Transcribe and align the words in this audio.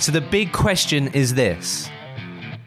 So 0.00 0.12
the 0.12 0.22
big 0.22 0.50
question 0.52 1.08
is 1.08 1.34
this 1.34 1.90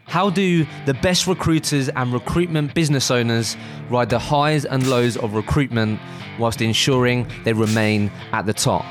How 0.06 0.30
do 0.30 0.64
the 0.86 0.94
best 0.94 1.26
recruiters 1.26 1.88
and 1.88 2.12
recruitment 2.12 2.74
business 2.74 3.10
owners 3.10 3.56
ride 3.90 4.08
the 4.08 4.20
highs 4.20 4.64
and 4.64 4.86
lows 4.86 5.16
of 5.16 5.34
recruitment 5.34 5.98
whilst 6.38 6.62
ensuring 6.62 7.26
they 7.42 7.52
remain 7.52 8.12
at 8.32 8.46
the 8.46 8.52
top? 8.52 8.84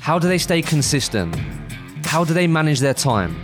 How 0.00 0.18
do 0.18 0.26
they 0.26 0.38
stay 0.38 0.62
consistent? 0.62 1.36
How 2.06 2.24
do 2.24 2.34
they 2.34 2.48
manage 2.48 2.80
their 2.80 2.94
time? 2.94 3.40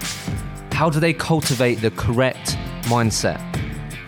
How 0.72 0.90
do 0.90 0.98
they 0.98 1.12
cultivate 1.12 1.76
the 1.76 1.92
correct 1.92 2.58
mindset? 2.86 3.40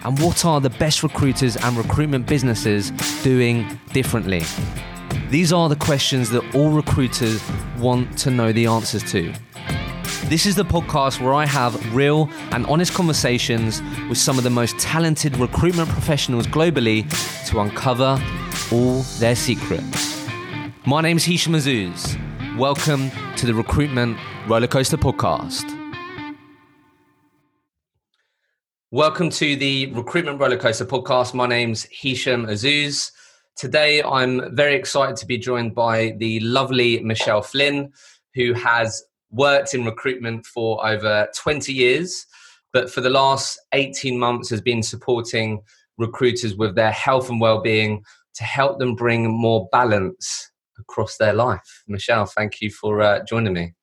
And 0.05 0.19
what 0.19 0.45
are 0.45 0.61
the 0.61 0.71
best 0.71 1.05
recruiters 1.05 1.57
and 1.57 1.77
recruitment 1.77 2.27
businesses 2.27 2.91
doing 3.23 3.79
differently? 3.93 4.43
These 5.31 5.53
are 5.53 5.69
the 5.69 5.77
questions 5.77 6.31
that 6.31 6.55
all 6.55 6.71
recruiters 6.71 7.43
want 7.77 8.17
to 8.21 8.31
know 8.31 8.51
the 8.51 8.65
answers 8.65 9.03
to. 9.13 9.31
This 10.25 10.47
is 10.47 10.57
the 10.57 10.65
podcast 10.65 11.21
where 11.21 11.35
I 11.35 11.45
have 11.45 11.95
real 11.95 12.31
and 12.51 12.65
honest 12.65 12.95
conversations 12.95 13.83
with 14.09 14.17
some 14.17 14.39
of 14.39 14.45
the 14.45 14.49
most 14.49 14.79
talented 14.79 15.37
recruitment 15.37 15.91
professionals 15.91 16.47
globally 16.47 17.05
to 17.51 17.61
uncover 17.61 18.19
all 18.73 19.03
their 19.19 19.37
secrets. 19.37 20.27
My 20.87 21.03
name 21.03 21.19
is 21.19 21.27
Hisham 21.27 21.53
Azuz. 21.53 22.17
Welcome 22.57 23.11
to 23.37 23.45
the 23.45 23.53
Recruitment 23.53 24.17
Rollercoaster 24.47 24.97
Podcast. 24.97 25.75
Welcome 28.91 29.29
to 29.29 29.57
the 29.57 29.93
Recruitment 29.93 30.39
Rollercoaster 30.39 30.87
Podcast. 30.87 31.35
My 31.35 31.47
name's 31.47 31.87
Hisham 31.91 32.47
Azuz. 32.47 33.11
Today, 33.59 34.01
I'm 34.05 34.55
very 34.55 34.77
excited 34.77 35.17
to 35.17 35.27
be 35.27 35.37
joined 35.37 35.75
by 35.75 36.15
the 36.19 36.39
lovely 36.39 37.01
Michelle 37.01 37.43
Flynn, 37.43 37.93
who 38.37 38.53
has 38.53 39.03
worked 39.33 39.75
in 39.75 39.85
recruitment 39.85 40.47
for 40.47 40.87
over 40.87 41.27
20 41.35 41.73
years, 41.73 42.25
but 42.73 42.89
for 42.89 43.01
the 43.01 43.11
last 43.11 43.59
18 43.73 44.17
months 44.17 44.49
has 44.51 44.61
been 44.61 44.81
supporting 44.81 45.61
recruiters 45.97 46.55
with 46.55 46.77
their 46.77 46.93
health 46.93 47.31
and 47.31 47.41
well-being 47.41 48.05
to 48.35 48.45
help 48.45 48.79
them 48.79 48.95
bring 48.95 49.29
more 49.29 49.69
balance 49.73 50.53
across 50.79 51.17
their 51.17 51.33
life. 51.33 51.83
Michelle, 51.89 52.27
thank 52.27 52.61
you 52.61 52.71
for 52.71 53.03
uh, 53.03 53.25
joining 53.25 53.55
me. 53.55 53.75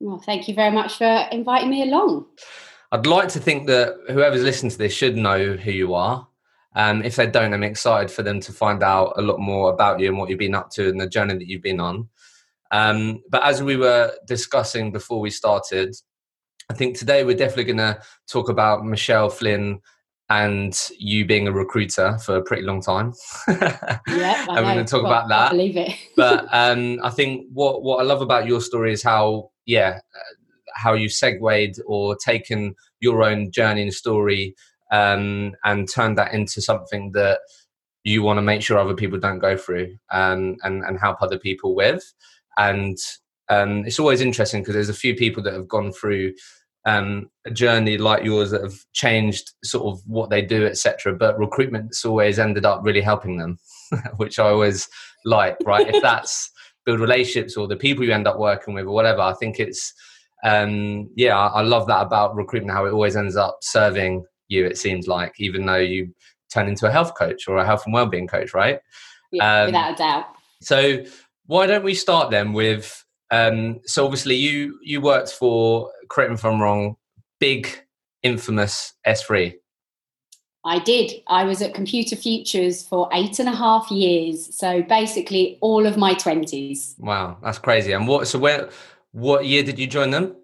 Well, 0.00 0.22
thank 0.24 0.48
you 0.48 0.54
very 0.54 0.70
much 0.70 0.96
for 0.96 1.26
inviting 1.30 1.68
me 1.68 1.82
along. 1.82 2.24
I'd 2.90 3.06
like 3.06 3.28
to 3.28 3.38
think 3.38 3.66
that 3.66 3.98
whoever's 4.08 4.42
listening 4.42 4.70
to 4.70 4.78
this 4.78 4.94
should 4.94 5.18
know 5.18 5.56
who 5.56 5.70
you 5.72 5.92
are. 5.92 6.26
Um, 6.76 7.02
if 7.02 7.16
they 7.16 7.26
don't, 7.26 7.52
I'm 7.52 7.64
excited 7.64 8.10
for 8.10 8.22
them 8.22 8.40
to 8.40 8.52
find 8.52 8.82
out 8.82 9.14
a 9.16 9.22
lot 9.22 9.40
more 9.40 9.72
about 9.72 10.00
you 10.00 10.08
and 10.08 10.18
what 10.18 10.30
you've 10.30 10.38
been 10.38 10.54
up 10.54 10.70
to 10.70 10.88
and 10.88 11.00
the 11.00 11.08
journey 11.08 11.34
that 11.34 11.48
you've 11.48 11.62
been 11.62 11.80
on. 11.80 12.08
Um, 12.70 13.22
but 13.28 13.42
as 13.42 13.62
we 13.62 13.76
were 13.76 14.12
discussing 14.26 14.92
before 14.92 15.20
we 15.20 15.30
started, 15.30 15.96
I 16.70 16.74
think 16.74 16.96
today 16.96 17.24
we're 17.24 17.36
definitely 17.36 17.64
going 17.64 17.78
to 17.78 18.00
talk 18.28 18.48
about 18.48 18.86
Michelle 18.86 19.28
Flynn 19.28 19.80
and 20.28 20.88
you 20.96 21.26
being 21.26 21.48
a 21.48 21.52
recruiter 21.52 22.16
for 22.18 22.36
a 22.36 22.42
pretty 22.42 22.62
long 22.62 22.80
time. 22.80 23.12
yeah, 23.48 23.98
and 24.06 24.56
we're 24.56 24.74
going 24.74 24.76
to 24.76 24.84
talk 24.84 25.02
well, 25.02 25.12
about 25.12 25.28
that. 25.28 25.48
I 25.48 25.50
believe 25.50 25.76
it. 25.76 25.92
but 26.16 26.46
um, 26.52 27.00
I 27.02 27.10
think 27.10 27.48
what 27.52 27.82
what 27.82 28.00
I 28.00 28.04
love 28.04 28.22
about 28.22 28.46
your 28.46 28.60
story 28.60 28.92
is 28.92 29.02
how 29.02 29.50
yeah 29.66 29.98
how 30.74 30.94
you 30.94 31.08
segued 31.08 31.80
or 31.84 32.16
taken 32.16 32.76
your 33.00 33.24
own 33.24 33.50
journey 33.50 33.82
and 33.82 33.92
story 33.92 34.54
um, 34.90 35.54
and 35.64 35.88
turn 35.92 36.14
that 36.16 36.34
into 36.34 36.60
something 36.60 37.12
that 37.12 37.40
you 38.04 38.22
want 38.22 38.38
to 38.38 38.42
make 38.42 38.62
sure 38.62 38.78
other 38.78 38.94
people 38.94 39.18
don't 39.18 39.38
go 39.38 39.56
through 39.56 39.96
um, 40.10 40.56
and, 40.62 40.82
and 40.84 40.98
help 40.98 41.20
other 41.20 41.38
people 41.38 41.74
with. 41.74 42.02
And 42.56 42.96
um, 43.48 43.84
it's 43.84 43.98
always 43.98 44.20
interesting 44.20 44.62
because 44.62 44.74
there's 44.74 44.88
a 44.88 44.94
few 44.94 45.14
people 45.14 45.42
that 45.42 45.54
have 45.54 45.68
gone 45.68 45.92
through 45.92 46.32
um, 46.86 47.30
a 47.46 47.50
journey 47.50 47.98
like 47.98 48.24
yours 48.24 48.50
that 48.52 48.62
have 48.62 48.78
changed 48.92 49.52
sort 49.64 49.86
of 49.86 50.00
what 50.06 50.30
they 50.30 50.40
do, 50.42 50.66
etc. 50.66 51.14
But 51.14 51.38
recruitment's 51.38 52.04
always 52.04 52.38
ended 52.38 52.64
up 52.64 52.80
really 52.82 53.02
helping 53.02 53.36
them, 53.36 53.58
which 54.16 54.38
I 54.38 54.48
always 54.48 54.88
like. 55.24 55.56
Right, 55.64 55.92
if 55.92 56.00
that's 56.02 56.50
build 56.86 57.00
relationships 57.00 57.56
or 57.56 57.66
the 57.66 57.76
people 57.76 58.04
you 58.04 58.12
end 58.12 58.26
up 58.26 58.38
working 58.38 58.72
with 58.72 58.86
or 58.86 58.94
whatever, 58.94 59.20
I 59.20 59.34
think 59.34 59.60
it's 59.60 59.92
um, 60.42 61.10
yeah, 61.16 61.36
I, 61.38 61.60
I 61.60 61.62
love 61.62 61.86
that 61.88 62.00
about 62.00 62.34
recruitment. 62.34 62.74
How 62.74 62.86
it 62.86 62.92
always 62.92 63.16
ends 63.16 63.36
up 63.36 63.58
serving 63.60 64.24
you 64.50 64.66
it 64.66 64.76
seems 64.76 65.08
like 65.08 65.34
even 65.38 65.64
though 65.64 65.76
you 65.76 66.12
turn 66.52 66.68
into 66.68 66.86
a 66.86 66.90
health 66.90 67.14
coach 67.14 67.48
or 67.48 67.56
a 67.56 67.64
health 67.64 67.82
and 67.86 67.94
well-being 67.94 68.26
coach 68.26 68.52
right 68.52 68.80
yeah, 69.32 69.60
um, 69.60 69.66
without 69.66 69.94
a 69.94 69.96
doubt 69.96 70.26
so 70.60 71.02
why 71.46 71.66
don't 71.66 71.84
we 71.84 71.94
start 71.94 72.30
then 72.30 72.52
with 72.52 73.04
um, 73.32 73.80
so 73.86 74.04
obviously 74.04 74.34
you 74.34 74.78
you 74.82 75.00
worked 75.00 75.30
for 75.32 75.90
correct 76.08 76.30
me 76.30 76.34
if 76.34 76.44
i'm 76.44 76.60
wrong 76.60 76.96
big 77.38 77.68
infamous 78.22 78.92
SThree 79.06 79.54
I 80.64 80.78
did. 80.78 81.22
I 81.26 81.44
was 81.44 81.62
at 81.62 81.72
Computer 81.72 82.16
Futures 82.16 82.86
for 82.86 83.08
eight 83.12 83.38
and 83.38 83.48
a 83.48 83.54
half 83.54 83.90
years. 83.90 84.54
So 84.54 84.82
basically 84.82 85.56
all 85.62 85.86
of 85.86 85.96
my 85.96 86.12
twenties. 86.12 86.94
Wow, 86.98 87.38
that's 87.42 87.58
crazy. 87.58 87.92
And 87.92 88.06
what 88.06 88.28
so 88.28 88.38
where 88.38 88.68
what 89.12 89.46
year 89.46 89.62
did 89.62 89.78
you 89.78 89.86
join 89.86 90.10
them? 90.10 90.36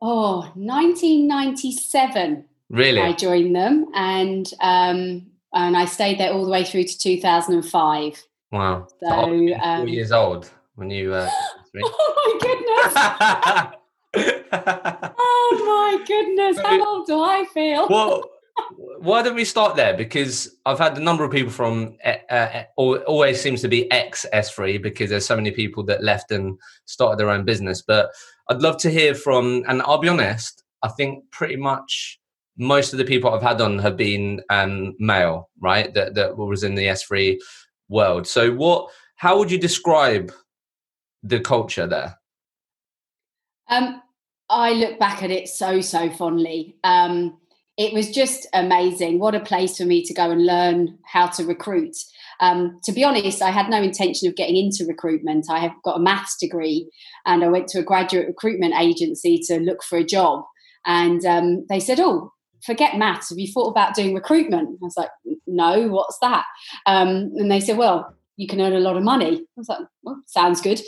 Oh 0.00 0.40
1997 0.54 2.44
really? 2.70 3.00
I 3.00 3.12
joined 3.12 3.54
them 3.54 3.86
and 3.94 4.50
um 4.60 5.26
and 5.52 5.76
i 5.76 5.84
stayed 5.84 6.18
there 6.18 6.32
all 6.32 6.44
the 6.44 6.50
way 6.50 6.64
through 6.64 6.84
to 6.84 6.98
2005 6.98 8.24
wow. 8.52 8.86
So, 9.00 9.06
um, 9.08 9.80
four 9.80 9.88
years 9.88 10.12
old 10.12 10.50
when 10.74 10.90
you 10.90 11.14
uh, 11.14 11.28
oh 11.84 12.14
my 12.16 12.38
goodness. 12.40 13.74
Oh 15.20 15.98
my 15.98 16.04
goodness. 16.06 16.58
How 16.58 16.86
old 16.86 17.06
do 17.06 17.20
i 17.22 17.44
feel? 17.52 17.86
Well 17.88 18.24
why 19.00 19.22
don't 19.22 19.34
we 19.34 19.44
start 19.44 19.76
there? 19.76 19.96
Because 19.96 20.56
I've 20.66 20.78
had 20.78 20.96
a 20.96 21.00
number 21.00 21.24
of 21.24 21.30
people 21.30 21.52
from 21.52 21.96
uh, 22.04 22.64
always 22.76 23.40
seems 23.40 23.60
to 23.62 23.68
be 23.68 23.90
ex 23.90 24.26
SThree 24.32 24.82
because 24.82 25.10
there's 25.10 25.26
so 25.26 25.36
many 25.36 25.50
people 25.50 25.84
that 25.84 26.02
left 26.02 26.30
and 26.30 26.58
started 26.84 27.18
their 27.18 27.30
own 27.30 27.44
business. 27.44 27.82
But 27.82 28.10
I'd 28.48 28.62
love 28.62 28.78
to 28.78 28.90
hear 28.90 29.14
from, 29.14 29.64
and 29.68 29.82
I'll 29.82 29.98
be 29.98 30.08
honest, 30.08 30.64
I 30.82 30.88
think 30.88 31.30
pretty 31.30 31.56
much 31.56 32.18
most 32.56 32.92
of 32.92 32.98
the 32.98 33.04
people 33.04 33.32
I've 33.32 33.42
had 33.42 33.60
on 33.60 33.78
have 33.78 33.96
been 33.96 34.42
um, 34.50 34.94
male, 34.98 35.48
right? 35.60 35.92
That 35.94 36.14
that 36.14 36.36
was 36.36 36.64
in 36.64 36.74
the 36.74 36.86
SThree 36.86 37.38
world. 37.88 38.26
So, 38.26 38.52
what? 38.52 38.90
How 39.16 39.38
would 39.38 39.50
you 39.50 39.58
describe 39.58 40.32
the 41.22 41.40
culture 41.40 41.86
there? 41.86 42.16
Um, 43.68 44.00
I 44.48 44.72
look 44.72 44.98
back 44.98 45.22
at 45.22 45.30
it 45.30 45.48
so 45.48 45.80
so 45.80 46.10
fondly. 46.10 46.76
Um, 46.84 47.38
it 47.78 47.94
was 47.94 48.10
just 48.10 48.46
amazing. 48.52 49.20
What 49.20 49.36
a 49.36 49.40
place 49.40 49.78
for 49.78 49.84
me 49.84 50.02
to 50.04 50.12
go 50.12 50.32
and 50.32 50.44
learn 50.44 50.98
how 51.06 51.28
to 51.28 51.44
recruit. 51.44 51.94
Um, 52.40 52.80
to 52.84 52.92
be 52.92 53.04
honest, 53.04 53.40
I 53.40 53.50
had 53.50 53.70
no 53.70 53.80
intention 53.80 54.28
of 54.28 54.34
getting 54.34 54.56
into 54.56 54.84
recruitment. 54.84 55.46
I 55.48 55.60
have 55.60 55.72
got 55.84 55.96
a 55.96 56.02
maths 56.02 56.36
degree 56.36 56.90
and 57.24 57.44
I 57.44 57.48
went 57.48 57.68
to 57.68 57.78
a 57.78 57.84
graduate 57.84 58.26
recruitment 58.26 58.74
agency 58.74 59.40
to 59.46 59.60
look 59.60 59.84
for 59.84 59.96
a 59.96 60.04
job. 60.04 60.44
And 60.86 61.24
um, 61.24 61.66
they 61.68 61.78
said, 61.78 62.00
Oh, 62.00 62.32
forget 62.66 62.98
maths. 62.98 63.30
Have 63.30 63.38
you 63.38 63.50
thought 63.52 63.70
about 63.70 63.94
doing 63.94 64.12
recruitment? 64.12 64.68
I 64.68 64.84
was 64.84 64.96
like, 64.96 65.10
No, 65.46 65.86
what's 65.88 66.18
that? 66.20 66.46
Um, 66.86 67.30
and 67.36 67.50
they 67.50 67.60
said, 67.60 67.78
Well, 67.78 68.12
you 68.36 68.48
can 68.48 68.60
earn 68.60 68.72
a 68.72 68.80
lot 68.80 68.96
of 68.96 69.04
money. 69.04 69.36
I 69.36 69.44
was 69.56 69.68
like, 69.68 69.86
Well, 70.02 70.20
sounds 70.26 70.60
good. 70.60 70.80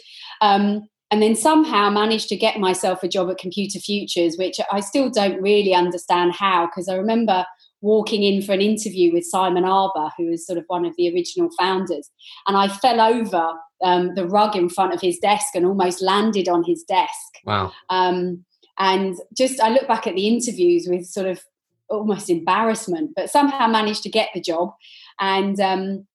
And 1.10 1.20
then 1.20 1.34
somehow 1.34 1.90
managed 1.90 2.28
to 2.28 2.36
get 2.36 2.60
myself 2.60 3.02
a 3.02 3.08
job 3.08 3.30
at 3.30 3.38
Computer 3.38 3.80
Futures, 3.80 4.36
which 4.36 4.60
I 4.70 4.80
still 4.80 5.10
don't 5.10 5.42
really 5.42 5.74
understand 5.74 6.32
how, 6.34 6.66
because 6.66 6.88
I 6.88 6.94
remember 6.94 7.44
walking 7.80 8.22
in 8.22 8.42
for 8.42 8.52
an 8.52 8.60
interview 8.60 9.12
with 9.12 9.24
Simon 9.24 9.64
Arber, 9.64 10.10
who 10.16 10.30
was 10.30 10.46
sort 10.46 10.58
of 10.58 10.64
one 10.68 10.84
of 10.84 10.94
the 10.96 11.12
original 11.12 11.50
founders, 11.58 12.10
and 12.46 12.56
I 12.56 12.68
fell 12.68 13.00
over 13.00 13.54
um, 13.82 14.14
the 14.14 14.26
rug 14.26 14.54
in 14.54 14.68
front 14.68 14.92
of 14.92 15.00
his 15.00 15.18
desk 15.18 15.48
and 15.54 15.66
almost 15.66 16.02
landed 16.02 16.48
on 16.48 16.62
his 16.62 16.84
desk. 16.84 17.38
Wow. 17.44 17.72
Um, 17.88 18.44
and 18.78 19.16
just 19.36 19.60
I 19.60 19.70
look 19.70 19.88
back 19.88 20.06
at 20.06 20.14
the 20.14 20.28
interviews 20.28 20.86
with 20.88 21.06
sort 21.06 21.26
of 21.26 21.42
almost 21.88 22.30
embarrassment, 22.30 23.10
but 23.16 23.30
somehow 23.30 23.66
managed 23.66 24.02
to 24.04 24.10
get 24.10 24.28
the 24.32 24.40
job. 24.40 24.72
And 25.18 25.58
um, 25.60 26.06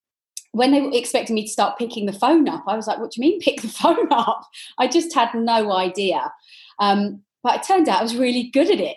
when 0.56 0.72
they 0.72 0.80
were 0.80 0.92
expecting 0.94 1.36
me 1.36 1.44
to 1.44 1.52
start 1.52 1.78
picking 1.78 2.06
the 2.06 2.14
phone 2.14 2.48
up, 2.48 2.64
I 2.66 2.78
was 2.78 2.88
like, 2.88 2.98
what 2.98 3.12
do 3.12 3.22
you 3.22 3.30
mean 3.30 3.42
pick 3.42 3.62
the 3.62 3.68
phone 3.84 4.08
up? 4.12 4.48
I 4.78 4.88
just 4.88 5.14
had 5.14 5.34
no 5.36 5.74
idea. 5.74 6.32
Um, 6.80 7.22
but 7.44 7.58
it 7.58 7.68
turned 7.68 7.90
out 7.90 8.00
I 8.00 8.04
was 8.04 8.16
really 8.16 8.50
good 8.52 8.72
at 8.72 8.80
it. 8.80 8.96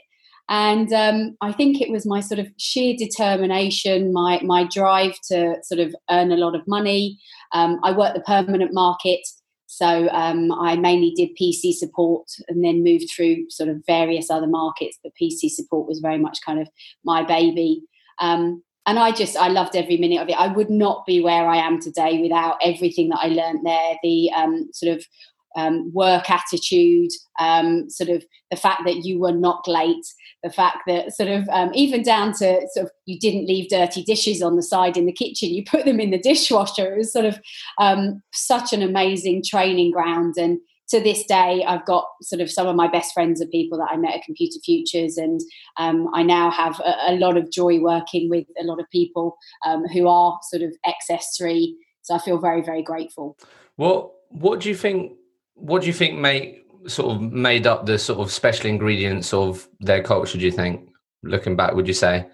And 0.49 0.93
um, 0.93 1.37
I 1.40 1.52
think 1.52 1.81
it 1.81 1.90
was 1.90 2.06
my 2.06 2.20
sort 2.20 2.38
of 2.38 2.46
sheer 2.58 2.94
determination, 2.96 4.12
my, 4.12 4.40
my 4.44 4.69
drive 4.72 5.14
to 5.31 5.56
sort 5.64 5.81
of 5.81 5.94
earn 6.10 6.31
a 6.31 6.37
lot 6.37 6.55
of 6.55 6.66
money. 6.69 7.19
Um, 7.52 7.81
I 7.82 7.90
worked 7.90 8.14
the 8.14 8.22
permanent 8.22 8.72
market. 8.72 9.20
So 9.66 10.08
um, 10.12 10.52
I 10.52 10.76
mainly 10.76 11.11
did 11.11 11.37
PC 11.38 11.72
support 11.75 12.28
and 12.49 12.64
then 12.64 12.84
moved 12.84 13.11
through 13.14 13.50
sort 13.50 13.69
of 13.69 13.82
various 13.84 14.31
other 14.31 14.46
markets. 14.46 14.96
But 15.02 15.12
PC 15.20 15.50
support 15.50 15.88
was 15.88 15.99
very 15.99 16.19
much 16.19 16.38
kind 16.46 16.61
of 16.61 16.69
my 17.04 17.25
baby. 17.25 17.82
Um, 18.20 18.62
and 18.88 18.99
I 18.99 19.12
just 19.12 19.37
I 19.37 19.49
loved 19.49 19.76
every 19.76 19.99
minute 19.99 20.23
of 20.23 20.31
it. 20.31 20.40
I 20.40 20.49
would 20.49 20.70
not 20.70 21.05
be 21.05 21.20
where 21.20 21.46
I 21.46 21.58
am 21.58 21.79
today 21.79 22.23
without 22.23 22.56
everything 22.62 23.11
that 23.11 23.20
I 23.23 23.29
learned 23.29 23.61
there. 23.64 23.96
The 24.02 24.31
um, 24.35 24.70
sort 24.73 24.96
of 24.96 25.05
um, 25.56 25.93
work 25.93 26.31
attitude, 26.31 27.11
um, 27.38 27.90
sort 27.90 28.08
of 28.08 28.25
the 28.50 28.56
fact 28.56 28.82
that 28.87 29.05
you 29.05 29.20
were 29.20 29.32
not 29.32 29.69
late, 29.69 30.06
the 30.43 30.49
fact 30.49 30.79
that 30.87 31.12
sort 31.12 31.29
of 31.29 31.46
um, 31.50 31.70
even 31.75 32.02
down 32.02 32.32
to 32.35 32.67
sort 32.73 32.87
of 32.87 32.90
you 33.05 33.19
didn't 33.19 33.46
leave 33.46 33.69
dirty 33.69 34.02
dishes 34.02 34.40
on 34.40 34.56
the 34.56 34.62
side 34.62 34.96
in 34.96 35.05
the 35.05 35.12
kitchen, 35.12 35.50
you 35.50 35.64
put 35.64 35.85
them 35.85 36.00
in 36.00 36.11
the 36.11 36.19
dishwasher. 36.19 36.94
It 36.94 36.99
was 36.99 37.12
sort 37.12 37.26
of 37.26 37.38
um, 37.76 38.23
such 38.32 38.73
an 38.73 38.81
amazing 38.81 39.43
training 39.46 39.90
ground. 39.90 40.37
And 40.38 40.61
to 40.90 41.00
this 41.00 41.25
day, 41.25 41.64
I've 41.67 41.85
got 41.85 42.06
sort 42.23 42.40
of 42.40 42.50
some 42.50 42.67
of 42.67 42.75
my 42.75 42.88
best 42.88 43.12
friends 43.12 43.43
are 43.43 43.46
people 43.46 43.79
that 43.79 43.88
I 43.90 43.96
met 43.96 44.14
at 44.14 44.23
Computer 44.23 44.58
Futures, 44.64 45.19
and 45.19 45.40
um, 45.76 46.08
I 46.14 46.23
now 46.23 46.50
have 46.50 46.81
a, 46.81 47.12
a, 47.12 47.17
lot 47.17 47.37
of 47.37 47.50
joy 47.50 47.79
working 47.79 48.31
with 48.31 48.46
a 48.61 48.64
lot 48.64 48.81
of 48.81 48.88
people 48.90 49.37
um, 49.67 49.85
who 49.87 50.08
are 50.08 50.38
sort 50.50 50.62
of 50.62 50.75
XS3. 50.87 51.73
So 52.02 52.14
I 52.14 52.19
feel 52.19 52.38
very, 52.38 52.62
very 52.62 52.82
grateful. 52.82 53.37
What 53.76 54.12
What 54.31 54.61
do 54.61 54.69
you 54.70 54.75
think? 54.75 55.12
What 55.55 55.82
do 55.82 55.88
you 55.88 55.93
think 55.93 56.19
make 56.19 56.64
sort 56.87 57.14
of 57.14 57.20
made 57.20 57.67
up 57.67 57.85
the 57.85 57.99
sort 57.99 58.20
of 58.20 58.32
special 58.32 58.67
ingredients 58.67 59.35
of 59.35 59.69
their 59.81 60.02
culture? 60.02 60.38
Do 60.38 60.44
you 60.44 60.52
think, 60.52 60.88
looking 61.23 61.55
back, 61.55 61.75
would 61.75 61.88
you 61.88 61.94
say? 61.94 62.26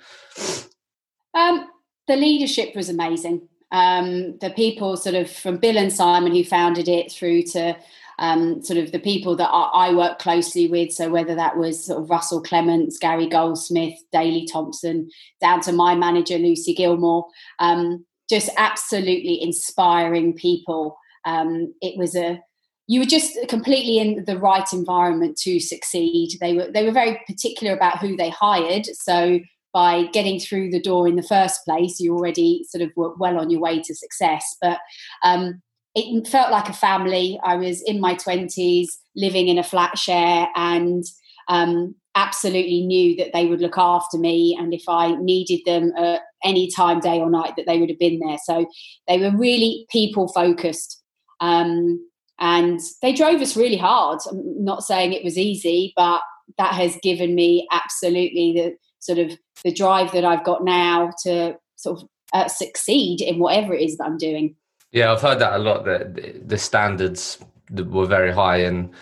Um, 1.35 1.69
the 2.07 2.17
leadership 2.17 2.77
was 2.77 2.89
amazing. 2.89 3.49
Um, 3.73 4.39
the 4.39 4.51
people, 4.51 4.97
sort 4.97 5.17
of 5.17 5.29
from 5.29 5.57
Bill 5.57 5.77
and 5.77 5.93
Simon, 5.93 6.33
who 6.33 6.45
founded 6.45 6.87
it, 6.87 7.11
through 7.11 7.43
to 7.55 7.77
um, 8.19 8.63
sort 8.63 8.79
of 8.79 8.93
the 8.93 8.99
people 8.99 9.37
that 9.37 9.49
I, 9.49 9.89
I 9.89 9.95
work 9.95 10.19
closely 10.19 10.69
with. 10.69 10.93
So 10.93 11.11
whether 11.11 11.35
that 11.35 11.57
was 11.57 11.87
sort 11.87 12.03
of 12.03 12.11
Russell 12.11 12.43
Clements, 12.43 12.99
Gary 12.99 13.29
Goldsmith, 13.29 13.99
Daley 14.13 14.47
Thompson, 14.51 15.11
down 15.41 15.61
to 15.63 15.73
my 15.73 15.95
manager 15.95 16.39
Lucy 16.39 16.75
Gilmore, 16.75 17.27
um, 17.59 18.05
just 18.29 18.51
absolutely 18.57 19.43
inspiring 19.43 20.35
people. 20.35 20.97
Um, 21.25 21.75
it 21.81 21.99
was 21.99 22.15
a 22.17 22.41
you 22.87 23.01
were 23.01 23.07
just 23.07 23.39
completely 23.49 23.99
in 23.99 24.25
the 24.27 24.39
right 24.39 24.71
environment 24.73 25.39
to 25.39 25.59
succeed. 25.59 26.37
They 26.41 26.55
were 26.55 26.71
they 26.71 26.85
were 26.85 26.93
very 26.93 27.21
particular 27.27 27.75
about 27.75 27.99
who 27.99 28.17
they 28.17 28.31
hired. 28.31 28.87
So 28.87 29.41
by 29.73 30.05
getting 30.13 30.39
through 30.39 30.71
the 30.71 30.81
door 30.81 31.09
in 31.09 31.17
the 31.17 31.23
first 31.23 31.65
place, 31.65 31.99
you 31.99 32.15
already 32.15 32.65
sort 32.69 32.83
of 32.83 32.91
were 32.95 33.15
well 33.17 33.39
on 33.39 33.51
your 33.51 33.61
way 33.61 33.81
to 33.81 33.95
success. 33.95 34.57
But 34.61 34.79
um, 35.25 35.63
it 35.95 36.27
felt 36.27 36.51
like 36.51 36.69
a 36.69 36.75
family. 36.75 37.39
I 37.45 37.57
was 37.57 37.83
in 37.83 38.01
my 38.01 38.15
20s, 38.15 38.87
living 39.15 39.49
in 39.49 39.59
a 39.59 39.63
flat 39.63 39.97
share, 39.97 40.49
and 40.57 41.05
um, 41.49 41.95
absolutely 42.15 42.87
knew 42.87 43.17
that 43.17 43.33
they 43.33 43.47
would 43.47 43.61
look 43.61 43.79
after 43.79 44.19
me. 44.19 44.57
And 44.59 44.73
if 44.73 44.83
I 44.89 45.15
needed 45.17 45.61
them 45.67 45.93
at 45.97 46.23
any 46.43 46.71
time, 46.71 47.01
day 47.01 47.21
or 47.21 47.31
night, 47.31 47.55
that 47.57 47.67
they 47.67 47.79
would 47.79 47.91
have 47.91 47.99
been 47.99 48.21
there. 48.21 48.39
So 48.45 48.67
they 49.09 49.19
were 49.19 49.37
really 49.37 49.87
people 49.91 50.29
focused. 50.29 51.03
Um, 51.41 52.09
and 52.41 52.81
they 53.01 53.13
drove 53.13 53.41
us 53.41 53.57
really 53.57 53.77
hard. 53.77 54.21
I'm 54.29 54.65
not 54.65 54.83
saying 54.83 55.13
it 55.13 55.25
was 55.25 55.39
easy, 55.39 55.93
but 55.97 56.21
that 56.59 56.75
has 56.75 56.99
given 57.03 57.35
me 57.35 57.67
absolutely 57.71 58.53
the 58.53 58.77
sort 58.99 59.19
of 59.19 59.39
the 59.65 59.73
drive 59.73 60.13
that 60.13 60.25
I've 60.25 60.45
got 60.45 60.65
now 60.65 61.13
to 61.25 61.57
sort 61.77 62.01
of 62.01 62.09
uh, 62.33 62.49
succeed 62.49 63.21
in 63.21 63.39
whatever 63.39 63.75
it 63.75 63.83
is 63.83 63.97
that 63.97 64.05
I'm 64.05 64.19
doing. 64.19 64.57
Yeah, 64.95 65.13
I've 65.13 65.21
heard 65.21 65.41
that 65.41 65.55
a 65.55 65.59
lot. 65.59 65.85
That 65.85 66.49
the 66.49 66.57
standards 66.57 67.39
were 67.69 68.07
very 68.07 68.33
high, 68.33 68.59
and 68.59 68.95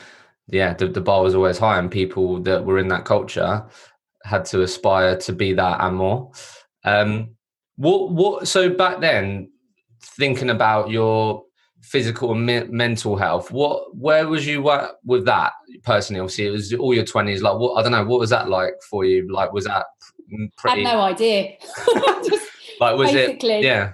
yeah, 0.49 0.73
the, 0.73 0.89
the 0.89 1.03
bar 1.03 1.23
was 1.23 1.35
always 1.35 1.59
high, 1.59 1.79
and 1.79 1.91
people 1.91 2.41
that 2.41 2.65
were 2.65 2.79
in 2.79 2.89
that 2.89 3.05
culture 3.05 3.63
had 4.25 4.47
to 4.47 4.63
aspire 4.63 5.19
to 5.19 5.33
be 5.35 5.53
that 5.53 5.81
and 5.83 5.97
more. 5.97 6.33
Um, 6.85 7.37
what 7.77 8.11
what? 8.11 8.49
So 8.49 8.71
back 8.71 9.01
then, 9.01 9.51
thinking 10.01 10.49
about 10.49 10.91
your 10.91 11.45
physical 11.83 12.33
and 12.33 12.47
me- 12.47 12.69
mental 12.71 13.17
health, 13.17 13.51
what 13.51 13.95
where 13.95 14.27
was 14.27 14.47
you 14.47 14.71
at 14.71 14.93
with 15.05 15.27
that 15.27 15.53
personally? 15.83 16.21
Obviously, 16.21 16.47
it 16.47 16.53
was 16.53 16.73
all 16.73 16.95
your 16.95 17.05
twenties. 17.05 17.43
Like, 17.43 17.59
what 17.59 17.75
I 17.75 17.83
don't 17.83 17.93
know, 17.93 18.05
what 18.07 18.21
was 18.21 18.31
that 18.31 18.49
like 18.49 18.77
for 18.89 19.05
you? 19.05 19.31
Like, 19.31 19.53
was 19.53 19.67
that 19.67 19.85
pretty? 20.57 20.87
I 20.87 20.89
had 20.89 20.97
no 20.97 21.03
idea. 21.03 21.53
like, 22.81 22.97
was 22.97 23.13
it? 23.13 23.45
Yeah 23.45 23.93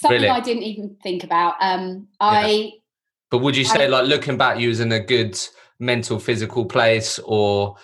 something 0.00 0.22
really? 0.22 0.28
I 0.28 0.40
didn't 0.40 0.62
even 0.62 0.96
think 1.02 1.24
about. 1.24 1.54
Um, 1.60 2.08
I. 2.20 2.50
Yeah. 2.50 2.70
But 3.30 3.38
would 3.38 3.56
you 3.56 3.64
say, 3.64 3.84
I, 3.84 3.88
like, 3.88 4.06
looking 4.06 4.38
back, 4.38 4.58
you 4.58 4.68
was 4.68 4.80
in 4.80 4.90
a 4.90 5.00
good 5.00 5.38
mental, 5.78 6.18
physical 6.18 6.64
place, 6.64 7.18
or 7.24 7.76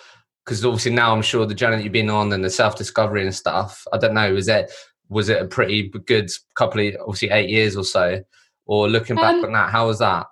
because 0.43 0.63
obviously 0.65 0.91
now 0.91 1.13
I'm 1.13 1.21
sure 1.21 1.45
the 1.45 1.53
journey 1.53 1.77
that 1.77 1.83
you've 1.83 1.93
been 1.93 2.09
on 2.09 2.31
and 2.33 2.43
the 2.43 2.49
self 2.49 2.75
discovery 2.75 3.23
and 3.23 3.33
stuff. 3.33 3.85
I 3.93 3.97
don't 3.97 4.13
know. 4.13 4.33
Was 4.33 4.47
it 4.47 4.71
was 5.09 5.29
it 5.29 5.41
a 5.41 5.45
pretty 5.45 5.89
good 5.89 6.29
couple 6.55 6.87
of 6.87 6.95
obviously 7.01 7.29
eight 7.29 7.49
years 7.49 7.75
or 7.75 7.83
so, 7.83 8.23
or 8.65 8.89
looking 8.89 9.15
back 9.15 9.35
um, 9.35 9.45
on 9.45 9.53
that, 9.53 9.69
how 9.69 9.87
was 9.87 9.99
that? 9.99 10.27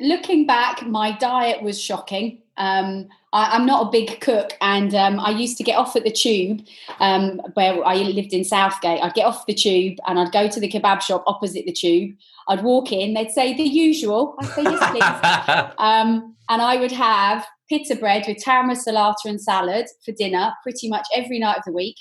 Looking 0.00 0.46
back, 0.46 0.86
my 0.86 1.16
diet 1.16 1.62
was 1.62 1.80
shocking. 1.80 2.42
Um, 2.56 3.08
I, 3.36 3.54
am 3.54 3.66
not 3.66 3.86
a 3.86 3.90
big 3.90 4.18
cook, 4.20 4.54
and 4.62 4.94
um, 4.94 5.20
I 5.20 5.28
used 5.28 5.58
to 5.58 5.62
get 5.62 5.76
off 5.76 5.94
at 5.94 6.04
the 6.04 6.10
tube 6.10 6.66
um, 7.00 7.42
where 7.52 7.84
I 7.84 7.96
lived 7.96 8.32
in 8.32 8.44
Southgate. 8.44 9.02
I'd 9.02 9.12
get 9.12 9.26
off 9.26 9.44
the 9.44 9.52
tube 9.52 9.98
and 10.06 10.18
I'd 10.18 10.32
go 10.32 10.48
to 10.48 10.58
the 10.58 10.70
kebab 10.70 11.02
shop 11.02 11.22
opposite 11.26 11.66
the 11.66 11.72
tube. 11.72 12.16
I'd 12.48 12.64
walk 12.64 12.92
in, 12.92 13.12
they'd 13.12 13.30
say 13.30 13.52
the 13.54 13.62
usual. 13.62 14.36
I'd 14.38 14.48
say 14.48 14.62
yes, 14.62 14.90
please. 14.90 15.74
um, 15.78 16.34
and 16.48 16.62
I 16.62 16.76
would 16.76 16.92
have 16.92 17.46
pita 17.68 17.96
bread 17.96 18.24
with 18.26 18.42
tarama 18.42 18.72
salata 18.72 19.26
and 19.26 19.40
salad 19.40 19.84
for 20.02 20.12
dinner 20.12 20.52
pretty 20.62 20.88
much 20.88 21.06
every 21.14 21.38
night 21.38 21.58
of 21.58 21.64
the 21.66 21.72
week. 21.72 21.96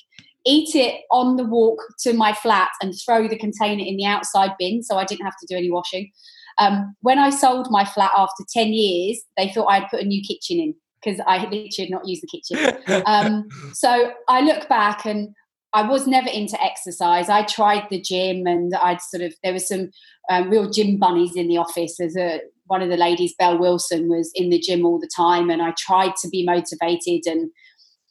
Eat 0.46 0.74
it 0.74 1.02
on 1.12 1.36
the 1.36 1.44
walk 1.44 1.80
to 2.04 2.14
my 2.14 2.32
flat 2.32 2.70
and 2.82 2.94
throw 3.04 3.28
the 3.28 3.38
container 3.38 3.84
in 3.84 3.98
the 3.98 4.06
outside 4.06 4.52
bin 4.58 4.84
so 4.84 4.96
I 4.96 5.04
didn't 5.04 5.26
have 5.26 5.38
to 5.42 5.48
do 5.50 5.58
any 5.58 5.70
washing. 5.70 6.12
Um, 6.60 6.96
when 7.02 7.20
I 7.20 7.30
sold 7.32 7.68
my 7.72 7.84
flat 7.84 8.12
after 8.16 8.46
10 8.54 8.72
years, 8.72 9.22
they 9.36 9.50
thought 9.50 9.66
I'd 9.66 9.90
put 9.90 10.00
a 10.00 10.06
new 10.06 10.22
kitchen 10.26 10.60
in 10.60 10.76
because 11.06 11.22
I 11.28 11.44
literally 11.44 11.70
had 11.78 11.90
not 11.90 12.08
used 12.08 12.24
the 12.24 12.28
kitchen. 12.28 12.82
Um, 13.06 13.48
so 13.74 14.12
I 14.28 14.42
look 14.42 14.68
back 14.68 15.06
and 15.06 15.30
I 15.74 15.84
was 15.88 16.08
never 16.08 16.30
into 16.30 16.62
exercise. 16.62 17.30
I 17.30 17.44
tried 17.44 17.88
the 17.90 18.02
gym 18.02 18.48
and 18.48 18.74
I'd 18.74 19.02
sort 19.02 19.22
of, 19.22 19.34
there 19.44 19.54
was 19.54 19.68
some 19.68 19.92
um, 20.30 20.50
real 20.50 20.70
gym 20.70 20.98
bunnies 20.98 21.36
in 21.36 21.48
the 21.48 21.58
office. 21.58 21.98
There's 21.98 22.18
a, 22.18 22.42
one 22.66 22.82
of 22.82 22.90
the 22.90 22.98
ladies, 22.98 23.36
Belle 23.38 23.60
Wilson, 23.60 24.10
was 24.10 24.32
in 24.34 24.50
the 24.50 24.60
gym 24.60 24.86
all 24.86 25.00
the 25.00 25.10
time 25.16 25.50
and 25.50 25.62
I 25.62 25.74
tried 25.78 26.16
to 26.22 26.30
be 26.30 26.46
motivated. 26.46 27.28
And 27.28 27.52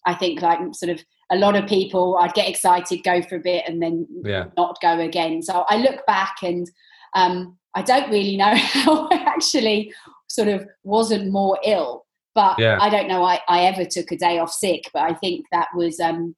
I 0.06 0.14
think, 0.14 0.42
like, 0.42 0.58
sort 0.74 0.90
of, 0.90 1.02
a 1.30 1.36
lot 1.36 1.56
of 1.56 1.66
people, 1.66 2.18
I'd 2.20 2.34
get 2.34 2.48
excited, 2.48 3.02
go 3.02 3.22
for 3.22 3.36
a 3.36 3.40
bit, 3.40 3.64
and 3.66 3.82
then 3.82 4.06
yeah. 4.24 4.46
not 4.56 4.80
go 4.82 5.00
again. 5.00 5.42
So 5.42 5.64
I 5.68 5.78
look 5.78 6.04
back 6.06 6.36
and 6.42 6.70
um, 7.14 7.56
I 7.74 7.82
don't 7.82 8.10
really 8.10 8.36
know 8.36 8.54
how 8.54 9.08
I 9.08 9.24
actually 9.26 9.92
sort 10.28 10.48
of 10.48 10.66
wasn't 10.82 11.32
more 11.32 11.58
ill. 11.64 12.03
But 12.34 12.58
yeah. 12.58 12.78
I 12.80 12.90
don't 12.90 13.08
know 13.08 13.22
I, 13.22 13.40
I 13.48 13.64
ever 13.64 13.84
took 13.84 14.10
a 14.10 14.16
day 14.16 14.38
off 14.38 14.52
sick, 14.52 14.90
but 14.92 15.02
I 15.02 15.14
think 15.14 15.46
that 15.52 15.68
was 15.74 16.00
um, 16.00 16.34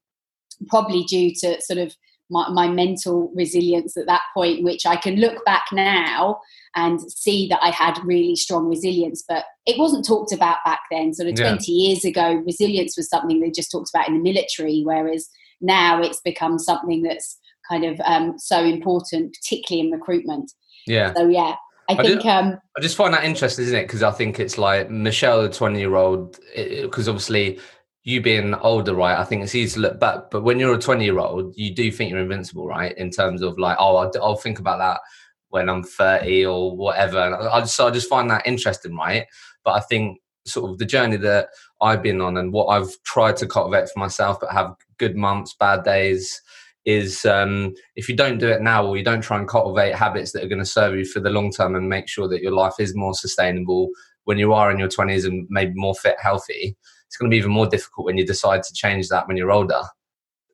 probably 0.69 1.05
due 1.05 1.33
to 1.41 1.61
sort 1.61 1.79
of 1.79 1.95
my, 2.29 2.49
my, 2.51 2.69
mental 2.69 3.31
resilience 3.35 3.97
at 3.97 4.07
that 4.07 4.23
point, 4.35 4.65
which 4.65 4.85
I 4.85 4.97
can 4.97 5.17
look 5.17 5.45
back 5.45 5.65
now 5.73 6.41
and 6.75 7.01
see 7.01 7.47
that 7.49 7.61
I 7.63 7.71
had 7.71 7.99
really 8.05 8.35
strong 8.35 8.69
resilience. 8.69 9.25
But 9.27 9.45
it 9.65 9.79
wasn't 9.79 10.05
talked 10.05 10.33
about 10.33 10.59
back 10.65 10.81
then. 10.91 11.15
Sort 11.15 11.29
of 11.29 11.39
yeah. 11.39 11.51
20 11.51 11.71
years 11.71 12.05
ago, 12.05 12.43
resilience 12.45 12.97
was 12.97 13.09
something 13.09 13.41
they 13.41 13.51
just 13.51 13.71
talked 13.71 13.91
about 13.95 14.09
in 14.09 14.15
the 14.15 14.21
military, 14.21 14.83
whereas 14.85 15.29
now 15.61 16.03
it's 16.03 16.21
become 16.21 16.59
something 16.59 17.03
that's 17.03 17.39
kind 17.71 17.85
of 17.85 18.01
um, 18.05 18.35
so 18.39 18.65
important, 18.65 19.35
particularly 19.35 19.87
in 19.87 19.93
recruitment. 19.93 20.53
Yeah. 20.87 21.15
So, 21.15 21.29
yeah, 21.29 21.55
I, 21.89 21.95
I 21.95 21.97
think. 21.97 22.23
Just, 22.23 22.27
um, 22.27 22.59
I 22.77 22.81
just 22.81 22.97
find 22.97 23.15
that 23.15 23.25
interesting, 23.25 23.65
isn't 23.65 23.79
it? 23.79 23.83
Because 23.85 24.03
I 24.03 24.11
think 24.11 24.41
it's 24.41 24.59
like 24.59 24.91
Michelle, 24.91 25.43
the 25.43 25.49
twenty-year-old, 25.49 26.39
because 26.55 27.09
obviously 27.09 27.59
you 28.03 28.21
being 28.21 28.55
older, 28.55 28.95
right? 28.95 29.19
I 29.19 29.25
think 29.25 29.43
it's 29.43 29.55
easy 29.55 29.75
to 29.75 29.81
look 29.81 29.99
back, 29.99 30.31
but 30.31 30.43
when 30.43 30.61
you're 30.61 30.75
a 30.75 30.79
twenty-year-old, 30.79 31.55
you 31.57 31.75
do 31.75 31.91
think 31.91 32.11
you're 32.11 32.21
invincible, 32.21 32.67
right? 32.67 32.97
In 32.97 33.11
terms 33.11 33.43
of 33.43 33.59
like, 33.59 33.77
oh, 33.81 33.97
I'll, 33.97 34.13
I'll 34.23 34.37
think 34.37 34.59
about 34.59 34.79
that 34.79 35.01
when 35.49 35.69
I'm 35.69 35.83
thirty 35.83 36.45
or 36.45 36.77
whatever. 36.77 37.19
And 37.19 37.35
I 37.35 37.61
just, 37.61 37.81
I 37.81 37.91
just 37.91 38.09
find 38.09 38.31
that 38.31 38.47
interesting, 38.47 38.97
right? 38.97 39.27
But 39.65 39.73
I 39.73 39.81
think 39.81 40.21
sort 40.45 40.71
of 40.71 40.79
the 40.79 40.85
journey 40.85 41.17
that 41.17 41.49
I've 41.81 42.03
been 42.03 42.21
on 42.21 42.37
and 42.37 42.53
what 42.53 42.67
I've 42.67 42.91
tried 43.03 43.37
to 43.39 43.47
cultivate 43.49 43.89
for 43.91 43.99
myself, 43.99 44.39
but 44.41 44.53
have 44.53 44.77
good 44.99 45.17
months, 45.17 45.55
bad 45.59 45.83
days 45.83 46.41
is 46.87 47.25
um, 47.27 47.75
if 47.97 48.09
you 48.09 48.17
don't 48.17 48.39
do 48.39 48.49
it 48.49 48.63
now 48.63 48.87
or 48.87 48.97
you 48.97 49.05
don't 49.05 49.21
try 49.21 49.37
and 49.37 49.49
cultivate 49.49 49.95
habits 49.95 50.33
that 50.33 50.43
are 50.43 50.49
going 50.49 50.61
to 50.61 50.65
serve 50.65 50.97
you 50.97 51.05
for 51.05 51.21
the 51.21 51.31
long 51.31 51.51
term 51.51 51.75
and 51.75 51.89
make 51.89 52.09
sure 52.09 52.29
that 52.29 52.41
your 52.41 52.53
life 52.53 52.75
is 52.79 52.95
more 52.95 53.13
sustainable 53.13 53.91
when 54.25 54.39
you 54.39 54.53
are 54.53 54.71
in 54.71 54.79
your 54.79 54.89
20s 54.89 55.27
and 55.27 55.47
maybe 55.51 55.73
more 55.75 55.95
fit 55.95 56.17
healthy 56.21 56.77
it's 57.07 57.17
going 57.17 57.31
to 57.31 57.35
be 57.35 57.39
even 57.39 57.51
more 57.51 57.67
difficult 57.67 58.07
when 58.07 58.19
you 58.19 58.27
decide 58.27 58.63
to 58.63 58.75
change 58.75 59.09
that 59.09 59.27
when 59.29 59.37
you're 59.37 59.53
older. 59.53 59.81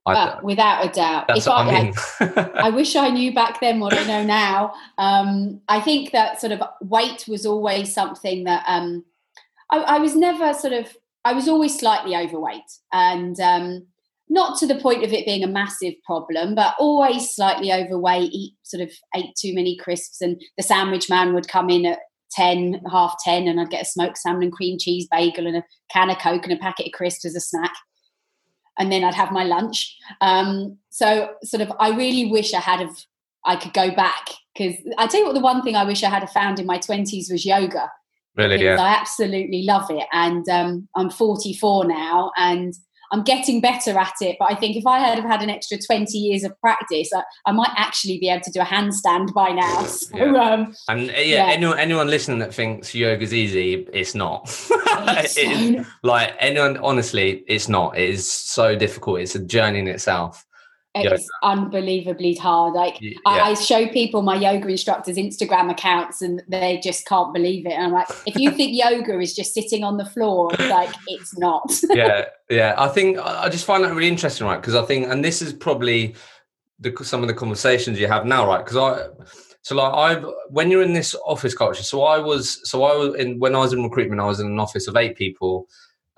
Uh, 0.05 0.37
without 0.43 0.85
a 0.85 0.89
doubt. 0.89 1.29
That's 1.29 1.41
if 1.41 1.47
what 1.47 1.67
I, 1.67 1.83
mean. 1.83 1.95
I, 2.21 2.51
I, 2.67 2.71
wish 2.71 2.97
i 2.97 3.09
knew 3.09 3.33
back 3.33 3.61
then 3.61 3.79
what 3.79 3.97
i 3.97 4.03
know 4.05 4.25
now. 4.25 4.73
Um, 4.99 5.61
i 5.69 5.81
think 5.81 6.11
that 6.11 6.41
sort 6.41 6.53
of 6.53 6.61
weight 6.81 7.27
was 7.29 7.47
always 7.47 7.95
something 7.95 8.43
that 8.45 8.65
um, 8.67 9.05
I, 9.71 9.79
I, 9.79 9.99
was 9.99 10.17
never 10.17 10.55
sort 10.55 10.73
of 10.73 10.97
i 11.25 11.33
was 11.33 11.47
always 11.47 11.79
slightly 11.79 12.17
overweight 12.17 12.79
and 12.93 13.39
um, 13.39 13.87
not 14.33 14.57
to 14.59 14.67
the 14.67 14.81
point 14.81 15.05
of 15.05 15.13
it 15.13 15.27
being 15.27 15.45
a 15.45 15.47
massive 15.47 15.93
problem, 16.07 16.55
but 16.55 16.75
always 16.79 17.31
slightly 17.31 17.71
overweight, 17.71 18.33
eat 18.33 18.55
sort 18.63 18.83
of 18.83 18.91
ate 19.15 19.37
too 19.39 19.55
many 19.55 19.77
crisps, 19.77 20.23
and 20.23 20.41
the 20.57 20.63
sandwich 20.63 21.11
man 21.11 21.35
would 21.35 21.49
come 21.49 21.69
in 21.69 21.85
at 21.85 21.99
10, 22.33 22.81
half 22.91 23.15
10, 23.23 23.47
and 23.47 23.61
I'd 23.61 23.69
get 23.69 23.83
a 23.83 23.85
smoked 23.85 24.17
salmon 24.17 24.45
and 24.45 24.53
cream 24.53 24.79
cheese 24.81 25.07
bagel 25.11 25.47
and 25.47 25.59
a 25.59 25.65
can 25.93 26.09
of 26.09 26.19
Coke 26.19 26.45
and 26.45 26.53
a 26.55 26.57
packet 26.57 26.87
of 26.87 26.93
crisps 26.93 27.27
as 27.27 27.37
a 27.37 27.41
snack. 27.41 27.73
And 28.79 28.91
then 28.91 29.05
I'd 29.05 29.13
have 29.13 29.33
my 29.33 29.45
lunch. 29.45 29.95
Um, 30.23 30.79
so, 30.89 31.35
sort 31.45 31.61
of, 31.61 31.71
I 31.79 31.91
really 31.91 32.31
wish 32.31 32.55
I 32.55 32.61
had 32.61 32.81
of 32.81 32.89
I 33.45 33.57
could 33.57 33.75
go 33.75 33.91
back 33.95 34.29
because 34.57 34.77
I 34.97 35.07
tell 35.09 35.21
you 35.21 35.27
what, 35.27 35.35
the 35.35 35.41
one 35.41 35.63
thing 35.63 35.77
I 35.77 35.85
wish 35.85 36.03
I 36.03 36.09
had 36.09 36.29
found 36.31 36.59
in 36.59 36.65
my 36.65 36.79
twenties 36.79 37.29
was 37.31 37.45
yoga. 37.45 37.91
Really, 38.35 38.65
yeah. 38.65 38.81
I 38.81 38.95
absolutely 38.95 39.65
love 39.65 39.91
it, 39.91 40.07
and 40.11 40.49
um, 40.49 40.89
I'm 40.97 41.11
44 41.11 41.85
now, 41.85 42.33
and 42.39 42.73
I'm 43.13 43.23
getting 43.23 43.61
better 43.61 43.97
at 43.99 44.15
it. 44.21 44.37
But 44.39 44.51
I 44.51 44.55
think 44.55 44.77
if 44.77 44.87
I 44.87 44.99
had 44.99 45.19
have 45.19 45.29
had 45.31 45.43
an 45.43 45.51
extra 45.51 45.79
20 45.79 46.17
years 46.19 46.45
of 46.45 46.59
practice, 46.61 47.11
I, 47.15 47.23
I 47.47 47.53
might 47.53 47.71
actually 47.77 48.19
be 48.19 48.29
able 48.29 48.43
to 48.45 48.51
do 48.51 48.61
a 48.61 48.65
handstand 48.65 49.33
by 49.35 49.51
now. 49.51 49.83
So, 49.93 50.17
Yeah. 50.17 50.51
um, 50.53 50.75
And 50.89 51.11
uh, 51.11 51.15
yeah, 51.15 51.23
Yeah. 51.23 51.53
anyone 51.53 51.79
anyone 51.79 52.09
listening 52.09 52.39
that 52.41 52.55
thinks 52.55 52.95
yoga's 52.95 53.35
easy, 53.35 53.87
it's 53.93 54.15
not. 54.15 54.45
it's 54.71 55.37
it 55.37 55.51
is, 55.51 55.87
like 56.03 56.35
anyone, 56.39 56.79
honestly, 56.79 57.45
it's 57.47 57.69
not. 57.69 57.97
It 57.99 58.11
is 58.11 58.31
so 58.31 58.75
difficult. 58.75 59.21
It's 59.21 59.35
a 59.35 59.39
journey 59.41 59.79
in 59.81 59.89
itself. 59.89 60.45
It's 60.95 61.29
unbelievably 61.43 62.35
hard. 62.35 62.75
Like 62.75 63.01
yeah. 63.01 63.17
I 63.25 63.55
show 63.55 63.89
people 63.89 64.23
my 64.23 64.37
yoga 64.37 64.69
instructors' 64.69 65.17
Instagram 65.17 65.71
accounts, 65.71 66.21
and 66.21 66.43
they 66.49 66.81
just 66.83 67.07
can't 67.07 67.33
believe 67.33 67.67
it. 67.67 67.73
And 67.73 67.87
I'm 67.87 67.93
like, 67.93 68.09
if 68.27 68.37
you 68.37 68.51
think 68.51 68.77
yoga 68.77 69.19
is 69.19 69.35
just 69.35 69.55
sitting 69.55 69.85
on 69.85 69.97
the 69.97 70.05
floor, 70.05 70.51
like 70.59 70.95
it's 71.07 71.37
not. 71.39 71.73
yeah, 71.91 72.27
yeah. 72.51 72.75
I 72.77 72.89
think 72.89 73.19
I 73.19 73.45
I 73.45 73.49
just 73.49 73.65
find 73.65 73.85
that 73.85 73.95
really 73.95 74.09
interesting, 74.09 74.47
right? 74.47 74.61
Because 74.61 74.75
I 74.75 74.85
think, 74.85 75.07
and 75.09 75.25
this 75.25 75.41
is 75.41 75.53
probably 75.53 76.15
the 76.79 76.95
some 77.03 77.23
of 77.23 77.29
the 77.29 77.35
conversations 77.35 77.99
you 77.99 78.09
have 78.09 78.27
now, 78.27 78.47
right? 78.47 78.65
Because 78.65 78.77
I, 78.77 79.25
so 79.63 79.77
like 79.77 79.95
I've 79.95 80.27
when 80.49 80.71
you're 80.71 80.83
in 80.83 80.93
this 80.93 81.17
office 81.25 81.55
culture. 81.55 81.83
So 81.83 82.03
I 82.03 82.19
was, 82.19 82.61
so 82.69 82.85
I 82.85 82.95
was 82.95 83.15
in 83.15 83.39
when 83.39 83.55
I 83.55 83.61
was 83.61 83.73
in 83.73 83.83
recruitment, 83.83 84.21
I 84.21 84.27
was 84.27 84.41
in 84.41 84.47
an 84.47 84.61
office 84.61 84.89
of 84.89 84.97
eight 84.97 85.17
people. 85.17 85.69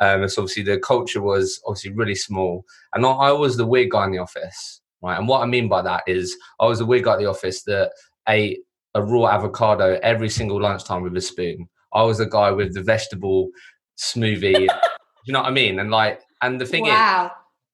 Um, 0.00 0.28
so 0.28 0.42
obviously 0.42 0.64
the 0.64 0.78
culture 0.78 1.22
was 1.22 1.60
obviously 1.66 1.92
really 1.92 2.14
small, 2.14 2.64
and 2.94 3.06
I, 3.06 3.10
I 3.10 3.32
was 3.32 3.56
the 3.56 3.66
weird 3.66 3.90
guy 3.90 4.06
in 4.06 4.12
the 4.12 4.18
office, 4.18 4.80
right? 5.02 5.18
And 5.18 5.28
what 5.28 5.42
I 5.42 5.46
mean 5.46 5.68
by 5.68 5.82
that 5.82 6.02
is 6.06 6.36
I 6.60 6.66
was 6.66 6.78
the 6.78 6.86
weird 6.86 7.04
guy 7.04 7.14
at 7.14 7.18
the 7.18 7.26
office 7.26 7.62
that 7.64 7.92
ate 8.28 8.60
a 8.94 9.02
raw 9.02 9.26
avocado 9.26 9.98
every 10.02 10.28
single 10.28 10.60
lunchtime 10.60 11.02
with 11.02 11.16
a 11.16 11.20
spoon. 11.20 11.68
I 11.92 12.02
was 12.02 12.18
the 12.18 12.26
guy 12.26 12.50
with 12.50 12.74
the 12.74 12.82
vegetable 12.82 13.50
smoothie. 13.98 14.68
you 15.24 15.32
know 15.32 15.40
what 15.40 15.48
I 15.48 15.52
mean? 15.52 15.78
And 15.78 15.90
like, 15.90 16.20
and 16.42 16.60
the 16.60 16.66
thing 16.66 16.86
is, 16.86 17.30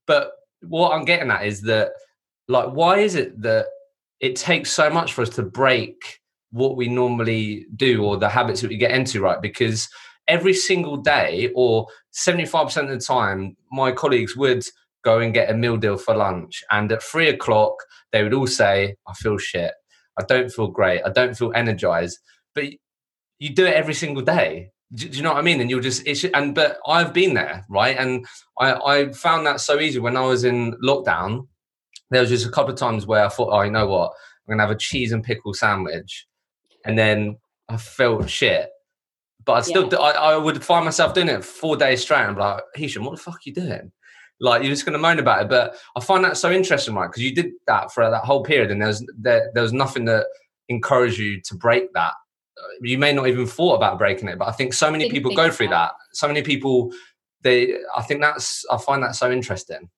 but 0.06 0.32
what 0.62 0.92
I'm 0.92 1.04
getting 1.04 1.30
at 1.30 1.44
is 1.44 1.62
that, 1.62 1.92
like, 2.48 2.70
why 2.70 2.98
is 2.98 3.14
it 3.14 3.40
that 3.42 3.66
it 4.20 4.36
takes 4.36 4.70
so 4.70 4.90
much 4.90 5.12
for 5.12 5.22
us 5.22 5.30
to 5.30 5.42
break 5.42 6.20
what 6.50 6.76
we 6.76 6.88
normally 6.88 7.66
do 7.76 8.04
or 8.04 8.16
the 8.16 8.28
habits 8.28 8.60
that 8.60 8.70
we 8.70 8.76
get 8.76 8.90
into, 8.90 9.20
right? 9.20 9.40
Because 9.40 9.88
every 10.28 10.54
single 10.54 10.96
day 10.96 11.50
or 11.54 11.86
75% 12.12 12.82
of 12.84 12.88
the 12.88 12.98
time, 12.98 13.56
my 13.72 13.92
colleagues 13.92 14.36
would 14.36 14.64
go 15.02 15.18
and 15.18 15.34
get 15.34 15.50
a 15.50 15.54
meal 15.54 15.76
deal 15.76 15.96
for 15.96 16.14
lunch. 16.14 16.62
And 16.70 16.90
at 16.92 17.02
three 17.02 17.28
o'clock, 17.28 17.74
they 18.12 18.22
would 18.22 18.34
all 18.34 18.46
say, 18.46 18.96
I 19.06 19.14
feel 19.14 19.38
shit. 19.38 19.72
I 20.18 20.24
don't 20.24 20.50
feel 20.50 20.68
great. 20.68 21.02
I 21.04 21.10
don't 21.10 21.36
feel 21.36 21.52
energized. 21.54 22.18
But 22.54 22.64
you 23.38 23.54
do 23.54 23.66
it 23.66 23.74
every 23.74 23.94
single 23.94 24.22
day. 24.22 24.70
Do, 24.94 25.06
you 25.06 25.22
know 25.22 25.32
what 25.32 25.38
I 25.38 25.42
mean? 25.42 25.60
And 25.60 25.70
you'll 25.70 25.80
just, 25.80 26.06
it's, 26.06 26.24
and, 26.24 26.54
but 26.54 26.78
I've 26.86 27.12
been 27.14 27.34
there, 27.34 27.64
right? 27.70 27.96
And 27.96 28.26
I, 28.58 28.72
I 28.74 29.12
found 29.12 29.46
that 29.46 29.60
so 29.60 29.80
easy 29.80 29.98
when 29.98 30.16
I 30.16 30.22
was 30.22 30.44
in 30.44 30.72
lockdown. 30.84 31.46
There 32.10 32.20
was 32.20 32.30
just 32.30 32.46
a 32.46 32.50
couple 32.50 32.72
of 32.72 32.78
times 32.78 33.06
where 33.06 33.24
I 33.24 33.28
thought, 33.28 33.50
oh, 33.52 33.62
you 33.62 33.70
know 33.70 33.86
what? 33.86 34.12
I'm 34.50 34.52
gonna 34.52 34.66
have 34.66 34.74
a 34.74 34.78
cheese 34.78 35.12
and 35.12 35.22
pickle 35.22 35.54
sandwich, 35.54 36.26
and 36.84 36.98
then 36.98 37.36
I 37.68 37.76
felt 37.76 38.28
shit. 38.28 38.68
But 39.44 39.52
I 39.52 39.60
still, 39.62 39.88
Yeah. 39.90 39.98
I, 39.98 40.32
I 40.32 40.36
would 40.36 40.62
find 40.62 40.84
myself 40.84 41.14
doing 41.14 41.28
it 41.28 41.44
four 41.44 41.76
days 41.76 42.02
straight. 42.02 42.20
And 42.20 42.30
I'm 42.30 42.36
like, 42.36 42.62
Hisham, 42.74 43.04
what 43.04 43.16
the 43.16 43.22
fuck 43.22 43.36
are 43.36 43.40
you 43.44 43.54
doing? 43.54 43.92
Like 44.40 44.62
you're 44.62 44.72
just 44.72 44.86
gonna 44.86 44.98
moan 44.98 45.18
about 45.18 45.42
it. 45.42 45.48
But 45.48 45.76
I 45.96 46.00
find 46.00 46.24
that 46.24 46.36
so 46.36 46.50
interesting, 46.50 46.94
right? 46.94 47.08
Because 47.08 47.22
you 47.22 47.34
did 47.34 47.52
that 47.66 47.92
for 47.92 48.08
that 48.08 48.24
whole 48.24 48.42
period, 48.42 48.70
and 48.70 48.80
there's 48.80 49.04
there, 49.18 49.50
there 49.52 49.62
was 49.62 49.72
nothing 49.72 50.06
that 50.06 50.26
encouraged 50.68 51.18
you 51.18 51.40
to 51.42 51.54
break 51.54 51.92
that. 51.92 52.14
You 52.80 52.98
may 52.98 53.12
not 53.12 53.26
even 53.28 53.46
thought 53.46 53.74
about 53.74 53.98
breaking 53.98 54.28
it, 54.28 54.38
but 54.38 54.48
I 54.48 54.52
think 54.52 54.72
so 54.72 54.90
many 54.90 55.04
Didn't 55.04 55.14
people 55.14 55.30
think 55.30 55.40
go 55.40 55.50
through 55.50 55.68
that. 55.68 55.92
So 56.12 56.26
many 56.26 56.42
people, 56.42 56.90
they. 57.42 57.74
I 57.94 58.02
think 58.02 58.22
that's. 58.22 58.64
I 58.70 58.78
find 58.78 59.02
that 59.02 59.14
so 59.14 59.30
interesting. 59.30 59.90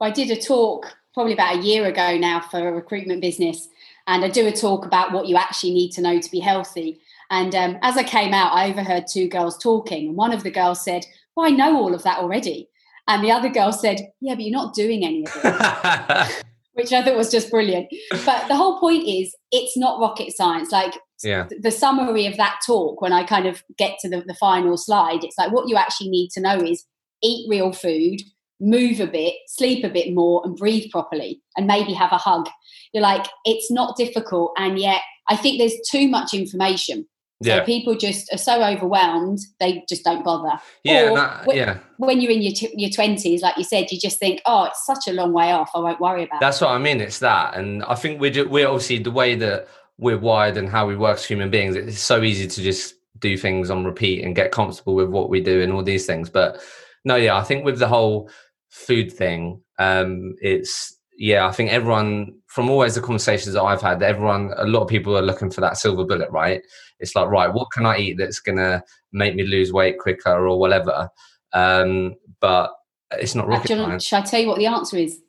I 0.00 0.10
did 0.10 0.30
a 0.30 0.40
talk 0.40 0.86
probably 1.14 1.32
about 1.32 1.56
a 1.56 1.60
year 1.60 1.86
ago 1.86 2.16
now 2.18 2.40
for 2.40 2.68
a 2.68 2.72
recruitment 2.72 3.20
business, 3.20 3.68
and 4.08 4.24
I 4.24 4.28
do 4.28 4.46
a 4.48 4.52
talk 4.52 4.86
about 4.86 5.12
what 5.12 5.26
you 5.26 5.36
actually 5.36 5.74
need 5.74 5.90
to 5.92 6.00
know 6.00 6.20
to 6.20 6.30
be 6.30 6.40
healthy. 6.40 7.00
And 7.30 7.54
um, 7.54 7.78
as 7.82 7.96
I 7.96 8.02
came 8.02 8.32
out, 8.32 8.52
I 8.52 8.70
overheard 8.70 9.04
two 9.06 9.28
girls 9.28 9.58
talking, 9.58 10.08
and 10.08 10.16
one 10.16 10.32
of 10.32 10.42
the 10.42 10.50
girls 10.50 10.82
said, 10.82 11.04
"Well, 11.36 11.46
I 11.46 11.50
know 11.50 11.76
all 11.76 11.94
of 11.94 12.02
that 12.04 12.18
already," 12.18 12.68
and 13.06 13.22
the 13.22 13.30
other 13.30 13.48
girl 13.48 13.72
said, 13.72 14.00
"Yeah, 14.20 14.34
but 14.34 14.44
you're 14.44 14.52
not 14.52 14.74
doing 14.74 15.04
any 15.04 15.26
of 15.26 15.32
it," 15.34 16.44
which 16.72 16.92
I 16.92 17.02
thought 17.02 17.16
was 17.16 17.30
just 17.30 17.50
brilliant. 17.50 17.88
But 18.24 18.48
the 18.48 18.56
whole 18.56 18.80
point 18.80 19.06
is, 19.06 19.34
it's 19.52 19.76
not 19.76 20.00
rocket 20.00 20.34
science. 20.34 20.72
Like 20.72 20.94
yeah, 21.22 21.48
the 21.60 21.70
summary 21.70 22.26
of 22.26 22.36
that 22.38 22.60
talk, 22.66 23.02
when 23.02 23.12
I 23.12 23.24
kind 23.24 23.46
of 23.46 23.62
get 23.76 23.98
to 24.00 24.08
the, 24.08 24.22
the 24.26 24.34
final 24.34 24.76
slide, 24.76 25.22
it's 25.22 25.36
like 25.36 25.52
what 25.52 25.68
you 25.68 25.76
actually 25.76 26.08
need 26.08 26.30
to 26.30 26.40
know 26.40 26.56
is 26.58 26.86
eat 27.22 27.46
real 27.50 27.72
food, 27.72 28.20
move 28.58 29.00
a 29.00 29.06
bit, 29.06 29.34
sleep 29.48 29.84
a 29.84 29.90
bit 29.90 30.14
more, 30.14 30.40
and 30.44 30.56
breathe 30.56 30.90
properly, 30.90 31.42
and 31.58 31.66
maybe 31.66 31.92
have 31.92 32.12
a 32.12 32.18
hug. 32.18 32.48
You're 32.94 33.02
like, 33.02 33.26
it's 33.44 33.70
not 33.70 33.96
difficult, 33.96 34.52
and 34.56 34.78
yet 34.78 35.02
I 35.28 35.36
think 35.36 35.58
there's 35.58 35.78
too 35.90 36.08
much 36.08 36.32
information. 36.32 37.06
So 37.42 37.50
yeah, 37.54 37.64
people 37.64 37.94
just 37.94 38.32
are 38.32 38.38
so 38.38 38.60
overwhelmed, 38.64 39.38
they 39.60 39.84
just 39.88 40.02
don't 40.02 40.24
bother. 40.24 40.58
yeah, 40.82 41.14
that- 41.14 41.54
yeah. 41.54 41.78
When 41.98 42.20
you're 42.20 42.32
in 42.32 42.42
your 42.42 42.52
t- 42.52 42.74
your 42.76 42.90
twenties, 42.90 43.42
like 43.42 43.56
you 43.56 43.62
said, 43.64 43.92
you 43.92 43.98
just 44.00 44.18
think, 44.18 44.42
oh, 44.46 44.64
it's 44.64 44.84
such 44.84 45.06
a 45.06 45.12
long 45.12 45.32
way 45.32 45.52
off. 45.52 45.70
I 45.74 45.78
won't 45.78 46.00
worry 46.00 46.24
about. 46.24 46.36
it. 46.38 46.40
That's 46.40 46.60
what 46.60 46.70
I 46.70 46.78
mean. 46.78 47.00
It's 47.00 47.20
that, 47.20 47.54
and 47.56 47.84
I 47.84 47.94
think 47.94 48.20
we're 48.20 48.32
ju- 48.32 48.48
we're 48.48 48.66
obviously 48.66 48.98
the 48.98 49.12
way 49.12 49.36
that 49.36 49.68
we're 49.98 50.18
wired 50.18 50.56
and 50.56 50.68
how 50.68 50.86
we 50.86 50.96
work 50.96 51.18
as 51.18 51.24
human 51.24 51.48
beings. 51.50 51.76
It's 51.76 52.00
so 52.00 52.22
easy 52.24 52.48
to 52.48 52.62
just 52.62 52.94
do 53.20 53.36
things 53.36 53.70
on 53.70 53.84
repeat 53.84 54.24
and 54.24 54.34
get 54.34 54.50
comfortable 54.52 54.94
with 54.96 55.08
what 55.08 55.30
we 55.30 55.40
do 55.40 55.62
and 55.62 55.72
all 55.72 55.82
these 55.84 56.06
things. 56.06 56.28
But 56.30 56.60
no, 57.04 57.14
yeah, 57.14 57.36
I 57.36 57.44
think 57.44 57.64
with 57.64 57.78
the 57.78 57.88
whole 57.88 58.30
food 58.70 59.12
thing, 59.12 59.60
um, 59.78 60.34
it's 60.40 60.97
yeah. 61.18 61.46
I 61.46 61.52
think 61.52 61.70
everyone 61.70 62.34
from 62.46 62.70
always 62.70 62.94
the 62.94 63.02
conversations 63.02 63.52
that 63.54 63.62
I've 63.62 63.82
had, 63.82 64.02
everyone, 64.02 64.52
a 64.56 64.64
lot 64.64 64.82
of 64.82 64.88
people 64.88 65.16
are 65.18 65.22
looking 65.22 65.50
for 65.50 65.60
that 65.60 65.76
silver 65.76 66.04
bullet, 66.04 66.30
right? 66.30 66.62
It's 67.00 67.14
like, 67.14 67.28
right, 67.28 67.52
what 67.52 67.68
can 67.72 67.84
I 67.84 67.98
eat 67.98 68.16
that's 68.18 68.40
gonna 68.40 68.82
make 69.12 69.34
me 69.34 69.42
lose 69.44 69.72
weight 69.72 69.98
quicker 69.98 70.48
or 70.48 70.58
whatever? 70.58 71.10
Um, 71.52 72.14
but 72.40 72.70
it's 73.12 73.34
not 73.34 73.46
rocket 73.48 73.68
science. 73.68 74.04
should 74.04 74.16
I 74.16 74.22
tell 74.22 74.40
you 74.40 74.48
what 74.48 74.58
the 74.58 74.66
answer 74.66 74.96
is? 74.96 75.20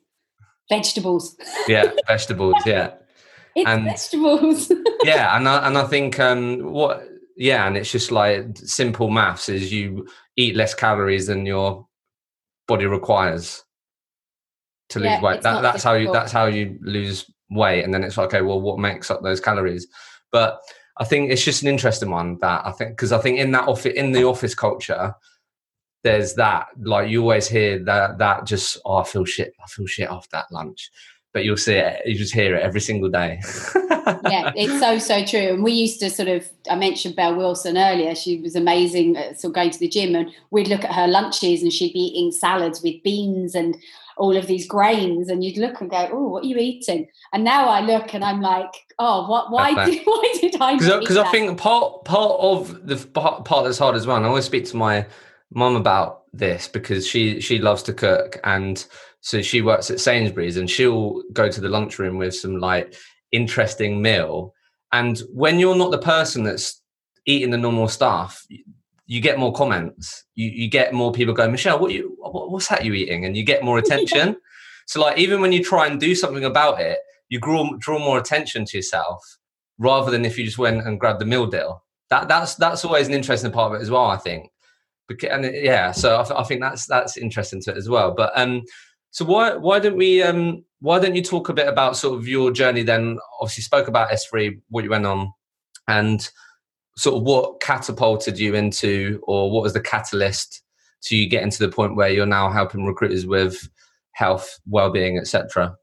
Vegetables. 0.68 1.36
Yeah, 1.68 1.90
vegetables. 2.06 2.54
Yeah. 2.64 2.92
It's 3.56 3.68
And- 3.68 3.84
vegetables. 3.84 4.70
yeah 5.04 5.36
and 5.36 5.48
I, 5.48 5.66
and 5.66 5.76
I 5.76 5.84
think 5.84 6.20
um 6.20 6.72
what 6.72 7.02
yeah 7.36 7.66
and 7.66 7.76
it's 7.76 7.90
just 7.90 8.12
like 8.12 8.46
simple 8.54 9.10
maths 9.10 9.48
is 9.48 9.72
you 9.72 10.06
eat 10.36 10.54
less 10.54 10.72
calories 10.72 11.26
than 11.26 11.46
your 11.46 11.88
body 12.68 12.86
requires 12.86 13.64
to 14.90 15.00
Yeah, 15.00 15.14
lose 15.14 15.22
weight 15.22 15.42
that, 15.42 15.62
that's 15.62 15.82
how 15.82 15.94
you 15.94 16.12
that's 16.12 16.32
how 16.32 16.46
you 16.46 16.78
lose 16.82 17.30
weight 17.50 17.84
and 17.84 17.92
then 17.92 18.04
it's 18.04 18.16
like 18.16 18.26
okay 18.26 18.42
well 18.42 18.60
what 18.60 18.78
makes 18.78 19.10
up 19.10 19.22
those 19.22 19.40
calories 19.40 19.86
but 20.30 20.60
i 20.98 21.04
think 21.04 21.30
it's 21.30 21.44
just 21.44 21.62
an 21.62 21.68
interesting 21.68 22.10
one 22.10 22.38
that 22.40 22.64
i 22.66 22.70
think 22.72 22.90
because 22.90 23.12
i 23.12 23.18
think 23.18 23.38
in 23.38 23.52
that 23.52 23.68
office 23.68 23.94
in 23.94 24.12
the 24.12 24.24
office 24.24 24.54
culture 24.54 25.14
there's 26.02 26.34
that 26.34 26.66
like 26.82 27.10
you 27.10 27.20
always 27.22 27.48
hear 27.48 27.82
that 27.84 28.18
that 28.18 28.46
just 28.46 28.78
oh 28.84 28.96
i 28.98 29.04
feel 29.04 29.24
shit 29.24 29.52
i 29.62 29.66
feel 29.66 29.86
shit 29.86 30.08
after 30.10 30.28
that 30.32 30.46
lunch 30.50 30.90
but 31.32 31.44
you'll 31.44 31.56
see 31.56 31.74
it 31.74 32.00
you 32.04 32.14
just 32.14 32.34
hear 32.34 32.54
it 32.54 32.62
every 32.62 32.80
single 32.80 33.08
day 33.08 33.40
yeah, 34.24 34.52
it's 34.56 34.78
so 34.80 34.98
so 34.98 35.24
true. 35.24 35.54
And 35.54 35.62
we 35.62 35.72
used 35.72 36.00
to 36.00 36.10
sort 36.10 36.28
of 36.28 36.48
I 36.70 36.76
mentioned 36.76 37.16
Belle 37.16 37.36
Wilson 37.36 37.76
earlier. 37.76 38.14
She 38.14 38.40
was 38.40 38.56
amazing 38.56 39.16
at 39.16 39.40
sort 39.40 39.50
of 39.50 39.54
going 39.54 39.70
to 39.70 39.78
the 39.78 39.88
gym, 39.88 40.14
and 40.14 40.30
we'd 40.50 40.68
look 40.68 40.84
at 40.84 40.94
her 40.94 41.06
lunches, 41.06 41.62
and 41.62 41.72
she'd 41.72 41.92
be 41.92 42.00
eating 42.00 42.32
salads 42.32 42.82
with 42.82 43.02
beans 43.02 43.54
and 43.54 43.76
all 44.20 44.36
of 44.36 44.46
these 44.46 44.66
grains, 44.66 45.28
and 45.28 45.42
you'd 45.42 45.56
look 45.56 45.80
and 45.80 45.90
go, 45.90 46.08
"Oh, 46.12 46.28
what 46.28 46.44
are 46.44 46.46
you 46.46 46.58
eating?" 46.58 47.08
And 47.32 47.42
now 47.42 47.68
I 47.68 47.80
look 47.80 48.14
and 48.14 48.22
I'm 48.22 48.40
like, 48.40 48.70
"Oh, 48.98 49.26
what? 49.28 49.50
Why 49.50 49.86
did 49.86 50.02
why 50.04 50.34
did 50.40 50.60
I?" 50.60 50.76
because 50.76 51.16
I 51.16 51.28
think 51.30 51.58
part 51.58 52.04
part 52.04 52.38
of 52.40 52.86
the 52.86 52.96
part, 52.96 53.44
part 53.44 53.64
that's 53.64 53.78
hard 53.78 53.96
as 53.96 54.06
well. 54.06 54.18
And 54.18 54.26
I 54.26 54.28
always 54.28 54.44
speak 54.44 54.66
to 54.66 54.76
my 54.76 55.06
mum 55.52 55.74
about 55.74 56.22
this 56.32 56.68
because 56.68 57.06
she 57.06 57.40
she 57.40 57.58
loves 57.58 57.82
to 57.84 57.94
cook, 57.94 58.38
and 58.44 58.84
so 59.22 59.42
she 59.42 59.62
works 59.62 59.90
at 59.90 60.00
Sainsbury's, 60.00 60.58
and 60.58 60.70
she'll 60.70 61.22
go 61.32 61.50
to 61.50 61.60
the 61.60 61.68
lunchroom 61.68 62.18
with 62.18 62.34
some 62.34 62.58
like 62.58 62.94
interesting 63.32 64.02
meal. 64.02 64.54
And 64.92 65.18
when 65.32 65.58
you're 65.58 65.76
not 65.76 65.92
the 65.92 65.98
person 65.98 66.44
that's 66.44 66.82
eating 67.26 67.50
the 67.50 67.58
normal 67.58 67.88
stuff, 67.88 68.46
you, 69.14 69.20
get 69.20 69.38
more 69.38 69.52
comments. 69.52 70.24
You 70.34 70.50
you 70.50 70.68
get 70.68 70.94
more 70.94 71.12
people 71.12 71.34
going, 71.34 71.50
Michelle, 71.50 71.78
what 71.78 71.92
you 71.92 72.16
what, 72.18 72.50
what's 72.50 72.68
that 72.68 72.84
you 72.84 72.94
eating? 72.94 73.24
And 73.24 73.36
you 73.36 73.44
get 73.44 73.64
more 73.64 73.78
attention. 73.84 74.36
So 74.86 75.00
like 75.00 75.18
even 75.18 75.40
when 75.40 75.52
you 75.52 75.62
try 75.62 75.86
and 75.86 76.00
do 76.00 76.14
something 76.14 76.44
about 76.44 76.80
it, 76.80 76.98
you 77.28 77.40
draw 77.40 77.76
draw 77.78 77.98
more 77.98 78.18
attention 78.18 78.64
to 78.66 78.76
yourself 78.76 79.22
rather 79.78 80.10
than 80.10 80.24
if 80.24 80.38
you 80.38 80.44
just 80.44 80.58
went 80.58 80.86
and 80.86 81.00
grabbed 81.00 81.20
the 81.20 81.26
meal 81.26 81.46
deal. 81.46 81.82
that 82.10 82.28
that's 82.28 82.54
that's 82.56 82.84
always 82.84 83.08
an 83.08 83.14
interesting 83.14 83.50
part 83.50 83.72
of 83.72 83.80
it 83.80 83.82
as 83.82 83.90
well. 83.90 84.06
I 84.06 84.16
think, 84.16 84.50
and 85.30 85.44
yeah, 85.54 85.92
so 85.92 86.16
I, 86.16 86.40
I 86.40 86.44
think 86.44 86.60
that's 86.60 86.86
that's 86.86 87.16
interesting 87.16 87.62
to 87.62 87.70
it 87.70 87.76
as 87.76 87.88
well. 87.88 88.12
But 88.12 88.32
um, 88.36 88.62
so 89.10 89.24
why 89.24 89.56
why 89.56 89.78
don't 89.78 89.96
we 89.96 90.22
um 90.22 90.64
why 90.80 90.98
don't 90.98 91.14
you 91.14 91.22
talk 91.22 91.48
a 91.48 91.54
bit 91.54 91.68
about 91.68 91.96
sort 91.96 92.18
of 92.18 92.28
your 92.28 92.50
journey 92.50 92.82
then? 92.82 93.18
Obviously, 93.40 93.62
spoke 93.62 93.88
about 93.88 94.10
SThree, 94.10 94.60
what 94.68 94.84
you 94.84 94.90
went 94.90 95.06
on, 95.06 95.32
and 95.88 96.28
sort 97.00 97.16
of 97.16 97.22
what 97.22 97.60
catapulted 97.60 98.38
you 98.38 98.54
into, 98.54 99.22
or 99.26 99.50
what 99.50 99.62
was 99.62 99.72
the 99.72 99.80
catalyst 99.80 100.62
to 101.02 101.16
you 101.16 101.26
getting 101.26 101.50
to 101.50 101.58
the 101.58 101.72
point 101.72 101.96
where 101.96 102.10
you're 102.10 102.26
now 102.26 102.50
helping 102.50 102.84
recruiters 102.84 103.24
with 103.24 103.70
health, 104.12 104.60
well-being, 104.68 105.16
etc. 105.16 105.74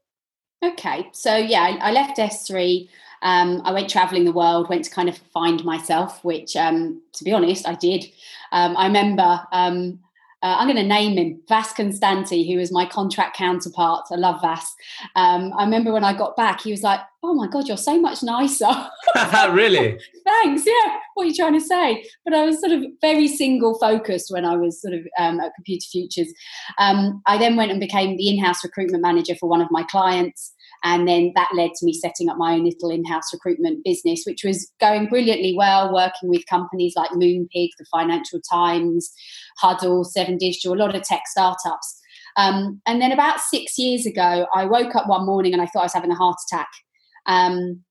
Okay, 0.64 1.08
so 1.12 1.36
yeah, 1.36 1.76
I, 1.80 1.90
left 1.90 2.18
SThree. 2.18 2.88
Um, 3.22 3.62
I 3.64 3.72
went 3.72 3.90
traveling 3.90 4.26
the 4.26 4.32
world, 4.32 4.68
went 4.68 4.84
to 4.84 4.90
kind 4.92 5.08
of 5.08 5.18
find 5.18 5.64
myself, 5.64 6.22
which, 6.24 6.54
um, 6.54 7.02
to 7.14 7.24
be 7.24 7.32
honest, 7.32 7.66
I 7.66 7.74
did. 7.74 8.04
Um, 8.52 8.76
I 8.76 8.86
remember 8.86 9.40
um, 9.50 9.98
uh, 10.40 10.54
I'm 10.58 10.68
going 10.68 10.76
to 10.76 10.84
name 10.84 11.18
him, 11.18 11.40
Vas 11.48 11.72
Constanti, 11.72 12.46
who 12.48 12.58
was 12.58 12.70
my 12.70 12.86
contract 12.86 13.36
counterpart. 13.36 14.06
I 14.12 14.14
love 14.14 14.40
Vas. 14.40 14.72
Um, 15.16 15.52
I 15.58 15.64
remember 15.64 15.92
when 15.92 16.04
I 16.04 16.16
got 16.16 16.36
back, 16.36 16.60
he 16.60 16.70
was 16.70 16.82
like, 16.82 17.00
"Oh 17.24 17.34
my 17.34 17.48
god, 17.48 17.66
you're 17.66 17.76
so 17.76 18.00
much 18.00 18.22
nicer." 18.22 18.66
really? 19.50 19.98
Thanks. 20.24 20.64
Yeah. 20.64 20.98
What 21.14 21.24
are 21.24 21.26
you 21.26 21.34
trying 21.34 21.54
to 21.54 21.60
say? 21.60 22.04
But 22.24 22.34
I 22.34 22.44
was 22.44 22.60
sort 22.60 22.70
of 22.70 22.84
very 23.00 23.26
single 23.26 23.78
focused 23.80 24.30
when 24.30 24.44
I 24.44 24.56
was 24.56 24.80
sort 24.80 24.94
of 24.94 25.00
um, 25.18 25.40
at 25.40 25.54
Computer 25.56 25.86
Futures. 25.90 26.32
Um, 26.78 27.20
I 27.26 27.36
then 27.36 27.56
went 27.56 27.72
and 27.72 27.80
became 27.80 28.16
the 28.16 28.28
in-house 28.28 28.62
recruitment 28.62 29.02
manager 29.02 29.34
for 29.34 29.48
one 29.48 29.60
of 29.60 29.68
my 29.72 29.82
clients. 29.84 30.54
And 30.84 31.08
then 31.08 31.32
that 31.34 31.50
led 31.54 31.70
to 31.74 31.86
me 31.86 31.92
setting 31.92 32.28
up 32.28 32.36
my 32.38 32.54
own 32.54 32.64
little 32.64 32.90
in 32.90 33.04
house 33.04 33.32
recruitment 33.32 33.84
business, 33.84 34.24
which 34.24 34.44
was 34.44 34.70
going 34.80 35.06
brilliantly 35.06 35.54
well, 35.56 35.92
working 35.92 36.28
with 36.28 36.46
companies 36.46 36.94
like 36.96 37.10
Moonpig, 37.10 37.70
the 37.78 37.86
Financial 37.90 38.40
Times, 38.50 39.10
Huddle, 39.58 40.04
Seven 40.04 40.38
Digital, 40.38 40.74
a 40.74 40.76
lot 40.76 40.94
of 40.94 41.02
tech 41.02 41.22
startups. 41.26 42.00
Um, 42.36 42.80
and 42.86 43.02
then 43.02 43.10
about 43.10 43.40
six 43.40 43.78
years 43.78 44.06
ago, 44.06 44.46
I 44.54 44.64
woke 44.64 44.94
up 44.94 45.08
one 45.08 45.26
morning 45.26 45.52
and 45.52 45.60
I 45.60 45.66
thought 45.66 45.80
I 45.80 45.86
was 45.86 45.92
having 45.92 46.12
a 46.12 46.16
heart 46.16 46.36
attack. 46.48 46.68
Um, 47.26 47.82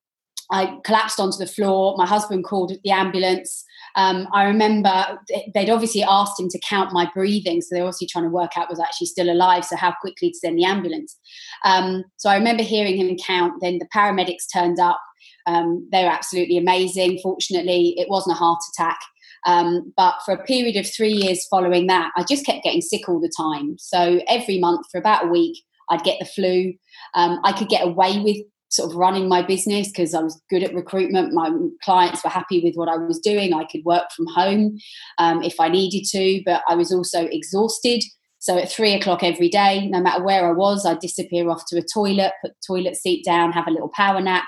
I 0.51 0.77
collapsed 0.85 1.19
onto 1.19 1.37
the 1.37 1.47
floor. 1.47 1.95
My 1.97 2.05
husband 2.05 2.45
called 2.45 2.71
the 2.83 2.91
ambulance. 2.91 3.65
Um, 3.97 4.27
I 4.31 4.43
remember 4.43 5.19
they'd 5.53 5.71
obviously 5.71 6.03
asked 6.03 6.39
him 6.39 6.47
to 6.49 6.59
count 6.59 6.93
my 6.93 7.09
breathing, 7.13 7.61
so 7.61 7.69
they're 7.71 7.83
obviously 7.83 8.07
trying 8.07 8.25
to 8.25 8.29
work 8.29 8.51
out 8.55 8.69
was 8.69 8.79
actually 8.79 9.07
still 9.07 9.29
alive, 9.29 9.65
so 9.65 9.75
how 9.75 9.93
quickly 9.99 10.29
to 10.29 10.37
send 10.37 10.57
the 10.57 10.65
ambulance. 10.65 11.17
Um, 11.65 12.03
so 12.17 12.29
I 12.29 12.37
remember 12.37 12.63
hearing 12.63 12.95
him 12.95 13.17
count. 13.17 13.53
Then 13.59 13.79
the 13.79 13.87
paramedics 13.93 14.45
turned 14.53 14.79
up. 14.79 15.01
Um, 15.47 15.89
they 15.91 16.03
were 16.03 16.11
absolutely 16.11 16.57
amazing. 16.57 17.19
Fortunately, 17.23 17.95
it 17.97 18.07
wasn't 18.07 18.35
a 18.35 18.39
heart 18.39 18.59
attack. 18.73 18.99
Um, 19.45 19.93
but 19.97 20.15
for 20.25 20.33
a 20.33 20.43
period 20.43 20.75
of 20.75 20.91
three 20.91 21.13
years 21.13 21.47
following 21.47 21.87
that, 21.87 22.11
I 22.15 22.23
just 22.23 22.45
kept 22.45 22.63
getting 22.63 22.81
sick 22.81 23.09
all 23.09 23.19
the 23.19 23.31
time. 23.35 23.77
So 23.79 24.21
every 24.27 24.59
month 24.59 24.85
for 24.91 24.99
about 24.99 25.25
a 25.25 25.29
week, 25.29 25.57
I'd 25.89 26.03
get 26.03 26.19
the 26.19 26.25
flu. 26.25 26.73
Um, 27.15 27.39
I 27.43 27.53
could 27.53 27.69
get 27.69 27.85
away 27.85 28.19
with 28.19 28.37
sort 28.69 28.91
of 28.91 28.97
running 28.97 29.29
my 29.29 29.41
business 29.41 29.87
because 29.87 30.13
I 30.13 30.21
was 30.21 30.41
good 30.49 30.63
at 30.63 30.73
recruitment. 30.73 31.33
My 31.33 31.51
clients 31.83 32.23
were 32.23 32.29
happy 32.29 32.61
with 32.63 32.75
what 32.75 32.89
I 32.89 32.97
was 32.97 33.19
doing. 33.19 33.53
I 33.53 33.65
could 33.65 33.83
work 33.85 34.11
from 34.15 34.27
home 34.27 34.77
um, 35.17 35.41
if 35.41 35.59
I 35.59 35.69
needed 35.69 36.05
to, 36.11 36.41
but 36.45 36.63
I 36.67 36.75
was 36.75 36.91
also 36.91 37.25
exhausted. 37.25 38.03
So 38.39 38.57
at 38.57 38.71
three 38.71 38.93
o'clock 38.93 39.23
every 39.23 39.49
day, 39.49 39.87
no 39.87 40.01
matter 40.01 40.23
where 40.23 40.47
I 40.47 40.51
was, 40.51 40.85
I'd 40.85 40.99
disappear 40.99 41.49
off 41.49 41.63
to 41.67 41.77
a 41.77 41.83
toilet, 41.93 42.33
put 42.41 42.51
the 42.51 42.75
toilet 42.75 42.95
seat 42.95 43.25
down, 43.25 43.51
have 43.51 43.67
a 43.67 43.71
little 43.71 43.89
power 43.89 44.21
nap. 44.21 44.45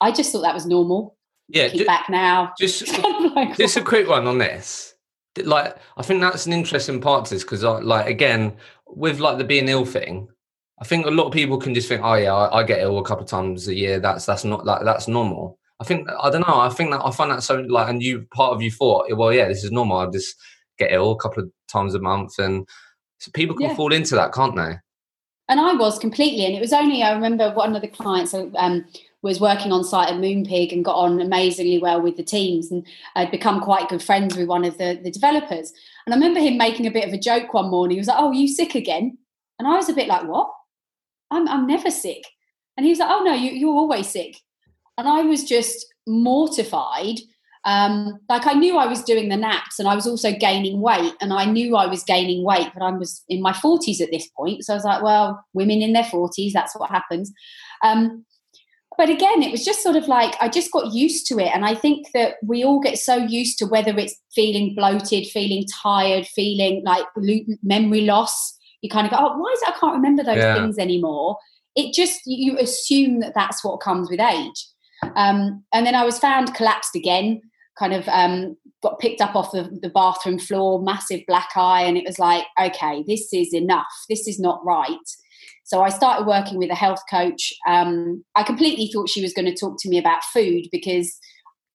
I 0.00 0.12
just 0.12 0.32
thought 0.32 0.42
that 0.42 0.54
was 0.54 0.66
normal. 0.66 1.16
Yeah, 1.48 1.68
just, 1.68 1.86
back 1.86 2.08
now. 2.08 2.52
Just, 2.58 2.86
just 3.56 3.76
a 3.76 3.82
quick 3.82 4.08
one 4.08 4.26
on 4.26 4.38
this. 4.38 4.94
Like, 5.36 5.76
I 5.96 6.02
think 6.02 6.20
that's 6.20 6.46
an 6.46 6.52
interesting 6.52 7.00
part 7.00 7.24
to 7.26 7.34
this 7.34 7.42
because, 7.42 7.64
like, 7.64 8.06
again, 8.06 8.56
with 8.86 9.18
like 9.18 9.38
the 9.38 9.44
being 9.44 9.68
ill 9.68 9.84
thing, 9.84 10.28
I 10.80 10.84
think 10.84 11.06
a 11.06 11.10
lot 11.10 11.26
of 11.26 11.32
people 11.32 11.58
can 11.58 11.74
just 11.74 11.88
think, 11.88 12.02
oh 12.02 12.14
yeah, 12.14 12.34
I, 12.34 12.60
I 12.60 12.62
get 12.64 12.80
ill 12.80 12.98
a 12.98 13.04
couple 13.04 13.24
of 13.24 13.30
times 13.30 13.68
a 13.68 13.74
year. 13.74 14.00
That's 14.00 14.26
that's 14.26 14.44
not 14.44 14.66
like 14.66 14.84
that's 14.84 15.06
normal. 15.06 15.58
I 15.80 15.84
think 15.84 16.08
I 16.20 16.30
don't 16.30 16.46
know. 16.46 16.60
I 16.60 16.68
think 16.68 16.90
that 16.90 17.04
I 17.04 17.10
find 17.10 17.30
that 17.30 17.42
so 17.42 17.56
like, 17.60 17.88
and 17.88 18.02
you 18.02 18.26
part 18.34 18.52
of 18.52 18.62
you 18.62 18.70
thought, 18.70 19.06
well, 19.16 19.32
yeah, 19.32 19.48
this 19.48 19.64
is 19.64 19.72
normal. 19.72 19.98
I 19.98 20.10
just 20.10 20.36
get 20.78 20.92
ill 20.92 21.12
a 21.12 21.16
couple 21.16 21.42
of 21.42 21.50
times 21.68 21.94
a 21.94 22.00
month, 22.00 22.38
and 22.38 22.66
so 23.18 23.30
people 23.32 23.56
can 23.56 23.70
yeah. 23.70 23.76
fall 23.76 23.92
into 23.92 24.14
that, 24.16 24.32
can't 24.32 24.56
they? 24.56 24.76
And 25.48 25.60
I 25.60 25.74
was 25.74 25.98
completely, 25.98 26.46
and 26.46 26.54
it 26.54 26.60
was 26.60 26.72
only 26.72 27.02
I 27.02 27.12
remember 27.12 27.52
one 27.52 27.76
of 27.76 27.82
the 27.82 27.88
clients 27.88 28.34
um, 28.34 28.84
was 29.22 29.40
working 29.40 29.72
on 29.72 29.84
site 29.84 30.08
at 30.08 30.16
Moonpig 30.16 30.72
and 30.72 30.84
got 30.84 30.96
on 30.96 31.20
amazingly 31.20 31.78
well 31.78 32.00
with 32.00 32.16
the 32.16 32.22
teams, 32.24 32.70
and 32.70 32.86
I'd 33.14 33.30
become 33.30 33.60
quite 33.60 33.88
good 33.88 34.02
friends 34.02 34.36
with 34.36 34.48
one 34.48 34.64
of 34.64 34.78
the 34.78 34.98
the 35.02 35.10
developers. 35.10 35.72
And 36.04 36.14
I 36.14 36.16
remember 36.16 36.40
him 36.40 36.56
making 36.56 36.86
a 36.86 36.90
bit 36.90 37.06
of 37.06 37.14
a 37.14 37.18
joke 37.18 37.54
one 37.54 37.70
morning. 37.70 37.96
He 37.96 38.00
was 38.00 38.08
like, 38.08 38.18
"Oh, 38.18 38.32
you 38.32 38.48
sick 38.48 38.74
again?" 38.74 39.18
And 39.58 39.68
I 39.68 39.76
was 39.76 39.88
a 39.88 39.94
bit 39.94 40.08
like, 40.08 40.26
"What?" 40.26 40.50
I'm, 41.30 41.48
I'm 41.48 41.66
never 41.66 41.90
sick. 41.90 42.24
And 42.76 42.84
he 42.84 42.90
was 42.90 42.98
like, 42.98 43.10
oh 43.10 43.22
no, 43.22 43.34
you, 43.34 43.50
you're 43.52 43.74
always 43.74 44.08
sick. 44.08 44.36
And 44.98 45.08
I 45.08 45.22
was 45.22 45.44
just 45.44 45.86
mortified. 46.06 47.18
Um, 47.66 48.20
like 48.28 48.46
I 48.46 48.52
knew 48.52 48.76
I 48.76 48.86
was 48.86 49.02
doing 49.02 49.30
the 49.30 49.36
naps 49.36 49.78
and 49.78 49.88
I 49.88 49.94
was 49.94 50.06
also 50.06 50.32
gaining 50.32 50.80
weight 50.80 51.14
and 51.20 51.32
I 51.32 51.46
knew 51.46 51.76
I 51.76 51.86
was 51.86 52.04
gaining 52.04 52.44
weight, 52.44 52.68
but 52.74 52.82
I 52.82 52.90
was 52.90 53.22
in 53.28 53.40
my 53.40 53.52
40s 53.52 54.00
at 54.00 54.10
this 54.10 54.28
point. 54.28 54.64
So 54.64 54.74
I 54.74 54.76
was 54.76 54.84
like, 54.84 55.02
well, 55.02 55.42
women 55.54 55.80
in 55.80 55.94
their 55.94 56.04
40s, 56.04 56.52
that's 56.52 56.76
what 56.78 56.90
happens. 56.90 57.32
Um, 57.82 58.26
but 58.96 59.08
again, 59.08 59.42
it 59.42 59.50
was 59.50 59.64
just 59.64 59.82
sort 59.82 59.96
of 59.96 60.06
like 60.06 60.36
I 60.40 60.48
just 60.48 60.70
got 60.70 60.92
used 60.92 61.26
to 61.28 61.38
it. 61.38 61.50
And 61.54 61.64
I 61.64 61.74
think 61.74 62.08
that 62.14 62.34
we 62.42 62.64
all 62.64 62.80
get 62.80 62.98
so 62.98 63.16
used 63.16 63.58
to 63.58 63.66
whether 63.66 63.96
it's 63.98 64.20
feeling 64.34 64.74
bloated, 64.74 65.26
feeling 65.26 65.66
tired, 65.82 66.26
feeling 66.26 66.82
like 66.84 67.06
memory 67.62 68.02
loss 68.02 68.56
you 68.84 68.90
kind 68.90 69.06
of 69.06 69.10
go, 69.10 69.16
oh, 69.18 69.38
why 69.38 69.50
is 69.50 69.62
it 69.62 69.70
I 69.70 69.78
can't 69.80 69.94
remember 69.94 70.22
those 70.22 70.36
yeah. 70.36 70.54
things 70.54 70.76
anymore? 70.78 71.38
It 71.74 71.94
just, 71.94 72.20
you 72.26 72.58
assume 72.58 73.20
that 73.20 73.32
that's 73.34 73.64
what 73.64 73.78
comes 73.78 74.10
with 74.10 74.20
age. 74.20 74.68
Um, 75.16 75.64
and 75.72 75.86
then 75.86 75.94
I 75.94 76.04
was 76.04 76.18
found 76.18 76.54
collapsed 76.54 76.94
again, 76.94 77.40
kind 77.78 77.94
of 77.94 78.06
um, 78.08 78.58
got 78.82 78.98
picked 78.98 79.22
up 79.22 79.34
off 79.34 79.52
the, 79.52 79.70
the 79.80 79.88
bathroom 79.88 80.38
floor, 80.38 80.82
massive 80.82 81.22
black 81.26 81.48
eye. 81.56 81.80
And 81.80 81.96
it 81.96 82.04
was 82.06 82.18
like, 82.18 82.44
okay, 82.60 83.02
this 83.06 83.32
is 83.32 83.54
enough. 83.54 83.86
This 84.10 84.28
is 84.28 84.38
not 84.38 84.62
right. 84.66 84.98
So 85.64 85.80
I 85.80 85.88
started 85.88 86.26
working 86.26 86.58
with 86.58 86.70
a 86.70 86.74
health 86.74 87.02
coach. 87.10 87.54
Um, 87.66 88.22
I 88.36 88.42
completely 88.42 88.90
thought 88.92 89.08
she 89.08 89.22
was 89.22 89.32
going 89.32 89.46
to 89.46 89.56
talk 89.56 89.76
to 89.80 89.88
me 89.88 89.96
about 89.96 90.22
food 90.24 90.66
because 90.70 91.18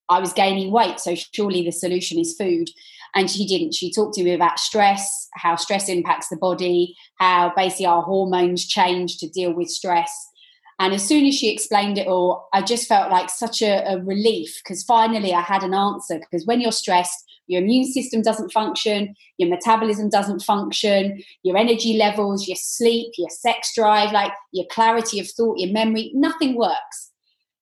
I 0.10 0.20
was 0.20 0.32
gaining 0.32 0.72
weight. 0.72 1.00
So 1.00 1.16
surely 1.34 1.64
the 1.64 1.72
solution 1.72 2.20
is 2.20 2.36
food 2.38 2.70
and 3.16 3.30
she 3.30 3.46
didn't. 3.46 3.74
She 3.74 3.92
talked 3.92 4.16
to 4.16 4.24
me 4.24 4.34
about 4.34 4.60
stress, 4.60 5.28
how 5.34 5.56
stress 5.56 5.90
impacts 5.90 6.30
the 6.30 6.38
body, 6.38 6.96
how 7.16 7.52
basically 7.56 7.86
our 7.88 8.02
hormones 8.02 8.68
change 8.68 9.18
to 9.18 9.30
deal 9.30 9.54
with 9.54 9.70
stress. 9.70 10.12
And 10.80 10.94
as 10.94 11.06
soon 11.06 11.26
as 11.26 11.36
she 11.36 11.52
explained 11.52 11.98
it 11.98 12.08
all, 12.08 12.48
I 12.54 12.62
just 12.62 12.88
felt 12.88 13.12
like 13.12 13.30
such 13.30 13.62
a, 13.62 13.84
a 13.86 14.02
relief 14.02 14.62
because 14.64 14.84
finally 14.84 15.34
I 15.34 15.42
had 15.42 15.62
an 15.64 15.74
answer. 15.74 16.20
Because 16.20 16.46
when 16.46 16.62
you're 16.62 16.72
stressed, 16.72 17.26
your 17.48 17.62
immune 17.62 17.86
system 17.86 18.22
doesn't 18.22 18.52
function, 18.52 19.16
your 19.38 19.50
metabolism 19.50 20.10
doesn't 20.10 20.42
function, 20.42 21.22
your 21.44 21.58
energy 21.58 21.98
levels, 21.98 22.48
your 22.48 22.56
sleep, 22.56 23.12
your 23.18 23.30
sex 23.30 23.74
drive, 23.76 24.14
like 24.14 24.32
your 24.54 24.66
clarity 24.72 25.20
of 25.20 25.28
thought, 25.30 25.58
your 25.58 25.74
memory, 25.74 26.12
nothing 26.14 26.56
works. 26.56 27.12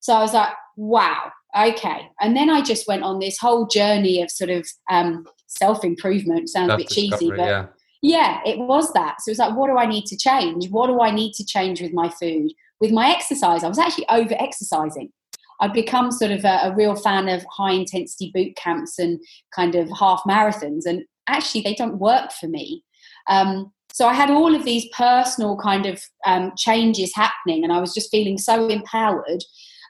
So 0.01 0.13
I 0.13 0.19
was 0.19 0.33
like, 0.33 0.53
wow, 0.75 1.31
okay. 1.65 2.09
And 2.19 2.35
then 2.35 2.49
I 2.49 2.61
just 2.61 2.87
went 2.87 3.03
on 3.03 3.19
this 3.19 3.37
whole 3.37 3.67
journey 3.67 4.21
of 4.21 4.31
sort 4.31 4.49
of 4.49 4.67
um, 4.89 5.25
self 5.47 5.83
improvement. 5.83 6.49
Sounds 6.49 6.73
a 6.73 6.77
bit 6.77 6.89
cheesy, 6.89 7.29
but 7.29 7.39
yeah. 7.39 7.65
yeah, 8.01 8.39
it 8.45 8.59
was 8.59 8.91
that. 8.93 9.21
So 9.21 9.29
it 9.29 9.33
was 9.33 9.39
like, 9.39 9.55
what 9.55 9.67
do 9.67 9.77
I 9.77 9.85
need 9.85 10.05
to 10.05 10.17
change? 10.17 10.69
What 10.69 10.87
do 10.87 11.01
I 11.01 11.11
need 11.11 11.33
to 11.33 11.45
change 11.45 11.81
with 11.81 11.93
my 11.93 12.09
food? 12.09 12.51
With 12.79 12.91
my 12.91 13.09
exercise, 13.09 13.63
I 13.63 13.69
was 13.69 13.79
actually 13.79 14.07
over 14.09 14.35
exercising. 14.39 15.11
I'd 15.59 15.73
become 15.73 16.11
sort 16.11 16.31
of 16.31 16.45
a, 16.45 16.59
a 16.63 16.75
real 16.75 16.95
fan 16.95 17.27
of 17.29 17.43
high 17.49 17.71
intensity 17.71 18.31
boot 18.33 18.55
camps 18.55 18.99
and 18.99 19.19
kind 19.55 19.73
of 19.73 19.89
half 19.97 20.21
marathons, 20.27 20.85
and 20.85 21.03
actually, 21.27 21.61
they 21.61 21.73
don't 21.73 21.97
work 21.97 22.31
for 22.31 22.47
me. 22.47 22.83
Um, 23.27 23.71
so 23.91 24.07
I 24.07 24.13
had 24.13 24.29
all 24.29 24.53
of 24.53 24.63
these 24.63 24.85
personal 24.95 25.57
kind 25.57 25.87
of 25.87 25.99
um, 26.27 26.51
changes 26.55 27.15
happening, 27.15 27.63
and 27.63 27.73
I 27.73 27.79
was 27.79 27.93
just 27.93 28.11
feeling 28.11 28.37
so 28.37 28.67
empowered 28.67 29.43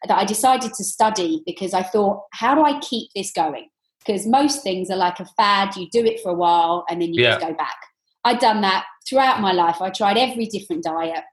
that 0.07 0.17
I 0.17 0.25
decided 0.25 0.73
to 0.73 0.83
study 0.83 1.41
because 1.45 1.73
I 1.73 1.83
thought, 1.83 2.23
how 2.33 2.55
do 2.55 2.63
I 2.63 2.79
keep 2.79 3.09
this 3.15 3.31
going? 3.31 3.69
because 4.07 4.25
most 4.25 4.63
things 4.63 4.89
are 4.89 4.97
like 4.97 5.19
a 5.19 5.25
fad. 5.25 5.75
You 5.75 5.89
do 5.91 6.03
it 6.03 6.21
for 6.21 6.31
a 6.31 6.33
while 6.33 6.85
and 6.89 7.01
then 7.01 7.13
you 7.13 7.23
yeah. 7.23 7.31
just 7.31 7.45
go 7.45 7.53
back. 7.53 7.75
I'd 8.23 8.39
done 8.39 8.61
that 8.61 8.85
throughout 9.07 9.41
my 9.41 9.51
life. 9.51 9.81
I 9.81 9.89
tried 9.89 10.17
every 10.17 10.45
different 10.45 10.83
diet. 10.83 11.23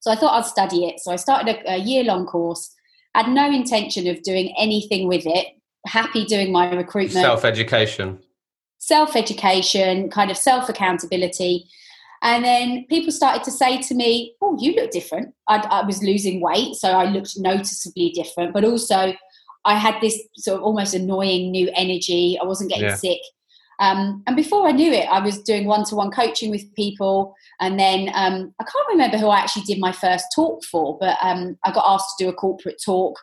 So 0.00 0.10
I 0.10 0.16
thought 0.16 0.38
I'd 0.38 0.46
study 0.46 0.86
it. 0.86 1.00
So 1.00 1.12
I 1.12 1.16
started 1.16 1.56
a, 1.56 1.74
a 1.74 1.76
year 1.76 2.02
long 2.04 2.26
course, 2.26 2.74
had 3.14 3.28
no 3.28 3.50
intention 3.50 4.06
of 4.06 4.22
doing 4.22 4.54
anything 4.58 5.08
with 5.08 5.26
it, 5.26 5.48
happy 5.86 6.24
doing 6.24 6.50
my 6.50 6.72
recruitment. 6.74 7.24
Self 7.24 7.44
education. 7.44 8.18
Self 8.78 9.14
education, 9.14 10.08
kind 10.08 10.30
of 10.30 10.38
self 10.38 10.70
accountability. 10.70 11.68
And 12.22 12.44
then 12.44 12.84
people 12.88 13.12
started 13.12 13.44
to 13.44 13.50
say 13.50 13.80
to 13.82 13.94
me, 13.94 14.34
Oh, 14.42 14.56
you 14.60 14.74
look 14.74 14.90
different. 14.90 15.34
I'd, 15.48 15.64
I 15.66 15.84
was 15.84 16.02
losing 16.02 16.40
weight, 16.40 16.74
so 16.74 16.90
I 16.90 17.04
looked 17.04 17.38
noticeably 17.38 18.10
different, 18.10 18.52
but 18.52 18.64
also 18.64 19.14
I 19.64 19.76
had 19.76 20.00
this 20.00 20.20
sort 20.36 20.58
of 20.58 20.64
almost 20.64 20.94
annoying 20.94 21.50
new 21.50 21.70
energy. 21.74 22.38
I 22.40 22.44
wasn't 22.44 22.70
getting 22.70 22.88
yeah. 22.88 22.94
sick. 22.96 23.20
Um, 23.80 24.22
and 24.26 24.36
before 24.36 24.68
I 24.68 24.72
knew 24.72 24.92
it, 24.92 25.06
I 25.06 25.20
was 25.20 25.42
doing 25.42 25.64
one 25.64 25.84
to 25.86 25.96
one 25.96 26.10
coaching 26.10 26.50
with 26.50 26.72
people. 26.74 27.34
And 27.60 27.80
then 27.80 28.10
um, 28.14 28.54
I 28.60 28.64
can't 28.64 28.88
remember 28.90 29.16
who 29.16 29.28
I 29.28 29.38
actually 29.38 29.62
did 29.62 29.78
my 29.80 29.90
first 29.90 30.26
talk 30.34 30.62
for, 30.64 30.98
but 30.98 31.16
um, 31.22 31.56
I 31.64 31.72
got 31.72 31.86
asked 31.86 32.18
to 32.18 32.24
do 32.24 32.28
a 32.28 32.34
corporate 32.34 32.80
talk. 32.84 33.18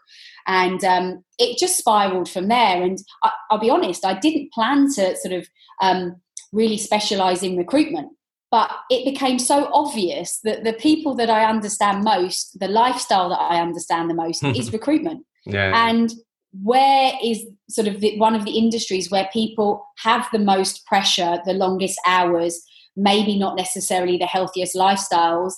And 0.48 0.84
um, 0.84 1.24
it 1.38 1.60
just 1.60 1.78
spiraled 1.78 2.28
from 2.28 2.48
there. 2.48 2.82
And 2.82 2.98
I, 3.24 3.32
will 3.52 3.60
be 3.60 3.70
honest, 3.70 4.04
I 4.04 4.18
didn't 4.18 4.52
plan 4.52 4.92
to 4.96 5.16
sort 5.18 5.34
of 5.34 5.48
um, 5.82 6.16
really 6.52 6.78
specialize 6.78 7.44
in 7.44 7.56
recruitment. 7.56 8.12
But 8.50 8.72
it 8.90 9.04
became 9.04 9.40
so 9.40 9.70
obvious 9.74 10.40
that 10.44 10.64
the 10.64 10.74
people 10.74 11.16
that 11.16 11.30
I 11.30 11.44
understand 11.46 12.04
most, 12.04 12.58
the 12.60 12.70
lifestyle 12.70 13.30
that 13.30 13.42
I 13.42 13.62
understand 13.62 14.10
the 14.10 14.14
most, 14.14 14.44
is 14.56 14.72
recruitment. 14.72 15.26
Yeah. 15.46 15.88
And 15.88 16.14
where 16.64 17.14
is 17.24 17.46
sort 17.70 17.88
of 17.88 18.00
the, 18.00 18.18
one 18.20 18.36
of 18.36 18.46
the 18.46 18.58
industries 18.58 19.12
where 19.12 19.30
people 19.34 19.86
have 20.00 20.28
the 20.32 20.40
most 20.40 20.86
pressure, 20.86 21.40
the 21.46 21.54
longest 21.54 22.00
hours, 22.06 22.62
maybe 22.96 23.38
not 23.38 23.58
necessarily 23.58 24.18
the 24.18 24.26
healthiest 24.26 24.76
lifestyles? 24.76 25.54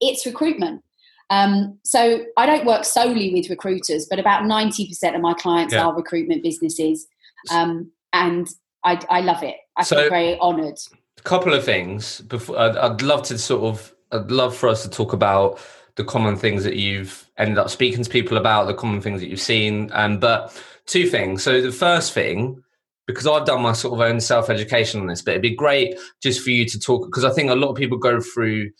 It's 0.00 0.26
recruitment. 0.26 0.82
Um, 1.30 1.78
so 1.84 2.24
I 2.36 2.46
don't 2.46 2.66
work 2.66 2.84
solely 2.84 3.32
with 3.32 3.48
recruiters, 3.48 4.06
but 4.08 4.18
about 4.18 4.42
90% 4.42 5.14
of 5.14 5.20
my 5.20 5.34
clients 5.34 5.72
yeah. 5.72 5.84
are 5.84 5.94
recruitment 5.94 6.42
businesses. 6.42 7.06
Um, 7.50 7.90
and 8.12 8.48
I, 8.84 9.00
I, 9.08 9.20
love 9.20 9.42
it. 9.42 9.56
I 9.76 9.84
so, 9.84 9.96
feel 9.96 10.10
very 10.10 10.38
honored. 10.38 10.78
Couple 11.24 11.54
of 11.54 11.64
things. 11.64 12.20
Before, 12.22 12.58
I'd, 12.58 12.76
I'd 12.76 13.02
love 13.02 13.22
to 13.24 13.38
sort 13.38 13.64
of, 13.64 13.94
I'd 14.12 14.30
love 14.30 14.56
for 14.56 14.68
us 14.68 14.82
to 14.82 14.90
talk 14.90 15.12
about 15.12 15.58
the 15.96 16.04
common 16.04 16.36
things 16.36 16.64
that 16.64 16.76
you've 16.76 17.30
ended 17.38 17.58
up 17.58 17.70
speaking 17.70 18.02
to 18.04 18.10
people 18.10 18.36
about, 18.36 18.66
the 18.66 18.74
common 18.74 19.00
things 19.00 19.20
that 19.20 19.28
you've 19.28 19.40
seen. 19.40 19.90
Um, 19.92 20.18
but 20.18 20.60
two 20.86 21.06
things. 21.06 21.42
So 21.42 21.60
the 21.60 21.72
first 21.72 22.12
thing, 22.12 22.62
because 23.06 23.26
I've 23.26 23.46
done 23.46 23.62
my 23.62 23.72
sort 23.72 23.94
of 23.94 24.00
own 24.00 24.20
self 24.20 24.50
education 24.50 25.00
on 25.00 25.06
this, 25.06 25.22
but 25.22 25.32
it'd 25.32 25.42
be 25.42 25.54
great 25.54 25.98
just 26.22 26.40
for 26.40 26.50
you 26.50 26.64
to 26.66 26.78
talk 26.78 27.06
because 27.06 27.24
I 27.24 27.30
think 27.30 27.50
a 27.50 27.54
lot 27.54 27.70
of 27.70 27.76
people 27.76 27.98
go 27.98 28.20
through 28.20 28.70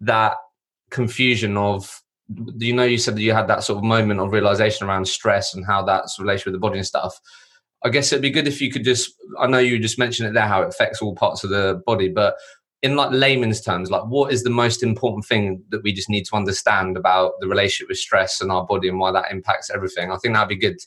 that 0.00 0.34
confusion 0.90 1.56
of 1.56 2.02
you 2.58 2.72
know 2.72 2.84
you 2.84 2.98
said 2.98 3.16
that 3.16 3.22
you 3.22 3.32
had 3.32 3.48
that 3.48 3.64
sort 3.64 3.78
of 3.78 3.84
moment 3.84 4.20
of 4.20 4.32
realization 4.32 4.86
around 4.86 5.06
stress 5.06 5.54
and 5.54 5.66
how 5.66 5.82
that's 5.82 6.18
related 6.18 6.46
with 6.46 6.54
the 6.54 6.60
body 6.60 6.78
and 6.78 6.86
stuff 6.86 7.20
i 7.84 7.88
guess 7.88 8.12
it'd 8.12 8.22
be 8.22 8.30
good 8.30 8.48
if 8.48 8.60
you 8.60 8.70
could 8.70 8.84
just 8.84 9.14
i 9.38 9.46
know 9.46 9.58
you 9.58 9.78
just 9.78 9.98
mentioned 9.98 10.28
it 10.28 10.34
there 10.34 10.46
how 10.46 10.62
it 10.62 10.68
affects 10.68 11.00
all 11.00 11.14
parts 11.14 11.44
of 11.44 11.50
the 11.50 11.80
body 11.86 12.08
but 12.08 12.36
in 12.82 12.96
like 12.96 13.10
layman's 13.12 13.60
terms, 13.60 13.90
like 13.90 14.04
what 14.04 14.32
is 14.32 14.42
the 14.42 14.50
most 14.50 14.82
important 14.82 15.24
thing 15.24 15.62
that 15.68 15.82
we 15.82 15.92
just 15.92 16.08
need 16.08 16.24
to 16.24 16.36
understand 16.36 16.96
about 16.96 17.32
the 17.40 17.46
relationship 17.46 17.88
with 17.88 17.98
stress 17.98 18.40
and 18.40 18.50
our 18.50 18.64
body 18.64 18.88
and 18.88 18.98
why 18.98 19.12
that 19.12 19.30
impacts 19.30 19.70
everything? 19.70 20.10
I 20.10 20.16
think 20.16 20.34
that'd 20.34 20.48
be 20.48 20.56
good, 20.56 20.78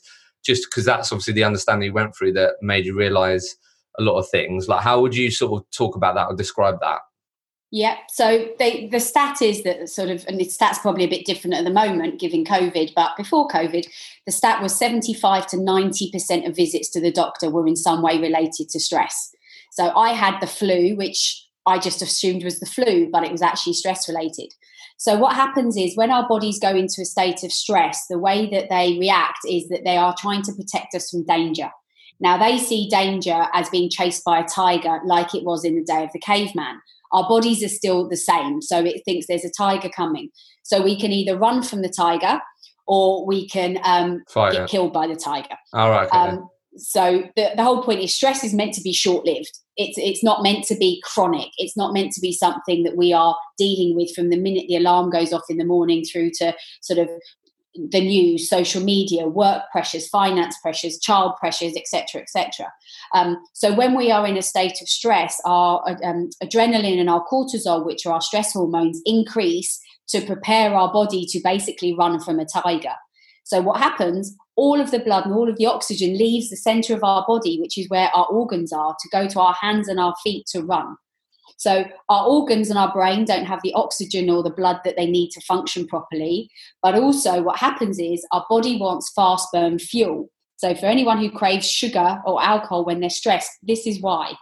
just 0.44 0.66
because 0.68 0.84
that's 0.84 1.12
obviously 1.12 1.34
the 1.34 1.44
understanding 1.44 1.86
you 1.86 1.92
went 1.92 2.16
through 2.16 2.32
that 2.32 2.54
made 2.60 2.84
you 2.84 2.96
realize 2.96 3.54
a 3.98 4.02
lot 4.02 4.18
of 4.18 4.28
things. 4.28 4.68
Like, 4.68 4.82
how 4.82 5.00
would 5.00 5.14
you 5.14 5.30
sort 5.30 5.60
of 5.60 5.70
talk 5.70 5.94
about 5.94 6.16
that 6.16 6.26
or 6.26 6.34
describe 6.34 6.80
that? 6.80 6.98
Yeah, 7.76 7.96
so 8.08 8.46
they, 8.60 8.86
the 8.86 9.00
stat 9.00 9.42
is 9.42 9.64
that 9.64 9.88
sort 9.88 10.08
of, 10.08 10.24
and 10.28 10.38
the 10.38 10.44
stat's 10.44 10.78
probably 10.78 11.02
a 11.02 11.08
bit 11.08 11.26
different 11.26 11.56
at 11.56 11.64
the 11.64 11.72
moment 11.72 12.20
given 12.20 12.44
COVID, 12.44 12.92
but 12.94 13.16
before 13.16 13.48
COVID, 13.48 13.84
the 14.26 14.30
stat 14.30 14.62
was 14.62 14.78
75 14.78 15.48
to 15.48 15.56
90% 15.56 16.48
of 16.48 16.54
visits 16.54 16.88
to 16.90 17.00
the 17.00 17.10
doctor 17.10 17.50
were 17.50 17.66
in 17.66 17.74
some 17.74 18.00
way 18.00 18.20
related 18.20 18.68
to 18.68 18.78
stress. 18.78 19.34
So 19.72 19.90
I 19.96 20.10
had 20.10 20.38
the 20.38 20.46
flu, 20.46 20.94
which 20.94 21.48
I 21.66 21.80
just 21.80 22.00
assumed 22.00 22.44
was 22.44 22.60
the 22.60 22.66
flu, 22.66 23.10
but 23.10 23.24
it 23.24 23.32
was 23.32 23.42
actually 23.42 23.72
stress 23.72 24.08
related. 24.08 24.54
So, 24.96 25.18
what 25.18 25.34
happens 25.34 25.76
is 25.76 25.96
when 25.96 26.12
our 26.12 26.28
bodies 26.28 26.60
go 26.60 26.76
into 26.76 27.02
a 27.02 27.04
state 27.04 27.42
of 27.42 27.50
stress, 27.50 28.06
the 28.06 28.20
way 28.20 28.48
that 28.50 28.68
they 28.70 28.96
react 29.00 29.40
is 29.48 29.68
that 29.70 29.82
they 29.82 29.96
are 29.96 30.14
trying 30.16 30.42
to 30.42 30.52
protect 30.52 30.94
us 30.94 31.10
from 31.10 31.24
danger. 31.24 31.70
Now, 32.20 32.38
they 32.38 32.56
see 32.58 32.88
danger 32.88 33.48
as 33.52 33.68
being 33.68 33.90
chased 33.90 34.24
by 34.24 34.38
a 34.38 34.46
tiger, 34.46 35.00
like 35.04 35.34
it 35.34 35.42
was 35.42 35.64
in 35.64 35.74
the 35.74 35.82
day 35.82 36.04
of 36.04 36.12
the 36.12 36.20
caveman. 36.20 36.80
Our 37.14 37.26
bodies 37.28 37.64
are 37.64 37.68
still 37.68 38.08
the 38.08 38.16
same. 38.16 38.60
So, 38.60 38.84
it 38.84 39.02
thinks 39.06 39.26
there's 39.26 39.44
a 39.44 39.52
tiger 39.56 39.88
coming. 39.88 40.28
So, 40.62 40.82
we 40.82 41.00
can 41.00 41.12
either 41.12 41.38
run 41.38 41.62
from 41.62 41.80
the 41.80 41.88
tiger 41.88 42.40
or 42.86 43.26
we 43.26 43.48
can 43.48 43.78
um, 43.84 44.22
get 44.52 44.68
killed 44.68 44.92
by 44.92 45.06
the 45.06 45.16
tiger. 45.16 45.56
All 45.72 45.90
right. 45.90 46.06
Okay. 46.06 46.18
Um, 46.18 46.48
so 46.76 47.22
the, 47.36 47.50
the 47.56 47.62
whole 47.62 47.82
point 47.82 48.00
is 48.00 48.14
stress 48.14 48.42
is 48.42 48.54
meant 48.54 48.74
to 48.74 48.82
be 48.82 48.92
short 48.92 49.24
lived. 49.24 49.58
It's 49.76 49.98
it's 49.98 50.22
not 50.22 50.42
meant 50.42 50.64
to 50.64 50.76
be 50.76 51.02
chronic. 51.04 51.48
It's 51.58 51.76
not 51.76 51.92
meant 51.92 52.12
to 52.12 52.20
be 52.20 52.32
something 52.32 52.84
that 52.84 52.96
we 52.96 53.12
are 53.12 53.36
dealing 53.58 53.96
with 53.96 54.14
from 54.14 54.30
the 54.30 54.36
minute 54.36 54.64
the 54.68 54.76
alarm 54.76 55.10
goes 55.10 55.32
off 55.32 55.44
in 55.48 55.58
the 55.58 55.64
morning 55.64 56.04
through 56.04 56.30
to 56.38 56.54
sort 56.82 56.98
of 56.98 57.08
the 57.74 58.00
news, 58.00 58.48
social 58.48 58.82
media, 58.82 59.26
work 59.26 59.64
pressures, 59.72 60.08
finance 60.08 60.56
pressures, 60.62 60.98
child 60.98 61.34
pressures, 61.38 61.76
etc., 61.76 62.22
etc. 62.22 62.72
Um, 63.14 63.36
so 63.52 63.74
when 63.74 63.96
we 63.96 64.10
are 64.10 64.26
in 64.26 64.36
a 64.36 64.42
state 64.42 64.80
of 64.80 64.88
stress, 64.88 65.40
our 65.44 65.84
um, 66.04 66.30
adrenaline 66.42 67.00
and 67.00 67.10
our 67.10 67.24
cortisol, 67.26 67.84
which 67.84 68.06
are 68.06 68.14
our 68.14 68.20
stress 68.20 68.52
hormones, 68.52 69.00
increase 69.04 69.80
to 70.08 70.20
prepare 70.20 70.74
our 70.74 70.92
body 70.92 71.26
to 71.26 71.40
basically 71.42 71.94
run 71.94 72.20
from 72.20 72.38
a 72.38 72.46
tiger. 72.46 72.94
So 73.44 73.60
what 73.60 73.80
happens? 73.80 74.34
All 74.56 74.80
of 74.80 74.90
the 74.90 75.00
blood 75.00 75.26
and 75.26 75.34
all 75.34 75.50
of 75.50 75.58
the 75.58 75.66
oxygen 75.66 76.16
leaves 76.16 76.50
the 76.50 76.56
center 76.56 76.94
of 76.94 77.04
our 77.04 77.24
body, 77.26 77.58
which 77.60 77.76
is 77.76 77.88
where 77.88 78.08
our 78.14 78.26
organs 78.26 78.72
are, 78.72 78.94
to 78.98 79.08
go 79.10 79.26
to 79.28 79.40
our 79.40 79.54
hands 79.54 79.88
and 79.88 79.98
our 80.00 80.14
feet 80.22 80.46
to 80.52 80.62
run. 80.62 80.96
So 81.56 81.84
our 82.08 82.26
organs 82.26 82.70
and 82.70 82.78
our 82.78 82.92
brain 82.92 83.24
don't 83.24 83.46
have 83.46 83.60
the 83.62 83.72
oxygen 83.74 84.28
or 84.28 84.42
the 84.42 84.50
blood 84.50 84.80
that 84.84 84.96
they 84.96 85.06
need 85.06 85.30
to 85.30 85.40
function 85.40 85.86
properly. 85.86 86.50
But 86.82 86.94
also, 86.94 87.42
what 87.42 87.58
happens 87.58 87.98
is 87.98 88.26
our 88.32 88.44
body 88.50 88.78
wants 88.78 89.12
fast 89.12 89.48
burn 89.52 89.78
fuel. 89.78 90.30
So 90.56 90.74
for 90.74 90.86
anyone 90.86 91.18
who 91.18 91.30
craves 91.30 91.70
sugar 91.70 92.20
or 92.26 92.42
alcohol 92.42 92.84
when 92.84 93.00
they're 93.00 93.10
stressed, 93.10 93.50
this 93.62 93.86
is 93.86 94.00
why. 94.00 94.34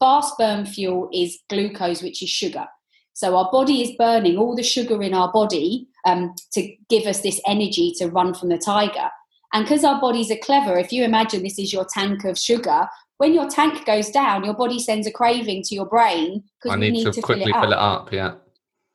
Fast 0.00 0.34
burn 0.38 0.66
fuel 0.66 1.08
is 1.12 1.38
glucose, 1.48 2.02
which 2.02 2.22
is 2.22 2.30
sugar. 2.30 2.66
So 3.14 3.36
our 3.36 3.50
body 3.50 3.82
is 3.82 3.96
burning 3.98 4.36
all 4.36 4.54
the 4.54 4.62
sugar 4.62 5.02
in 5.02 5.12
our 5.12 5.32
body 5.32 5.88
um, 6.06 6.34
to 6.52 6.72
give 6.88 7.06
us 7.06 7.20
this 7.20 7.40
energy 7.46 7.92
to 7.98 8.06
run 8.06 8.32
from 8.32 8.48
the 8.48 8.58
tiger. 8.58 9.08
And 9.52 9.64
because 9.64 9.82
our 9.82 10.00
bodies 10.00 10.30
are 10.30 10.36
clever, 10.36 10.78
if 10.78 10.92
you 10.92 11.04
imagine 11.04 11.42
this 11.42 11.58
is 11.58 11.72
your 11.72 11.86
tank 11.92 12.24
of 12.24 12.38
sugar, 12.38 12.86
when 13.18 13.34
your 13.34 13.48
tank 13.48 13.84
goes 13.84 14.10
down, 14.10 14.44
your 14.44 14.54
body 14.54 14.78
sends 14.78 15.06
a 15.06 15.12
craving 15.12 15.62
to 15.64 15.74
your 15.74 15.86
brain 15.86 16.42
because 16.62 16.76
you 16.76 16.80
need, 16.80 16.92
need 16.92 17.04
to, 17.04 17.12
to, 17.12 17.22
quickly 17.22 17.52
fill 17.52 17.56
it, 17.56 17.60
fill 17.60 17.72
it 17.72 17.78
up. 17.78 18.12
Yeah. 18.12 18.34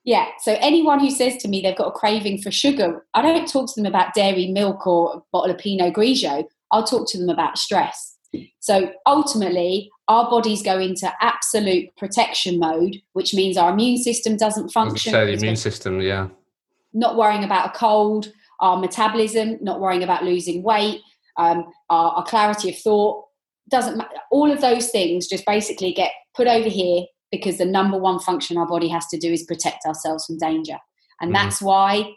Yeah. 0.03 0.27
So 0.39 0.57
anyone 0.59 0.99
who 0.99 1.09
says 1.09 1.37
to 1.37 1.47
me 1.47 1.61
they've 1.61 1.77
got 1.77 1.87
a 1.87 1.91
craving 1.91 2.41
for 2.41 2.51
sugar, 2.51 3.05
I 3.13 3.21
don't 3.21 3.47
talk 3.47 3.73
to 3.73 3.81
them 3.81 3.85
about 3.85 4.13
dairy 4.13 4.47
milk 4.47 4.85
or 4.85 5.13
a 5.15 5.21
bottle 5.31 5.51
of 5.51 5.57
Pinot 5.57 5.93
Grigio. 5.93 6.45
I'll 6.71 6.83
talk 6.83 7.07
to 7.11 7.17
them 7.17 7.29
about 7.29 7.57
stress. 7.57 8.17
So 8.59 8.91
ultimately, 9.05 9.91
our 10.07 10.27
bodies 10.27 10.63
go 10.63 10.79
into 10.79 11.11
absolute 11.21 11.95
protection 11.97 12.57
mode, 12.57 12.99
which 13.13 13.33
means 13.33 13.57
our 13.57 13.71
immune 13.71 13.97
system 13.97 14.37
doesn't 14.37 14.69
function. 14.69 15.11
Say 15.11 15.25
the 15.27 15.33
immune 15.33 15.55
system, 15.55 16.01
yeah 16.01 16.29
not 16.93 17.17
worrying 17.17 17.43
about 17.43 17.75
a 17.75 17.77
cold, 17.77 18.31
our 18.59 18.77
metabolism, 18.77 19.57
not 19.61 19.79
worrying 19.79 20.03
about 20.03 20.23
losing 20.23 20.63
weight, 20.63 21.01
um, 21.37 21.65
our, 21.89 22.11
our 22.11 22.23
clarity 22.23 22.69
of 22.69 22.77
thought. 22.77 23.25
Doesn't 23.69 23.97
matter. 23.97 24.17
All 24.31 24.51
of 24.51 24.61
those 24.61 24.89
things 24.89 25.27
just 25.27 25.45
basically 25.45 25.93
get 25.93 26.11
put 26.35 26.47
over 26.47 26.69
here 26.69 27.05
because 27.31 27.57
the 27.57 27.65
number 27.65 27.97
one 27.97 28.19
function 28.19 28.57
our 28.57 28.67
body 28.67 28.87
has 28.87 29.07
to 29.07 29.17
do 29.17 29.31
is 29.31 29.43
protect 29.43 29.85
ourselves 29.85 30.25
from 30.25 30.37
danger. 30.37 30.77
And 31.21 31.31
mm 31.31 31.33
that's 31.33 31.61
why, 31.61 32.09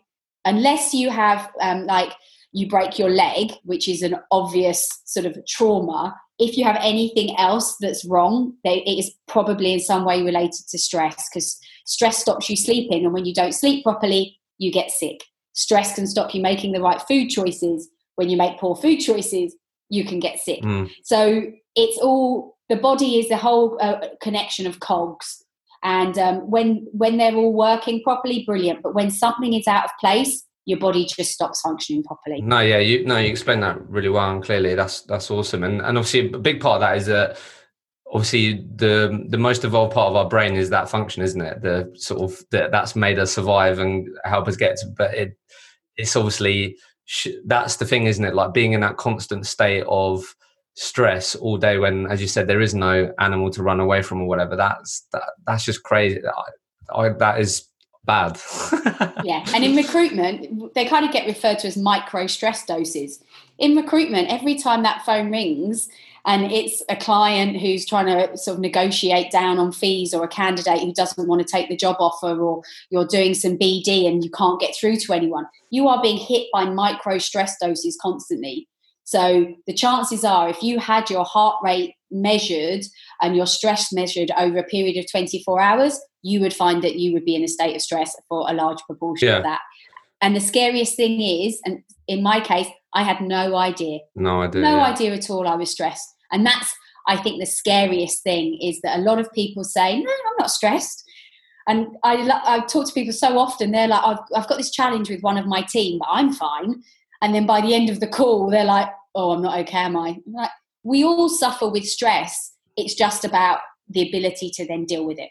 unless 0.44 0.92
you 0.92 1.11
have 1.11 1.50
um, 1.61 1.87
like 1.87 2.12
you 2.52 2.68
break 2.68 2.98
your 2.98 3.11
leg, 3.11 3.52
which 3.64 3.88
is 3.88 4.02
an 4.02 4.16
obvious 4.30 4.88
sort 5.04 5.26
of 5.26 5.37
trauma, 5.46 6.14
if 6.38 6.56
you 6.56 6.64
have 6.64 6.78
anything 6.80 7.37
else 7.38 7.76
that's 7.80 8.04
wrong, 8.04 8.54
they, 8.64 8.82
it 8.82 8.98
is 8.98 9.14
probably 9.26 9.72
in 9.72 9.80
some 9.80 10.04
way 10.04 10.22
related 10.22 10.64
to 10.70 10.78
stress 10.78 11.28
because 11.28 11.59
stress 11.87 12.18
stops 12.18 12.50
you 12.50 12.56
sleeping. 12.56 13.04
And 13.04 13.14
when 13.14 13.24
you 13.24 13.32
don't 13.32 13.52
sleep 13.54 13.85
properly, 13.85 14.38
you 14.59 14.70
get 14.70 14.90
sick. 14.90 15.24
Stress 15.54 15.94
can 15.94 16.06
stop 16.06 16.35
you 16.35 16.42
making 16.42 16.72
the 16.72 16.82
right 16.82 17.00
food 17.02 17.28
choices. 17.28 17.88
When 18.16 18.28
you 18.28 18.37
make 18.37 18.59
poor 18.59 18.76
food 18.76 18.98
choices, 18.98 19.54
you 19.88 20.05
can 20.05 20.20
get 20.20 20.38
sick. 20.38 20.62
Mm. 20.62 20.90
So 21.05 21.53
it's 21.75 21.99
all 21.99 22.57
the 22.68 22.77
body 22.77 23.18
is 23.18 23.29
the 23.29 23.37
whole 23.37 23.79
uh, 23.81 24.01
connection 24.20 24.66
of 24.66 24.81
cogs. 24.81 25.42
And 25.83 26.18
um, 26.18 26.51
when 26.51 26.87
when 26.92 27.18
they're 27.18 27.35
all 27.35 27.53
working 27.53 28.03
properly, 28.03 28.44
brilliant. 28.44 28.83
But 28.83 28.94
when 28.94 29.11
something 29.11 29.53
is 29.53 29.68
out 29.68 29.85
of 29.85 29.90
place, 30.01 30.44
your 30.64 30.79
body 30.79 31.05
just 31.05 31.33
stops 31.33 31.61
functioning 31.61 32.03
properly. 32.03 32.40
No, 32.40 32.61
yeah, 32.61 32.79
you 32.79 33.05
no, 33.07 33.18
you 33.18 33.29
explain 33.29 33.61
that 33.61 33.81
really 33.88 34.09
well 34.09 34.31
and 34.31 34.42
clearly. 34.42 34.75
That's 34.75 35.03
that's 35.03 35.31
awesome. 35.31 35.62
And 35.62 35.81
and 35.81 35.96
obviously 35.96 36.33
a 36.33 36.38
big 36.38 36.61
part 36.61 36.77
of 36.77 36.81
that 36.81 36.96
is 36.96 37.07
that 37.07 37.38
obviously 38.12 38.64
the 38.77 39.25
the 39.29 39.38
most 39.38 39.64
evolved 39.64 39.92
part 39.92 40.11
of 40.11 40.16
our 40.16 40.29
brain 40.29 40.55
is 40.55 40.70
that 40.70 40.88
function 40.88 41.22
isn't 41.22 41.40
it 41.40 41.61
the 41.61 41.92
sort 41.96 42.20
of 42.22 42.40
that 42.51 42.70
that's 42.70 42.94
made 42.94 43.18
us 43.18 43.35
survive 43.35 43.79
and 43.79 44.09
help 44.25 44.46
us 44.46 44.57
get 44.57 44.77
to 44.77 44.87
but 44.96 45.12
it 45.12 45.37
it's 45.96 46.14
obviously 46.14 46.77
that's 47.44 47.76
the 47.76 47.84
thing 47.84 48.06
isn't 48.06 48.24
it 48.24 48.34
like 48.34 48.52
being 48.52 48.72
in 48.72 48.80
that 48.80 48.96
constant 48.96 49.46
state 49.46 49.84
of 49.88 50.34
stress 50.74 51.34
all 51.36 51.56
day 51.56 51.78
when 51.78 52.06
as 52.06 52.20
you 52.20 52.28
said 52.28 52.46
there 52.46 52.60
is 52.60 52.74
no 52.74 53.12
animal 53.18 53.50
to 53.50 53.62
run 53.62 53.80
away 53.80 54.02
from 54.02 54.20
or 54.20 54.26
whatever 54.26 54.56
that's 54.56 55.06
that 55.12 55.22
that's 55.46 55.64
just 55.64 55.82
crazy 55.82 56.20
I, 56.26 57.00
I, 57.00 57.08
that 57.10 57.40
is 57.40 57.68
bad. 58.06 58.40
yeah. 59.24 59.44
And 59.52 59.64
in 59.64 59.76
recruitment, 59.76 60.72
they 60.74 60.86
kind 60.86 61.04
of 61.04 61.12
get 61.12 61.26
referred 61.26 61.58
to 61.60 61.66
as 61.66 61.76
micro 61.76 62.26
stress 62.26 62.64
doses. 62.64 63.22
In 63.58 63.76
recruitment, 63.76 64.28
every 64.28 64.54
time 64.54 64.82
that 64.84 65.04
phone 65.04 65.30
rings, 65.30 65.88
and 66.26 66.50
it's 66.50 66.82
a 66.88 66.96
client 66.96 67.56
who's 67.56 67.86
trying 67.86 68.06
to 68.06 68.36
sort 68.36 68.56
of 68.56 68.60
negotiate 68.60 69.30
down 69.30 69.58
on 69.58 69.70
fees 69.70 70.12
or 70.12 70.24
a 70.24 70.28
candidate 70.28 70.80
who 70.80 70.92
doesn't 70.92 71.28
want 71.28 71.40
to 71.40 71.50
take 71.50 71.68
the 71.68 71.76
job 71.76 71.96
offer 72.00 72.38
or 72.40 72.62
you're 72.90 73.06
doing 73.06 73.32
some 73.32 73.56
BD 73.56 74.08
and 74.08 74.24
you 74.24 74.30
can't 74.30 74.60
get 74.60 74.74
through 74.78 74.96
to 74.96 75.12
anyone, 75.12 75.46
you 75.70 75.86
are 75.86 76.02
being 76.02 76.16
hit 76.16 76.48
by 76.52 76.64
micro 76.64 77.18
stress 77.18 77.56
doses 77.60 77.96
constantly. 78.02 78.68
So 79.04 79.54
the 79.68 79.72
chances 79.72 80.24
are, 80.24 80.48
if 80.48 80.64
you 80.64 80.80
had 80.80 81.08
your 81.10 81.24
heart 81.24 81.58
rate 81.62 81.94
measured 82.10 82.82
and 83.22 83.36
your 83.36 83.46
stress 83.46 83.92
measured 83.92 84.32
over 84.36 84.58
a 84.58 84.64
period 84.64 84.96
of 84.96 85.08
24 85.08 85.60
hours, 85.60 86.00
you 86.22 86.40
would 86.40 86.52
find 86.52 86.82
that 86.82 86.96
you 86.96 87.12
would 87.12 87.24
be 87.24 87.36
in 87.36 87.44
a 87.44 87.48
state 87.48 87.76
of 87.76 87.82
stress 87.82 88.16
for 88.28 88.50
a 88.50 88.52
large 88.52 88.82
proportion 88.88 89.28
yeah. 89.28 89.36
of 89.36 89.44
that. 89.44 89.60
And 90.20 90.34
the 90.34 90.40
scariest 90.40 90.96
thing 90.96 91.20
is, 91.20 91.60
and 91.64 91.84
in 92.08 92.20
my 92.20 92.40
case, 92.40 92.66
I 92.94 93.04
had 93.04 93.20
no 93.20 93.54
idea. 93.54 94.00
No 94.16 94.42
idea. 94.42 94.62
No 94.62 94.76
yeah. 94.78 94.86
idea 94.86 95.12
at 95.12 95.30
all 95.30 95.46
I 95.46 95.54
was 95.54 95.70
stressed. 95.70 96.15
And 96.32 96.44
that's, 96.44 96.74
I 97.06 97.16
think, 97.16 97.40
the 97.40 97.46
scariest 97.46 98.22
thing 98.22 98.58
is 98.60 98.80
that 98.82 98.98
a 98.98 99.02
lot 99.02 99.18
of 99.18 99.32
people 99.32 99.64
say, 99.64 100.00
no, 100.00 100.10
I'm 100.10 100.36
not 100.38 100.50
stressed. 100.50 101.04
And 101.68 101.96
I, 102.04 102.40
I 102.44 102.60
talk 102.60 102.86
to 102.86 102.92
people 102.92 103.12
so 103.12 103.38
often, 103.38 103.72
they're 103.72 103.88
like, 103.88 104.02
I've, 104.04 104.18
I've 104.34 104.48
got 104.48 104.58
this 104.58 104.70
challenge 104.70 105.10
with 105.10 105.22
one 105.22 105.36
of 105.36 105.46
my 105.46 105.62
team, 105.62 105.98
but 105.98 106.08
I'm 106.10 106.32
fine. 106.32 106.82
And 107.22 107.34
then 107.34 107.46
by 107.46 107.60
the 107.60 107.74
end 107.74 107.90
of 107.90 108.00
the 108.00 108.06
call, 108.06 108.50
they're 108.50 108.64
like, 108.64 108.88
oh, 109.14 109.32
I'm 109.32 109.42
not 109.42 109.58
okay, 109.60 109.78
am 109.78 109.96
I? 109.96 110.18
Like, 110.26 110.50
we 110.84 111.02
all 111.02 111.28
suffer 111.28 111.68
with 111.68 111.84
stress. 111.84 112.52
It's 112.76 112.94
just 112.94 113.24
about 113.24 113.60
the 113.88 114.08
ability 114.08 114.50
to 114.50 114.66
then 114.66 114.84
deal 114.84 115.04
with 115.04 115.18
it. 115.18 115.30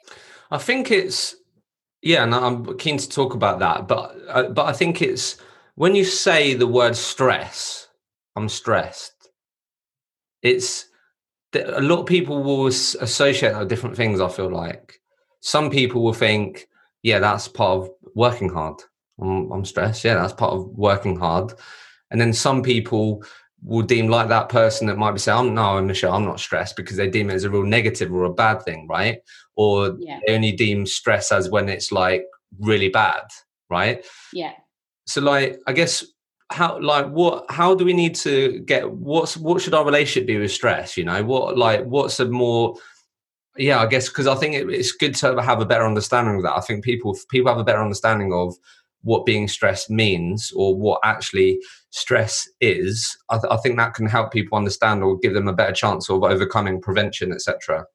I 0.52 0.58
think 0.58 0.92
it's, 0.92 1.36
yeah, 2.02 2.24
and 2.24 2.36
I'm 2.36 2.78
keen 2.78 2.98
to 2.98 3.10
talk 3.10 3.34
about 3.34 3.60
that. 3.60 3.88
But, 3.88 4.16
uh, 4.28 4.50
but 4.50 4.66
I 4.66 4.74
think 4.74 5.02
it's 5.02 5.38
when 5.76 5.96
you 5.96 6.04
say 6.04 6.54
the 6.54 6.68
word 6.68 6.98
stress, 6.98 7.88
I'm 8.36 8.50
stressed 8.50 9.15
it's 10.46 10.86
a 11.54 11.82
lot 11.82 12.02
of 12.02 12.06
people 12.06 12.44
will 12.44 12.68
associate 12.68 13.58
with 13.58 13.70
different 13.70 13.96
things. 13.96 14.22
I 14.22 14.30
feel 14.30 14.50
like 14.50 15.00
some 15.42 15.70
people 15.70 16.04
will 16.04 16.14
think, 16.14 16.68
yeah, 17.02 17.20
that's 17.20 17.48
part 17.48 17.82
of 17.82 17.90
working 18.16 18.50
hard. 18.50 18.76
I'm, 19.20 19.52
I'm 19.52 19.66
stressed. 19.66 20.04
Yeah, 20.04 20.16
that's 20.16 20.34
part 20.34 20.54
of 20.54 20.68
working 20.68 21.18
hard. 21.18 21.54
And 22.12 22.22
then 22.22 22.34
some 22.34 22.62
people 22.62 23.24
will 23.64 23.82
deem 23.82 24.10
like 24.10 24.28
that 24.28 24.50
person 24.50 24.86
that 24.88 24.98
might 24.98 25.14
be 25.14 25.20
saying, 25.20 25.40
"I'm 25.40 25.56
no, 25.56 25.82
Michelle, 25.82 26.14
I'm 26.14 26.26
not 26.26 26.40
stressed," 26.40 26.76
because 26.76 26.98
they 26.98 27.10
deem 27.10 27.30
it 27.30 27.34
as 27.34 27.46
a 27.46 27.50
real 27.50 27.64
negative 27.64 28.14
or 28.14 28.26
a 28.26 28.34
bad 28.34 28.62
thing, 28.62 28.88
right? 28.88 29.20
Or 29.56 29.96
yeah. 30.00 30.20
they 30.26 30.36
only 30.36 30.52
deem 30.52 30.86
stress 30.86 31.32
as 31.32 31.50
when 31.50 31.70
it's 31.70 31.92
like 31.92 32.26
really 32.60 32.90
bad, 32.90 33.24
right? 33.70 34.06
Yeah. 34.34 34.54
So, 35.08 35.22
like, 35.22 35.60
I 35.66 35.74
guess 35.74 36.06
how 36.52 36.80
like 36.80 37.08
what 37.08 37.46
how 37.50 37.74
do 37.74 37.84
we 37.84 37.94
need 37.94 38.16
to 38.16 38.60
get 38.60 38.92
what's 38.92 39.36
what 39.36 39.62
should 39.62 39.74
our 39.74 39.86
relationship 39.86 40.28
be 40.28 40.38
with 40.38 40.52
stress 40.52 40.96
you 40.96 41.04
know? 41.04 41.24
What 41.24 41.58
like 41.58 41.84
what's 41.86 42.20
a 42.20 42.26
more 42.26 42.76
yeah 43.58 43.80
i 43.80 43.86
guess 43.86 44.10
because 44.10 44.28
i 44.28 44.36
think 44.36 44.54
it, 44.54 44.70
it's 44.70 44.92
good 44.92 45.16
to 45.16 45.42
have 45.42 45.62
a 45.62 45.66
better 45.66 45.86
understanding 45.86 46.36
of 46.36 46.44
that. 46.44 46.56
I 46.56 46.62
think 46.62 46.84
people 46.84 47.18
people 47.30 47.50
have 47.52 47.60
a 47.60 47.64
better 47.64 47.82
understanding 47.82 48.34
of 48.34 48.56
what 49.02 49.26
being 49.26 49.48
stressed 49.48 49.90
means 49.90 50.52
or 50.56 50.76
what 50.76 51.00
actually 51.04 51.60
stress 51.92 52.50
is. 52.60 53.16
I, 53.30 53.38
th- 53.38 53.52
I 53.52 53.58
think 53.58 53.78
that 53.78 53.94
can 53.94 54.08
help 54.08 54.32
people 54.32 54.58
understand 54.58 55.04
or 55.04 55.20
give 55.20 55.36
them 55.36 55.48
a 55.48 55.54
better 55.54 55.74
chance 55.74 56.10
of 56.10 56.24
overcoming 56.24 56.82
prevention 56.82 57.32
etc 57.32 57.86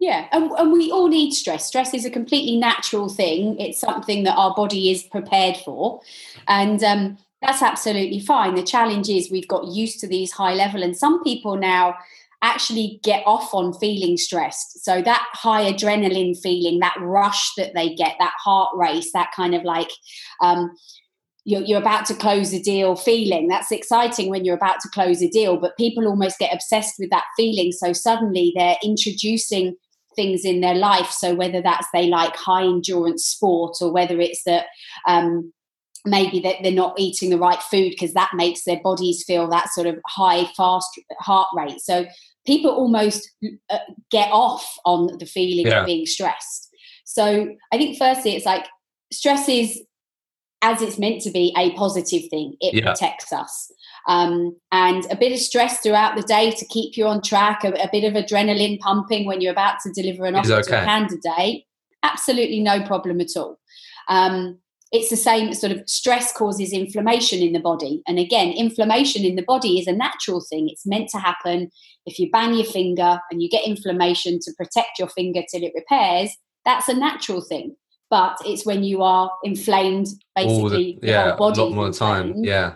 yeah, 0.00 0.26
and, 0.32 0.50
and, 0.50 0.72
we 0.72 0.90
all 0.90 1.08
need 1.08 1.32
stress. 1.32 1.66
Stress 1.66 1.94
is 1.94 2.04
a 2.04 2.10
completely 2.10 2.56
natural 2.56 3.08
thing. 3.08 3.58
It's 3.58 3.80
something 3.80 4.24
that 4.24 4.36
our 4.36 4.54
body 4.54 4.90
is 4.90 5.02
prepared 5.04 5.56
for, 5.56 6.00
and 6.46 6.82
um, 6.84 7.16
that's 7.44 7.62
absolutely 7.62 8.20
fine. 8.20 8.54
The 8.54 8.62
challenge 8.62 9.08
is 9.08 9.30
we've 9.30 9.48
got 9.48 9.66
used 9.66 10.00
to 10.00 10.08
these 10.08 10.32
high 10.32 10.54
level, 10.54 10.82
and 10.82 10.96
some 10.96 11.22
people 11.22 11.56
now 11.56 11.94
actually 12.42 13.00
get 13.02 13.22
off 13.26 13.54
on 13.54 13.72
feeling 13.72 14.16
stressed. 14.16 14.84
So 14.84 15.00
that 15.02 15.26
high 15.32 15.72
adrenaline 15.72 16.38
feeling, 16.40 16.80
that 16.80 16.96
rush 17.00 17.50
that 17.56 17.72
they 17.74 17.94
get, 17.94 18.16
that 18.18 18.34
heart 18.42 18.70
race, 18.76 19.12
that 19.12 19.30
kind 19.34 19.54
of 19.54 19.62
like 19.62 19.90
um, 20.42 20.70
you're, 21.44 21.62
you're 21.62 21.80
about 21.80 22.04
to 22.06 22.14
close 22.14 22.52
a 22.52 22.62
deal 22.62 22.96
feeling. 22.96 23.48
That's 23.48 23.72
exciting 23.72 24.28
when 24.28 24.44
you're 24.44 24.56
about 24.56 24.80
to 24.80 24.90
close 24.90 25.22
a 25.22 25.28
deal, 25.28 25.58
but 25.58 25.76
people 25.78 26.06
almost 26.06 26.38
get 26.38 26.52
obsessed 26.52 26.96
with 26.98 27.08
that 27.10 27.24
feeling. 27.36 27.72
So 27.72 27.94
suddenly 27.94 28.52
they're 28.54 28.76
introducing 28.82 29.76
things 30.14 30.44
in 30.44 30.60
their 30.60 30.74
life. 30.74 31.10
So 31.10 31.34
whether 31.34 31.62
that's 31.62 31.86
they 31.94 32.08
like 32.08 32.36
high 32.36 32.64
endurance 32.64 33.24
sport 33.24 33.76
or 33.80 33.90
whether 33.92 34.20
it's 34.20 34.42
that 34.44 34.66
um, 35.08 35.52
maybe 36.04 36.40
that 36.40 36.56
they're 36.62 36.72
not 36.72 36.98
eating 36.98 37.30
the 37.30 37.38
right 37.38 37.62
food 37.62 37.90
because 37.90 38.12
that 38.12 38.30
makes 38.34 38.64
their 38.64 38.80
bodies 38.82 39.24
feel 39.26 39.48
that 39.48 39.72
sort 39.72 39.86
of 39.86 39.98
high 40.06 40.44
fast 40.56 40.88
heart 41.20 41.48
rate 41.56 41.80
so 41.80 42.04
people 42.46 42.70
almost 42.70 43.30
uh, 43.70 43.78
get 44.10 44.28
off 44.30 44.76
on 44.84 45.08
the 45.18 45.26
feeling 45.26 45.66
yeah. 45.66 45.80
of 45.80 45.86
being 45.86 46.06
stressed 46.06 46.68
so 47.04 47.48
i 47.72 47.78
think 47.78 47.96
firstly 47.96 48.34
it's 48.34 48.46
like 48.46 48.66
stress 49.12 49.48
is 49.48 49.82
as 50.62 50.80
it's 50.80 50.98
meant 50.98 51.20
to 51.20 51.30
be 51.30 51.54
a 51.58 51.72
positive 51.72 52.22
thing 52.30 52.54
it 52.60 52.74
yeah. 52.74 52.90
protects 52.90 53.32
us 53.32 53.70
um, 54.06 54.54
and 54.70 55.06
a 55.10 55.16
bit 55.16 55.32
of 55.32 55.38
stress 55.38 55.80
throughout 55.80 56.14
the 56.14 56.22
day 56.22 56.50
to 56.50 56.66
keep 56.66 56.94
you 56.94 57.06
on 57.06 57.22
track 57.22 57.64
a, 57.64 57.72
a 57.72 57.88
bit 57.90 58.04
of 58.04 58.12
adrenaline 58.12 58.78
pumping 58.80 59.24
when 59.26 59.40
you're 59.40 59.52
about 59.52 59.76
to 59.82 59.90
deliver 59.92 60.26
an 60.26 60.34
offer 60.34 60.54
okay. 60.54 60.70
to 60.70 60.82
a 60.82 60.84
candidate 60.84 61.64
absolutely 62.02 62.60
no 62.60 62.82
problem 62.86 63.20
at 63.20 63.36
all 63.36 63.58
um, 64.08 64.58
it's 64.94 65.10
the 65.10 65.16
same 65.16 65.52
sort 65.52 65.72
of 65.72 65.82
stress 65.88 66.32
causes 66.32 66.72
inflammation 66.72 67.40
in 67.40 67.52
the 67.52 67.58
body. 67.58 68.00
And 68.06 68.16
again, 68.16 68.52
inflammation 68.52 69.24
in 69.24 69.34
the 69.34 69.42
body 69.42 69.80
is 69.80 69.88
a 69.88 69.92
natural 69.92 70.40
thing. 70.48 70.68
It's 70.68 70.86
meant 70.86 71.08
to 71.08 71.18
happen. 71.18 71.72
If 72.06 72.20
you 72.20 72.30
bang 72.30 72.54
your 72.54 72.64
finger 72.64 73.18
and 73.28 73.42
you 73.42 73.50
get 73.50 73.66
inflammation 73.66 74.38
to 74.42 74.52
protect 74.56 75.00
your 75.00 75.08
finger 75.08 75.40
till 75.50 75.64
it 75.64 75.72
repairs, 75.74 76.30
that's 76.64 76.88
a 76.88 76.94
natural 76.94 77.40
thing. 77.40 77.74
But 78.08 78.36
it's 78.46 78.64
when 78.64 78.84
you 78.84 79.02
are 79.02 79.32
inflamed, 79.42 80.06
basically, 80.36 80.98
the, 81.02 81.08
yeah, 81.08 81.34
a 81.36 81.42
lot 81.42 81.72
more 81.72 81.90
time. 81.90 82.44
Yeah. 82.44 82.74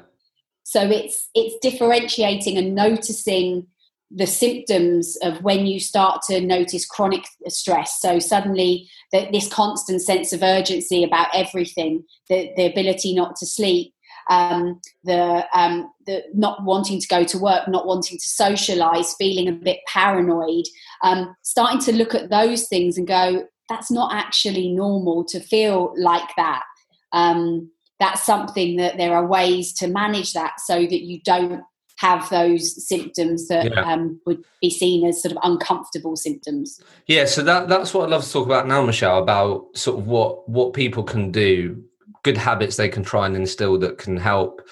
So 0.64 0.82
it's 0.82 1.28
it's 1.34 1.54
differentiating 1.62 2.58
and 2.58 2.74
noticing 2.74 3.68
the 4.10 4.26
symptoms 4.26 5.16
of 5.22 5.42
when 5.42 5.66
you 5.66 5.78
start 5.78 6.22
to 6.28 6.40
notice 6.40 6.86
chronic 6.86 7.24
stress. 7.48 8.00
So 8.00 8.18
suddenly, 8.18 8.88
the, 9.12 9.28
this 9.32 9.48
constant 9.48 10.00
sense 10.00 10.32
of 10.32 10.42
urgency 10.42 11.04
about 11.04 11.28
everything, 11.34 12.04
the, 12.28 12.50
the 12.56 12.66
ability 12.66 13.14
not 13.14 13.36
to 13.36 13.46
sleep, 13.46 13.92
um, 14.30 14.80
the 15.04 15.46
um, 15.54 15.90
the 16.06 16.22
not 16.34 16.64
wanting 16.64 17.00
to 17.00 17.08
go 17.08 17.24
to 17.24 17.38
work, 17.38 17.68
not 17.68 17.86
wanting 17.86 18.18
to 18.18 18.28
socialize, 18.28 19.14
feeling 19.14 19.48
a 19.48 19.52
bit 19.52 19.80
paranoid, 19.86 20.64
um, 21.02 21.34
starting 21.42 21.80
to 21.80 21.92
look 21.92 22.14
at 22.14 22.30
those 22.30 22.68
things 22.68 22.98
and 22.98 23.06
go, 23.06 23.44
that's 23.68 23.90
not 23.90 24.14
actually 24.14 24.70
normal 24.72 25.24
to 25.24 25.40
feel 25.40 25.94
like 25.96 26.28
that. 26.36 26.62
Um, 27.12 27.70
that's 28.00 28.22
something 28.22 28.76
that 28.76 28.96
there 28.96 29.14
are 29.14 29.26
ways 29.26 29.72
to 29.74 29.88
manage 29.88 30.32
that 30.34 30.60
so 30.60 30.74
that 30.74 31.02
you 31.02 31.20
don't 31.24 31.62
have 31.98 32.30
those 32.30 32.86
symptoms 32.86 33.48
that 33.48 33.72
yeah. 33.72 33.80
um, 33.80 34.20
would 34.24 34.42
be 34.62 34.70
seen 34.70 35.04
as 35.04 35.20
sort 35.20 35.32
of 35.32 35.38
uncomfortable 35.42 36.14
symptoms. 36.14 36.80
Yeah, 37.08 37.24
so 37.24 37.42
that 37.42 37.68
that's 37.68 37.92
what 37.92 38.04
I'd 38.04 38.10
love 38.10 38.24
to 38.24 38.32
talk 38.32 38.46
about 38.46 38.68
now, 38.68 38.82
Michelle, 38.82 39.18
about 39.18 39.66
sort 39.74 39.98
of 39.98 40.06
what 40.06 40.48
what 40.48 40.74
people 40.74 41.02
can 41.02 41.32
do, 41.32 41.82
good 42.22 42.36
habits 42.36 42.76
they 42.76 42.88
can 42.88 43.02
try 43.02 43.26
and 43.26 43.34
instill 43.34 43.78
that 43.80 43.98
can 43.98 44.16
help 44.16 44.62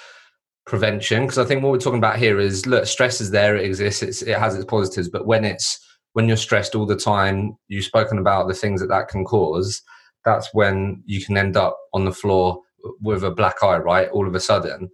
prevention. 0.67 1.25
Because 1.25 1.39
I 1.39 1.45
think 1.45 1.65
what 1.65 1.73
we're 1.73 1.79
talking 1.79 1.99
about 1.99 2.17
here 2.17 2.39
is 2.39 2.65
look, 2.65 2.87
stress 2.87 3.21
is 3.21 3.33
there, 3.33 3.57
it 3.57 3.65
exists, 3.65 4.03
it's, 4.03 4.23
it 4.23 4.39
has 4.39 4.55
its 4.55 4.65
positives, 4.65 5.09
but 5.09 5.27
when 5.27 5.45
it's 5.45 5.81
when 6.13 6.29
you're 6.29 6.37
stressed 6.37 6.77
all 6.77 6.87
the 6.87 6.97
time, 6.97 7.57
you've 7.67 7.85
spoken 7.85 8.19
about 8.19 8.47
the 8.47 8.55
things 8.55 8.81
that 8.81 8.89
that 8.89 9.09
can 9.09 9.25
cause. 9.25 9.83
That's 10.25 10.49
when 10.53 11.03
you 11.07 11.25
can 11.25 11.37
end 11.37 11.57
up 11.57 11.77
on 11.93 12.05
the 12.05 12.13
floor 12.13 12.63
with 13.01 13.25
a 13.25 13.33
black 13.33 13.65
eye, 13.65 13.79
right? 13.79 14.09
All 14.11 14.29
of 14.29 14.35
a 14.35 14.41
sudden. 14.41 14.91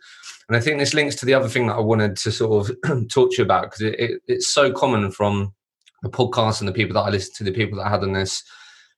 And 0.52 0.58
I 0.58 0.62
think 0.62 0.78
this 0.78 0.92
links 0.92 1.16
to 1.16 1.24
the 1.24 1.32
other 1.32 1.48
thing 1.48 1.66
that 1.68 1.76
I 1.76 1.80
wanted 1.80 2.14
to 2.14 2.30
sort 2.30 2.68
of 2.68 3.08
talk 3.08 3.30
to 3.30 3.36
you 3.38 3.42
about 3.42 3.62
because 3.62 3.80
it, 3.80 3.98
it, 3.98 4.20
it's 4.26 4.52
so 4.52 4.70
common 4.70 5.10
from 5.10 5.54
the 6.02 6.10
podcast 6.10 6.60
and 6.60 6.68
the 6.68 6.74
people 6.74 6.92
that 6.92 7.06
I 7.06 7.08
listen 7.08 7.32
to, 7.36 7.44
the 7.44 7.56
people 7.56 7.78
that 7.78 7.86
I 7.86 7.88
had 7.88 8.02
on 8.02 8.12
this 8.12 8.44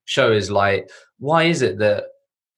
show 0.05 0.33
is 0.33 0.51
like, 0.51 0.90
why 1.21 1.45
is 1.45 1.62
it 1.62 1.79
that 1.79 2.07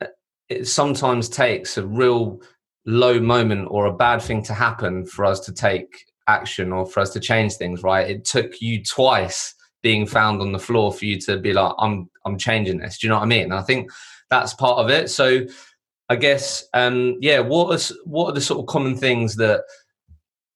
uh, 0.01 0.07
it 0.49 0.67
sometimes 0.67 1.29
takes 1.29 1.77
a 1.77 1.87
real 1.87 2.41
low 2.87 3.21
moment 3.21 3.69
or 3.71 3.85
a 3.85 3.93
bad 3.93 4.23
thing 4.23 4.43
to 4.45 4.55
happen 4.55 5.05
for 5.05 5.27
us 5.27 5.41
to 5.41 5.53
take 5.53 5.95
action 6.27 6.73
or 6.73 6.87
for 6.87 7.01
us 7.01 7.11
to 7.11 7.21
change 7.21 7.57
things, 7.57 7.83
right? 7.83 8.09
It 8.09 8.25
took 8.25 8.63
you 8.63 8.83
twice 8.83 9.55
being 9.83 10.07
found 10.07 10.41
on 10.41 10.53
the 10.53 10.59
floor 10.59 10.91
for 10.91 11.05
you 11.05 11.21
to 11.27 11.37
be 11.37 11.53
like, 11.53 11.75
I'm 11.79 12.09
I'm 12.25 12.39
changing 12.39 12.79
this. 12.79 12.97
Do 12.97 13.07
you 13.07 13.11
know 13.11 13.17
what 13.17 13.25
I 13.25 13.27
mean? 13.27 13.43
And 13.43 13.55
I 13.55 13.63
think 13.63 13.91
that's 14.31 14.55
part 14.55 14.79
of 14.79 14.89
it. 14.89 15.11
So 15.11 15.43
I 16.09 16.17
guess, 16.17 16.65
um, 16.73 17.17
yeah. 17.21 17.41
What 17.41 17.75
is 17.75 17.97
what 18.05 18.27
are 18.27 18.33
the 18.33 18.41
sort 18.41 18.61
of 18.61 18.67
common 18.67 18.97
things 18.97 19.37
that 19.37 19.63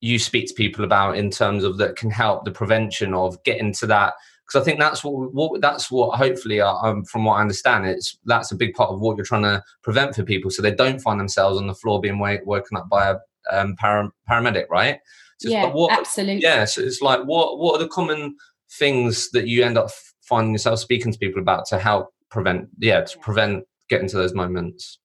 you 0.00 0.18
speak 0.18 0.46
to 0.48 0.54
people 0.54 0.84
about 0.84 1.16
in 1.16 1.30
terms 1.30 1.64
of 1.64 1.76
that 1.78 1.96
can 1.96 2.10
help 2.10 2.44
the 2.44 2.52
prevention 2.52 3.14
of 3.14 3.42
getting 3.44 3.72
to 3.74 3.86
that? 3.88 4.14
because 4.50 4.62
I 4.62 4.64
think 4.64 4.80
that's 4.80 5.04
what, 5.04 5.32
what 5.32 5.60
that's 5.60 5.90
what 5.90 6.18
hopefully 6.18 6.60
uh, 6.60 6.74
um, 6.74 7.04
from 7.04 7.24
what 7.24 7.34
I 7.34 7.40
understand 7.40 7.86
it's 7.86 8.18
that's 8.24 8.50
a 8.50 8.56
big 8.56 8.74
part 8.74 8.90
of 8.90 9.00
what 9.00 9.16
you're 9.16 9.24
trying 9.24 9.42
to 9.42 9.62
prevent 9.82 10.14
for 10.14 10.24
people 10.24 10.50
so 10.50 10.60
they 10.60 10.74
don't 10.74 11.00
find 11.00 11.20
themselves 11.20 11.58
on 11.58 11.66
the 11.66 11.74
floor 11.74 12.00
being 12.00 12.18
w- 12.18 12.40
woken 12.44 12.76
up 12.76 12.88
by 12.88 13.10
a 13.10 13.16
um, 13.52 13.76
para- 13.76 14.10
paramedic, 14.28 14.68
right? 14.68 14.98
So 15.38 15.50
yeah, 15.50 15.64
like 15.64 15.74
what, 15.74 15.98
absolutely. 15.98 16.42
Yeah, 16.42 16.64
so 16.64 16.82
it's 16.82 17.00
like 17.00 17.22
what 17.22 17.58
what 17.58 17.76
are 17.76 17.82
the 17.82 17.88
common 17.88 18.36
things 18.72 19.30
that 19.30 19.46
you 19.46 19.64
end 19.64 19.78
up 19.78 19.90
finding 20.20 20.52
yourself 20.52 20.80
speaking 20.80 21.12
to 21.12 21.18
people 21.18 21.40
about 21.40 21.66
to 21.66 21.78
help 21.78 22.10
prevent 22.30 22.68
yeah 22.78 23.00
to 23.00 23.18
prevent 23.18 23.64
getting 23.88 24.08
to 24.08 24.16
those 24.16 24.34
moments 24.34 24.98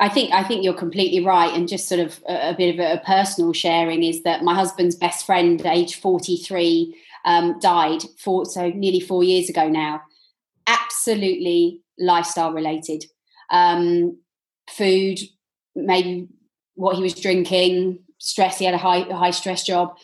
I 0.00 0.08
think 0.08 0.32
I 0.32 0.42
think 0.42 0.64
you're 0.64 0.74
completely 0.74 1.24
right, 1.24 1.52
and 1.54 1.68
just 1.68 1.88
sort 1.88 2.00
of 2.00 2.20
a, 2.28 2.50
a 2.50 2.54
bit 2.54 2.74
of 2.74 2.80
a, 2.80 2.94
a, 2.94 3.04
personal 3.04 3.52
sharing 3.52 4.02
is 4.02 4.22
that 4.24 4.42
my 4.42 4.54
husband's 4.54 4.96
best 4.96 5.24
friend, 5.24 5.64
age 5.64 6.00
43, 6.00 6.96
um, 7.24 7.58
died 7.60 8.02
four 8.18 8.44
so 8.44 8.70
nearly 8.70 9.00
four 9.00 9.22
years 9.22 9.48
ago 9.48 9.68
now. 9.68 10.02
Absolutely 10.66 11.80
lifestyle 11.98 12.52
related, 12.52 13.04
um, 13.50 14.18
food, 14.68 15.20
maybe 15.76 16.26
what 16.74 16.96
he 16.96 17.02
was 17.02 17.14
drinking, 17.14 18.00
stress. 18.18 18.58
He 18.58 18.64
had 18.64 18.74
a 18.74 18.78
high 18.78 19.02
high 19.02 19.30
stress 19.30 19.62
job, 19.62 19.96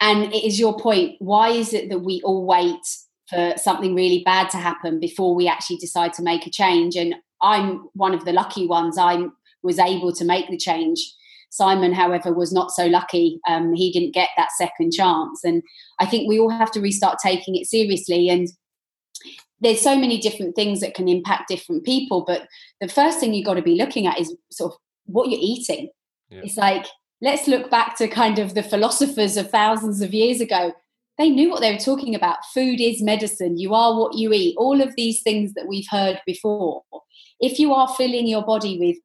and 0.00 0.32
it 0.34 0.44
is 0.44 0.58
your 0.58 0.76
point. 0.76 1.14
Why 1.20 1.50
is 1.50 1.72
it 1.72 1.90
that 1.90 2.00
we 2.00 2.20
all 2.24 2.44
wait 2.44 2.80
for 3.28 3.54
something 3.56 3.94
really 3.94 4.22
bad 4.24 4.50
to 4.50 4.56
happen 4.56 4.98
before 4.98 5.36
we 5.36 5.46
actually 5.46 5.76
decide 5.76 6.12
to 6.14 6.22
make 6.22 6.44
a 6.44 6.50
change? 6.50 6.96
And 6.96 7.14
I'm 7.42 7.88
one 7.94 8.14
of 8.14 8.24
the 8.24 8.32
lucky 8.32 8.66
ones. 8.66 8.98
I 8.98 9.26
was 9.62 9.78
able 9.78 10.12
to 10.12 10.24
make 10.24 10.48
the 10.48 10.56
change. 10.56 11.00
Simon, 11.50 11.92
however, 11.92 12.32
was 12.32 12.52
not 12.52 12.70
so 12.70 12.86
lucky. 12.86 13.40
Um, 13.48 13.74
he 13.74 13.90
didn't 13.90 14.14
get 14.14 14.28
that 14.36 14.52
second 14.56 14.92
chance. 14.92 15.44
And 15.44 15.62
I 15.98 16.06
think 16.06 16.28
we 16.28 16.38
all 16.38 16.50
have 16.50 16.70
to 16.72 16.80
restart 16.80 17.18
taking 17.22 17.56
it 17.56 17.66
seriously. 17.66 18.28
And 18.28 18.48
there's 19.60 19.80
so 19.80 19.96
many 19.96 20.18
different 20.18 20.54
things 20.54 20.80
that 20.80 20.94
can 20.94 21.08
impact 21.08 21.48
different 21.48 21.84
people. 21.84 22.24
But 22.26 22.46
the 22.80 22.88
first 22.88 23.18
thing 23.18 23.34
you've 23.34 23.46
got 23.46 23.54
to 23.54 23.62
be 23.62 23.76
looking 23.76 24.06
at 24.06 24.20
is 24.20 24.34
sort 24.50 24.72
of 24.72 24.78
what 25.06 25.30
you're 25.30 25.40
eating. 25.42 25.88
Yeah. 26.28 26.42
It's 26.44 26.56
like, 26.56 26.86
let's 27.22 27.48
look 27.48 27.70
back 27.70 27.96
to 27.98 28.08
kind 28.08 28.38
of 28.38 28.54
the 28.54 28.62
philosophers 28.62 29.36
of 29.36 29.50
thousands 29.50 30.02
of 30.02 30.12
years 30.14 30.40
ago. 30.40 30.72
They 31.16 31.30
knew 31.30 31.50
what 31.50 31.60
they 31.60 31.72
were 31.72 31.78
talking 31.78 32.14
about. 32.14 32.44
Food 32.54 32.80
is 32.80 33.02
medicine. 33.02 33.58
You 33.58 33.74
are 33.74 33.98
what 33.98 34.14
you 34.14 34.32
eat. 34.32 34.54
All 34.56 34.80
of 34.80 34.94
these 34.96 35.22
things 35.22 35.54
that 35.54 35.66
we've 35.66 35.88
heard 35.90 36.20
before. 36.26 36.82
If 37.40 37.58
you 37.58 37.72
are 37.72 37.88
filling 37.88 38.26
your 38.26 38.42
body 38.44 38.78
with 38.78 38.96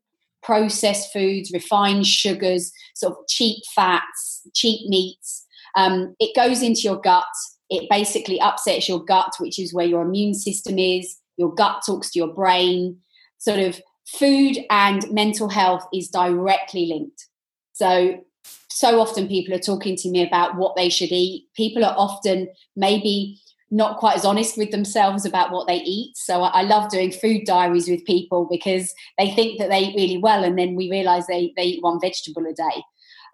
processed 0.41 1.11
foods, 1.13 1.51
refined 1.51 2.05
sugars, 2.05 2.71
sort 2.95 3.13
of 3.13 3.27
cheap 3.27 3.63
fats, 3.75 4.41
cheap 4.53 4.87
meats, 4.89 5.45
um, 5.75 6.15
it 6.19 6.35
goes 6.35 6.61
into 6.61 6.81
your 6.81 6.99
gut. 6.99 7.25
It 7.69 7.89
basically 7.89 8.39
upsets 8.39 8.87
your 8.87 9.03
gut, 9.03 9.33
which 9.39 9.59
is 9.59 9.73
where 9.73 9.85
your 9.85 10.01
immune 10.01 10.33
system 10.33 10.77
is. 10.77 11.17
Your 11.37 11.53
gut 11.53 11.81
talks 11.85 12.11
to 12.11 12.19
your 12.19 12.33
brain. 12.33 12.97
Sort 13.37 13.59
of 13.59 13.81
food 14.05 14.57
and 14.69 15.09
mental 15.11 15.49
health 15.49 15.85
is 15.93 16.09
directly 16.09 16.87
linked. 16.87 17.27
So, 17.73 18.23
so 18.69 18.99
often 18.99 19.27
people 19.27 19.53
are 19.53 19.59
talking 19.59 19.95
to 19.97 20.09
me 20.09 20.25
about 20.25 20.55
what 20.55 20.75
they 20.75 20.89
should 20.89 21.11
eat. 21.11 21.47
People 21.55 21.83
are 21.83 21.95
often 21.97 22.49
maybe 22.75 23.39
not 23.73 23.97
quite 23.97 24.15
as 24.15 24.23
honest 24.23 24.55
with 24.55 24.69
themselves 24.69 25.25
about 25.25 25.51
what 25.51 25.67
they 25.67 25.77
eat. 25.77 26.15
So 26.15 26.43
I 26.43 26.61
love 26.61 26.91
doing 26.91 27.11
food 27.11 27.45
diaries 27.45 27.89
with 27.89 28.05
people 28.05 28.47
because 28.49 28.93
they 29.17 29.31
think 29.31 29.57
that 29.59 29.69
they 29.69 29.79
eat 29.79 29.95
really 29.95 30.17
well, 30.19 30.43
and 30.43 30.57
then 30.57 30.75
we 30.75 30.91
realize 30.91 31.25
they, 31.25 31.53
they 31.57 31.63
eat 31.63 31.83
one 31.83 31.99
vegetable 31.99 32.45
a 32.45 32.53
day. 32.53 32.83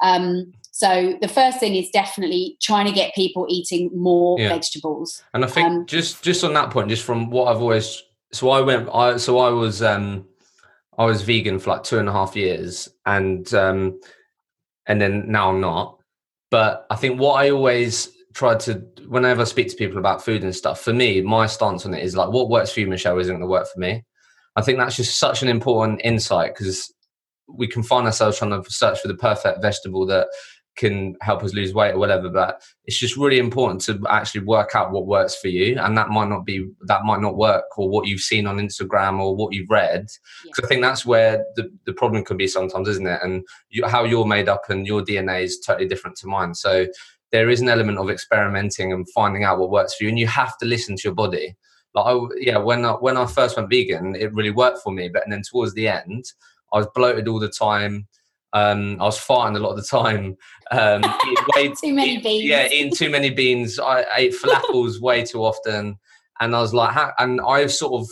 Um, 0.01 0.53
so 0.71 1.17
the 1.21 1.27
first 1.27 1.59
thing 1.59 1.75
is 1.75 1.89
definitely 1.89 2.57
trying 2.61 2.85
to 2.85 2.93
get 2.93 3.13
people 3.13 3.45
eating 3.49 3.91
more 3.93 4.39
yeah. 4.39 4.47
vegetables. 4.47 5.21
And 5.33 5.43
I 5.43 5.47
think 5.47 5.67
um, 5.67 5.85
just 5.85 6.23
just 6.23 6.43
on 6.45 6.53
that 6.53 6.71
point, 6.71 6.87
just 6.87 7.03
from 7.03 7.29
what 7.29 7.49
I've 7.49 7.61
always 7.61 8.01
so 8.31 8.49
I 8.49 8.61
went 8.61 8.87
I 8.93 9.17
so 9.17 9.39
I 9.39 9.49
was 9.49 9.81
um 9.81 10.25
I 10.97 11.03
was 11.03 11.23
vegan 11.23 11.59
for 11.59 11.71
like 11.71 11.83
two 11.83 11.99
and 11.99 12.07
a 12.07 12.13
half 12.13 12.35
years 12.35 12.87
and 13.05 13.53
um 13.53 13.99
and 14.85 15.01
then 15.01 15.29
now 15.29 15.49
I'm 15.49 15.59
not. 15.59 15.99
But 16.49 16.87
I 16.89 16.95
think 16.95 17.19
what 17.19 17.33
I 17.33 17.49
always 17.49 18.09
try 18.33 18.55
to 18.55 18.73
whenever 19.07 19.41
I 19.41 19.45
speak 19.45 19.69
to 19.69 19.75
people 19.75 19.97
about 19.97 20.23
food 20.23 20.43
and 20.43 20.55
stuff, 20.55 20.81
for 20.81 20.93
me, 20.93 21.21
my 21.21 21.47
stance 21.47 21.85
on 21.85 21.93
it 21.93 22.03
is 22.03 22.15
like 22.15 22.29
what 22.29 22.49
works 22.49 22.71
for 22.71 22.79
you, 22.79 22.87
Michelle, 22.87 23.19
isn't 23.19 23.33
going 23.33 23.41
to 23.41 23.47
work 23.47 23.67
for 23.73 23.79
me. 23.79 24.03
I 24.55 24.61
think 24.61 24.77
that's 24.77 24.95
just 24.95 25.19
such 25.19 25.41
an 25.41 25.47
important 25.47 26.01
insight 26.03 26.53
because 26.55 26.93
we 27.47 27.67
can 27.67 27.83
find 27.83 28.05
ourselves 28.05 28.37
trying 28.37 28.51
to 28.51 28.69
search 28.69 28.99
for 28.99 29.07
the 29.07 29.15
perfect 29.15 29.61
vegetable 29.61 30.05
that 30.07 30.27
can 30.79 31.13
help 31.21 31.43
us 31.43 31.53
lose 31.53 31.73
weight 31.73 31.93
or 31.93 31.97
whatever 31.97 32.29
but 32.29 32.61
it's 32.85 32.97
just 32.97 33.17
really 33.17 33.37
important 33.37 33.81
to 33.81 33.99
actually 34.09 34.39
work 34.39 34.75
out 34.75 34.91
what 34.91 35.07
works 35.07 35.35
for 35.35 35.49
you 35.49 35.77
and 35.77 35.97
that 35.97 36.07
might 36.09 36.29
not 36.29 36.45
be 36.45 36.65
that 36.85 37.03
might 37.03 37.19
not 37.19 37.35
work 37.35 37.65
or 37.77 37.89
what 37.89 38.07
you've 38.07 38.21
seen 38.21 38.47
on 38.47 38.57
instagram 38.57 39.19
or 39.19 39.35
what 39.35 39.53
you've 39.53 39.69
read 39.69 40.07
because 40.43 40.59
yeah. 40.59 40.65
i 40.65 40.67
think 40.67 40.81
that's 40.81 41.05
where 41.05 41.43
the, 41.57 41.69
the 41.85 41.91
problem 41.91 42.23
can 42.23 42.37
be 42.37 42.47
sometimes 42.47 42.87
isn't 42.87 43.07
it 43.07 43.19
and 43.21 43.43
you, 43.69 43.85
how 43.87 44.05
you're 44.05 44.25
made 44.25 44.47
up 44.47 44.69
and 44.69 44.87
your 44.87 45.01
dna 45.01 45.43
is 45.43 45.59
totally 45.59 45.87
different 45.87 46.15
to 46.15 46.27
mine 46.27 46.53
so 46.53 46.87
there 47.31 47.49
is 47.49 47.61
an 47.61 47.69
element 47.69 47.97
of 47.97 48.09
experimenting 48.09 48.91
and 48.91 49.07
finding 49.11 49.43
out 49.43 49.59
what 49.59 49.69
works 49.69 49.95
for 49.95 50.03
you 50.03 50.09
and 50.09 50.19
you 50.19 50.27
have 50.27 50.57
to 50.57 50.65
listen 50.65 50.95
to 50.95 51.03
your 51.03 51.13
body 51.13 51.55
like 51.93 52.05
I, 52.05 52.19
yeah 52.37 52.57
when 52.57 52.85
I, 52.85 52.91
when 52.93 53.17
I 53.17 53.25
first 53.25 53.57
went 53.57 53.69
vegan 53.69 54.15
it 54.15 54.33
really 54.33 54.51
worked 54.51 54.79
for 54.79 54.91
me 54.91 55.09
but 55.09 55.23
and 55.23 55.31
then 55.31 55.41
towards 55.41 55.73
the 55.73 55.87
end 55.87 56.25
I 56.73 56.77
was 56.77 56.87
bloated 56.93 57.27
all 57.27 57.39
the 57.39 57.49
time 57.49 58.07
um, 58.53 58.97
I 58.99 59.05
was 59.05 59.19
farting 59.19 59.55
a 59.55 59.59
lot 59.59 59.71
of 59.71 59.77
the 59.77 59.83
time. 59.83 60.35
Um, 60.71 61.01
way, 61.55 61.69
too 61.69 61.93
many 61.93 62.15
eat, 62.15 62.23
beans. 62.23 62.43
Yeah, 62.45 62.67
eating 62.67 62.95
too 62.95 63.09
many 63.09 63.29
beans. 63.29 63.79
I 63.79 64.05
ate 64.15 64.33
falafels 64.33 64.99
way 65.01 65.23
too 65.23 65.43
often, 65.43 65.97
and 66.39 66.55
I 66.55 66.61
was 66.61 66.73
like, 66.73 66.95
and 67.19 67.39
I 67.41 67.67
sort 67.67 68.01
of, 68.01 68.07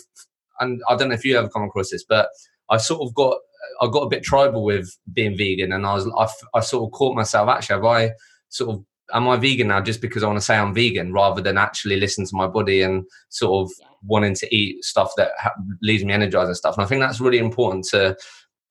and 0.60 0.82
I 0.88 0.96
don't 0.96 1.10
know 1.10 1.16
if 1.16 1.26
you 1.26 1.38
ever 1.38 1.50
come 1.50 1.64
across 1.64 1.90
this, 1.90 2.06
but 2.08 2.30
I 2.70 2.78
sort 2.78 3.02
of 3.02 3.14
got, 3.16 3.38
I 3.82 3.88
got 3.88 4.04
a 4.04 4.10
bit 4.10 4.24
tribal 4.24 4.64
with 4.64 4.96
being 5.12 5.36
vegan, 5.38 5.72
and 5.72 5.86
I 5.86 5.96
was, 5.96 6.08
I, 6.16 6.58
I 6.58 6.62
sort 6.62 6.88
of 6.88 6.92
caught 6.92 7.16
myself. 7.16 7.50
Actually, 7.50 7.76
have 7.76 7.86
I 7.86 8.12
sort 8.50 8.76
of 8.76 8.86
am 9.14 9.28
I 9.28 9.38
vegan 9.38 9.68
now 9.68 9.82
just 9.82 10.02
because 10.02 10.24
I 10.24 10.28
want 10.28 10.40
to 10.40 10.46
say 10.46 10.58
I'm 10.58 10.74
vegan 10.74 11.14
rather 11.14 11.42
than 11.42 11.58
actually 11.58 12.00
listen 12.00 12.26
to 12.26 12.36
my 12.36 12.48
body 12.48 12.82
and 12.82 13.06
sort 13.30 13.66
of 13.66 13.72
yeah. 13.80 13.88
wanting 14.04 14.36
to 14.36 14.56
eat 14.56 14.84
stuff 14.84 15.14
that 15.18 15.32
ha- 15.38 15.56
leaves 15.82 16.04
me 16.04 16.14
energized 16.14 16.48
and 16.48 16.58
stuff. 16.58 16.76
And 16.76 16.84
I 16.84 16.88
think 16.88 17.02
that's 17.02 17.22
really 17.22 17.40
important 17.40 17.86
to 17.86 18.18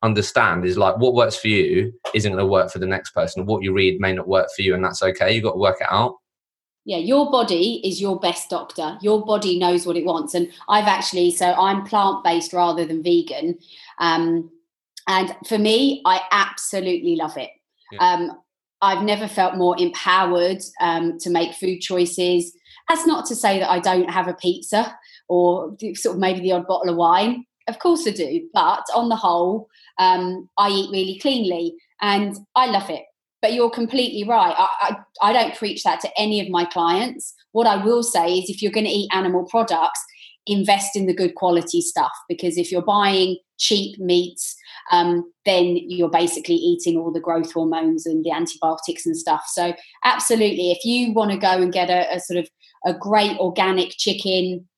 understand 0.02 0.64
is 0.64 0.76
like 0.76 0.98
what 0.98 1.14
works 1.14 1.36
for 1.36 1.48
you 1.48 1.92
isn't 2.14 2.30
going 2.30 2.42
to 2.42 2.50
work 2.50 2.70
for 2.70 2.78
the 2.78 2.86
next 2.86 3.10
person. 3.10 3.46
What 3.46 3.62
you 3.62 3.72
read 3.72 4.00
may 4.00 4.12
not 4.12 4.28
work 4.28 4.48
for 4.54 4.62
you, 4.62 4.74
and 4.74 4.84
that's 4.84 5.02
okay. 5.02 5.32
You've 5.32 5.44
got 5.44 5.52
to 5.52 5.58
work 5.58 5.78
it 5.80 5.88
out. 5.90 6.16
Yeah, 6.84 6.98
your 6.98 7.30
body 7.32 7.80
is 7.82 8.00
your 8.00 8.20
best 8.20 8.48
doctor. 8.48 8.96
Your 9.02 9.24
body 9.24 9.58
knows 9.58 9.86
what 9.86 9.96
it 9.96 10.04
wants. 10.04 10.34
And 10.34 10.52
I've 10.68 10.86
actually, 10.86 11.32
so 11.32 11.52
I'm 11.52 11.84
plant 11.84 12.22
based 12.22 12.52
rather 12.52 12.84
than 12.84 13.02
vegan. 13.02 13.58
Um, 13.98 14.52
and 15.08 15.34
for 15.48 15.58
me, 15.58 16.02
I 16.04 16.20
absolutely 16.30 17.16
love 17.16 17.36
it. 17.36 17.50
Yeah. 17.90 17.98
Um, 17.98 18.38
I've 18.82 19.02
never 19.02 19.26
felt 19.28 19.56
more 19.56 19.76
empowered 19.78 20.62
um, 20.80 21.18
to 21.20 21.30
make 21.30 21.54
food 21.54 21.80
choices. 21.80 22.52
That's 22.88 23.06
not 23.06 23.26
to 23.26 23.34
say 23.34 23.58
that 23.58 23.70
I 23.70 23.80
don't 23.80 24.10
have 24.10 24.28
a 24.28 24.34
pizza 24.34 24.96
or 25.28 25.76
sort 25.94 26.16
of 26.16 26.20
maybe 26.20 26.40
the 26.40 26.52
odd 26.52 26.66
bottle 26.66 26.90
of 26.90 26.96
wine. 26.96 27.46
Of 27.68 27.78
course 27.78 28.06
I 28.06 28.10
do. 28.10 28.48
But 28.52 28.84
on 28.94 29.08
the 29.08 29.16
whole, 29.16 29.68
um, 29.98 30.48
I 30.58 30.68
eat 30.68 30.90
really 30.92 31.18
cleanly 31.18 31.74
and 32.00 32.36
I 32.54 32.66
love 32.66 32.90
it. 32.90 33.02
But 33.42 33.54
you're 33.54 33.70
completely 33.70 34.28
right. 34.28 34.54
I, 34.56 34.68
I, 34.80 34.96
I 35.30 35.32
don't 35.32 35.54
preach 35.54 35.82
that 35.82 36.00
to 36.00 36.10
any 36.18 36.40
of 36.40 36.48
my 36.48 36.64
clients. 36.64 37.34
What 37.52 37.66
I 37.66 37.82
will 37.82 38.02
say 38.02 38.38
is 38.38 38.50
if 38.50 38.62
you're 38.62 38.72
going 38.72 38.86
to 38.86 38.92
eat 38.92 39.10
animal 39.12 39.44
products, 39.44 40.00
invest 40.46 40.96
in 40.96 41.06
the 41.06 41.14
good 41.14 41.34
quality 41.34 41.80
stuff 41.80 42.12
because 42.28 42.56
if 42.56 42.70
you're 42.70 42.82
buying 42.82 43.36
cheap 43.58 43.98
meats, 43.98 44.56
um, 44.92 45.30
then 45.44 45.76
you're 45.76 46.10
basically 46.10 46.54
eating 46.54 46.96
all 46.96 47.12
the 47.12 47.20
growth 47.20 47.52
hormones 47.52 48.06
and 48.06 48.24
the 48.24 48.30
antibiotics 48.30 49.06
and 49.06 49.16
stuff. 49.16 49.44
So, 49.46 49.74
absolutely, 50.04 50.70
if 50.70 50.84
you 50.84 51.12
want 51.12 51.30
to 51.32 51.36
go 51.36 51.48
and 51.48 51.72
get 51.72 51.90
a, 51.90 52.14
a, 52.14 52.20
sort 52.20 52.38
of 52.38 52.48
a 52.84 52.94
great 52.94 53.38
organic 53.38 53.90
chicken, 53.96 54.68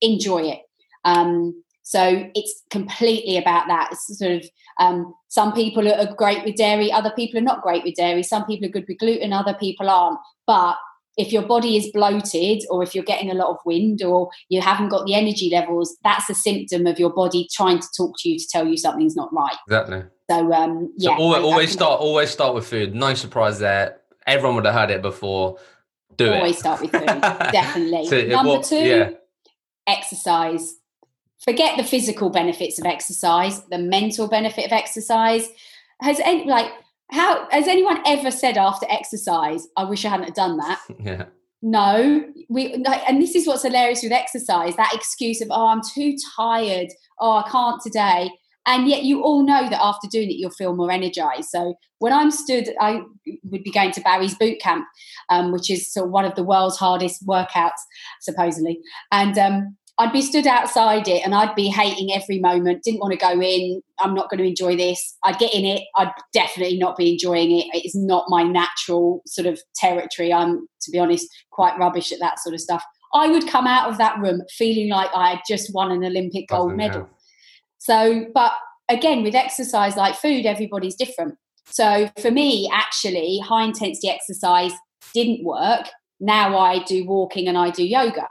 enjoy 0.00 0.42
it. 0.42 0.60
Um, 1.04 1.62
so 1.82 2.30
it's 2.34 2.62
completely 2.70 3.36
about 3.36 3.66
that. 3.68 3.90
It's 3.92 4.18
sort 4.18 4.32
of 4.32 4.44
um, 4.78 5.14
some 5.28 5.52
people 5.52 5.86
are 5.88 6.14
great 6.14 6.44
with 6.44 6.56
dairy, 6.56 6.90
other 6.92 7.12
people 7.14 7.38
are 7.38 7.42
not 7.42 7.62
great 7.62 7.84
with 7.84 7.96
dairy. 7.96 8.22
Some 8.22 8.46
people 8.46 8.66
are 8.66 8.72
good 8.72 8.86
with 8.88 8.98
gluten, 8.98 9.32
other 9.32 9.54
people 9.54 9.90
aren't. 9.90 10.18
But 10.46 10.76
if 11.16 11.32
your 11.32 11.42
body 11.42 11.76
is 11.76 11.90
bloated, 11.92 12.62
or 12.70 12.82
if 12.82 12.94
you're 12.94 13.04
getting 13.04 13.30
a 13.30 13.34
lot 13.34 13.50
of 13.50 13.58
wind, 13.64 14.02
or 14.02 14.30
you 14.48 14.60
haven't 14.60 14.88
got 14.88 15.06
the 15.06 15.14
energy 15.14 15.50
levels, 15.50 15.96
that's 16.02 16.28
a 16.30 16.34
symptom 16.34 16.86
of 16.86 16.98
your 16.98 17.12
body 17.12 17.48
trying 17.52 17.78
to 17.78 17.86
talk 17.96 18.14
to 18.18 18.28
you 18.28 18.38
to 18.38 18.46
tell 18.48 18.66
you 18.66 18.76
something's 18.76 19.16
not 19.16 19.32
right. 19.32 19.56
Exactly. 19.66 20.04
So 20.30 20.52
um, 20.52 20.92
yeah. 20.96 21.16
So 21.16 21.22
always, 21.22 21.42
always 21.42 21.72
start. 21.72 22.00
Always 22.00 22.30
start 22.30 22.54
with 22.54 22.66
food. 22.66 22.94
No 22.94 23.14
surprise 23.14 23.58
there. 23.58 23.98
Everyone 24.26 24.56
would 24.56 24.66
have 24.66 24.74
heard 24.74 24.90
it 24.90 25.02
before. 25.02 25.58
Do 26.16 26.32
always 26.32 26.36
it. 26.36 26.40
Always 26.40 26.58
start 26.58 26.80
with 26.80 26.90
food. 26.92 27.06
Definitely. 27.52 28.06
So, 28.06 28.22
Number 28.22 28.62
two. 28.62 28.76
Yeah. 28.76 29.10
Exercise 29.86 30.76
forget 31.44 31.76
the 31.76 31.84
physical 31.84 32.30
benefits 32.30 32.78
of 32.78 32.86
exercise, 32.86 33.62
the 33.64 33.78
mental 33.78 34.28
benefit 34.28 34.66
of 34.66 34.72
exercise. 34.72 35.48
Has 36.00 36.18
any 36.20 36.44
like 36.44 36.72
how 37.12 37.46
has 37.50 37.68
anyone 37.68 38.00
ever 38.06 38.30
said 38.30 38.56
after 38.56 38.86
exercise, 38.88 39.68
I 39.76 39.84
wish 39.84 40.04
I 40.04 40.08
hadn't 40.08 40.34
done 40.34 40.56
that? 40.56 40.80
Yeah. 40.98 41.26
no. 41.60 42.24
We 42.48 42.74
and 43.06 43.20
this 43.20 43.34
is 43.34 43.46
what's 43.46 43.62
hilarious 43.62 44.02
with 44.02 44.12
exercise 44.12 44.76
that 44.76 44.94
excuse 44.94 45.40
of 45.40 45.48
oh 45.50 45.66
i'm 45.66 45.80
too 45.94 46.16
tired. 46.36 46.88
Oh 47.20 47.36
i 47.38 47.48
can't 47.48 47.80
today. 47.82 48.30
And 48.64 48.86
yet 48.88 49.02
you 49.02 49.22
all 49.24 49.44
know 49.44 49.68
that 49.68 49.82
after 49.82 50.06
doing 50.10 50.30
it 50.30 50.36
you'll 50.36 50.50
feel 50.50 50.74
more 50.74 50.90
energized. 50.90 51.48
So 51.50 51.74
when 51.98 52.12
i'm 52.12 52.30
stood 52.30 52.68
i 52.80 53.02
would 53.44 53.62
be 53.62 53.70
going 53.70 53.92
to 53.92 54.00
barry's 54.00 54.36
boot 54.36 54.60
camp 54.60 54.86
um, 55.30 55.52
which 55.52 55.70
is 55.70 55.92
sort 55.92 56.06
of 56.06 56.12
one 56.12 56.24
of 56.24 56.34
the 56.34 56.44
world's 56.44 56.76
hardest 56.76 57.26
workouts 57.26 57.82
supposedly. 58.20 58.80
And 59.10 59.36
um, 59.38 59.76
I'd 60.02 60.12
be 60.12 60.20
stood 60.20 60.48
outside 60.48 61.06
it 61.06 61.24
and 61.24 61.32
I'd 61.32 61.54
be 61.54 61.68
hating 61.68 62.12
every 62.12 62.40
moment, 62.40 62.82
didn't 62.82 62.98
want 62.98 63.12
to 63.12 63.18
go 63.18 63.40
in. 63.40 63.80
I'm 64.00 64.14
not 64.14 64.28
going 64.28 64.38
to 64.38 64.48
enjoy 64.48 64.74
this. 64.74 65.16
I'd 65.22 65.38
get 65.38 65.54
in 65.54 65.64
it. 65.64 65.82
I'd 65.96 66.10
definitely 66.32 66.76
not 66.76 66.96
be 66.96 67.12
enjoying 67.12 67.56
it. 67.56 67.66
It's 67.72 67.94
not 67.94 68.24
my 68.26 68.42
natural 68.42 69.22
sort 69.26 69.46
of 69.46 69.60
territory. 69.76 70.32
I'm, 70.32 70.66
to 70.80 70.90
be 70.90 70.98
honest, 70.98 71.28
quite 71.52 71.78
rubbish 71.78 72.10
at 72.10 72.18
that 72.18 72.40
sort 72.40 72.52
of 72.52 72.60
stuff. 72.60 72.82
I 73.14 73.28
would 73.28 73.46
come 73.46 73.68
out 73.68 73.90
of 73.90 73.98
that 73.98 74.18
room 74.18 74.42
feeling 74.50 74.88
like 74.88 75.10
I 75.14 75.34
had 75.34 75.42
just 75.46 75.72
won 75.72 75.92
an 75.92 76.04
Olympic 76.04 76.48
gold 76.48 76.74
medal. 76.74 77.08
So, 77.78 78.26
but 78.34 78.54
again, 78.88 79.22
with 79.22 79.36
exercise 79.36 79.96
like 79.96 80.16
food, 80.16 80.46
everybody's 80.46 80.96
different. 80.96 81.36
So 81.66 82.10
for 82.20 82.32
me, 82.32 82.68
actually, 82.72 83.38
high 83.38 83.62
intensity 83.62 84.08
exercise 84.08 84.72
didn't 85.14 85.44
work. 85.44 85.90
Now 86.18 86.58
I 86.58 86.82
do 86.82 87.06
walking 87.06 87.46
and 87.46 87.56
I 87.56 87.70
do 87.70 87.86
yoga 87.86 88.26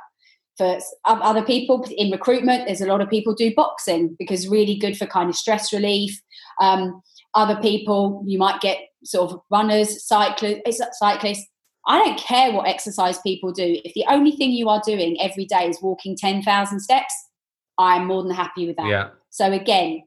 for 0.57 0.79
other 1.05 1.43
people. 1.43 1.85
In 1.97 2.11
recruitment 2.11 2.65
there's 2.65 2.81
a 2.81 2.87
lot 2.87 3.01
of 3.01 3.09
people 3.09 3.33
do 3.33 3.53
boxing 3.55 4.15
because 4.19 4.47
really 4.47 4.75
good 4.75 4.97
for 4.97 5.05
kind 5.05 5.29
of 5.29 5.35
stress 5.35 5.73
relief. 5.73 6.19
Um, 6.59 7.01
other 7.33 7.61
people 7.61 8.23
you 8.25 8.37
might 8.37 8.61
get 8.61 8.77
sort 9.03 9.31
of 9.31 9.39
runners 9.49 10.05
cyclists 10.05 10.81
cyclists. 10.99 11.47
I 11.87 11.97
don't 11.97 12.19
care 12.19 12.51
what 12.51 12.67
exercise 12.67 13.17
people 13.19 13.51
do. 13.51 13.81
If 13.83 13.93
the 13.95 14.05
only 14.07 14.31
thing 14.31 14.51
you 14.51 14.69
are 14.69 14.81
doing 14.85 15.19
every 15.19 15.45
day 15.45 15.67
is 15.67 15.81
walking 15.81 16.15
10,000 16.15 16.79
steps 16.79 17.13
i'm 17.79 18.05
more 18.05 18.21
than 18.21 18.33
happy 18.33 18.67
with 18.67 18.75
that. 18.75 18.87
Yeah. 18.87 19.09
so 19.29 19.51
again 19.51 20.03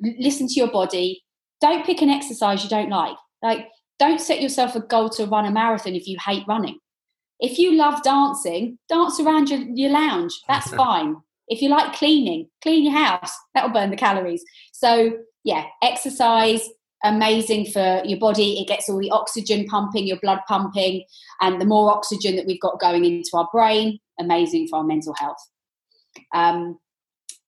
listen 0.00 0.46
to 0.46 0.54
your 0.54 0.70
body. 0.70 1.22
Don't 1.60 1.84
pick 1.84 2.02
an 2.02 2.08
exercise 2.08 2.62
you 2.62 2.70
don't 2.70 2.90
like. 2.90 3.16
Like 3.42 3.68
don't 3.98 4.20
set 4.20 4.40
yourself 4.40 4.76
a 4.76 4.80
goal 4.80 5.08
to 5.10 5.26
run 5.26 5.44
a 5.44 5.50
marathon 5.50 5.94
if 5.94 6.06
you 6.06 6.16
hate 6.24 6.44
running 6.46 6.78
if 7.40 7.58
you 7.58 7.74
love 7.74 8.02
dancing, 8.02 8.78
dance 8.88 9.20
around 9.20 9.50
your, 9.50 9.60
your 9.60 9.90
lounge. 9.90 10.32
That's 10.48 10.70
fine. 10.74 11.16
If 11.48 11.62
you 11.62 11.68
like 11.70 11.94
cleaning, 11.94 12.48
clean 12.62 12.84
your 12.84 12.92
house. 12.92 13.32
That'll 13.54 13.70
burn 13.70 13.90
the 13.90 13.96
calories. 13.96 14.44
So, 14.72 15.12
yeah, 15.44 15.64
exercise, 15.82 16.68
amazing 17.04 17.66
for 17.66 18.02
your 18.04 18.18
body. 18.18 18.60
It 18.60 18.68
gets 18.68 18.88
all 18.88 18.98
the 18.98 19.10
oxygen 19.10 19.66
pumping, 19.66 20.06
your 20.06 20.18
blood 20.20 20.40
pumping, 20.46 21.04
and 21.40 21.60
the 21.60 21.64
more 21.64 21.90
oxygen 21.90 22.36
that 22.36 22.46
we've 22.46 22.60
got 22.60 22.80
going 22.80 23.04
into 23.04 23.30
our 23.34 23.48
brain, 23.52 23.98
amazing 24.20 24.68
for 24.68 24.78
our 24.78 24.84
mental 24.84 25.14
health. 25.14 25.38
Um, 26.34 26.78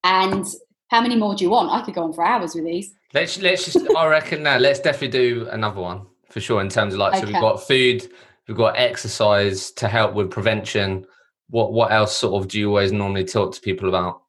and 0.03 0.45
how 0.89 1.01
many 1.01 1.15
more 1.15 1.35
do 1.35 1.43
you 1.43 1.49
want? 1.49 1.69
I 1.69 1.81
could 1.85 1.93
go 1.93 2.03
on 2.03 2.13
for 2.13 2.25
hours 2.25 2.55
with 2.55 2.65
these. 2.65 2.93
Let's 3.13 3.39
let's 3.41 3.65
just. 3.65 3.95
I 3.95 4.07
reckon 4.07 4.43
now. 4.43 4.57
Let's 4.57 4.79
definitely 4.79 5.09
do 5.09 5.47
another 5.51 5.81
one 5.81 6.07
for 6.29 6.39
sure. 6.39 6.61
In 6.61 6.69
terms 6.69 6.93
of 6.93 6.99
like, 6.99 7.13
okay. 7.13 7.21
so 7.21 7.27
we've 7.27 7.41
got 7.41 7.61
food, 7.65 8.09
we've 8.47 8.57
got 8.57 8.77
exercise 8.77 9.71
to 9.71 9.87
help 9.87 10.13
with 10.13 10.31
prevention. 10.31 11.05
What 11.49 11.73
what 11.73 11.91
else 11.91 12.17
sort 12.17 12.41
of 12.41 12.49
do 12.49 12.59
you 12.59 12.69
always 12.69 12.91
normally 12.91 13.25
talk 13.25 13.53
to 13.53 13.61
people 13.61 13.89
about? 13.89 14.21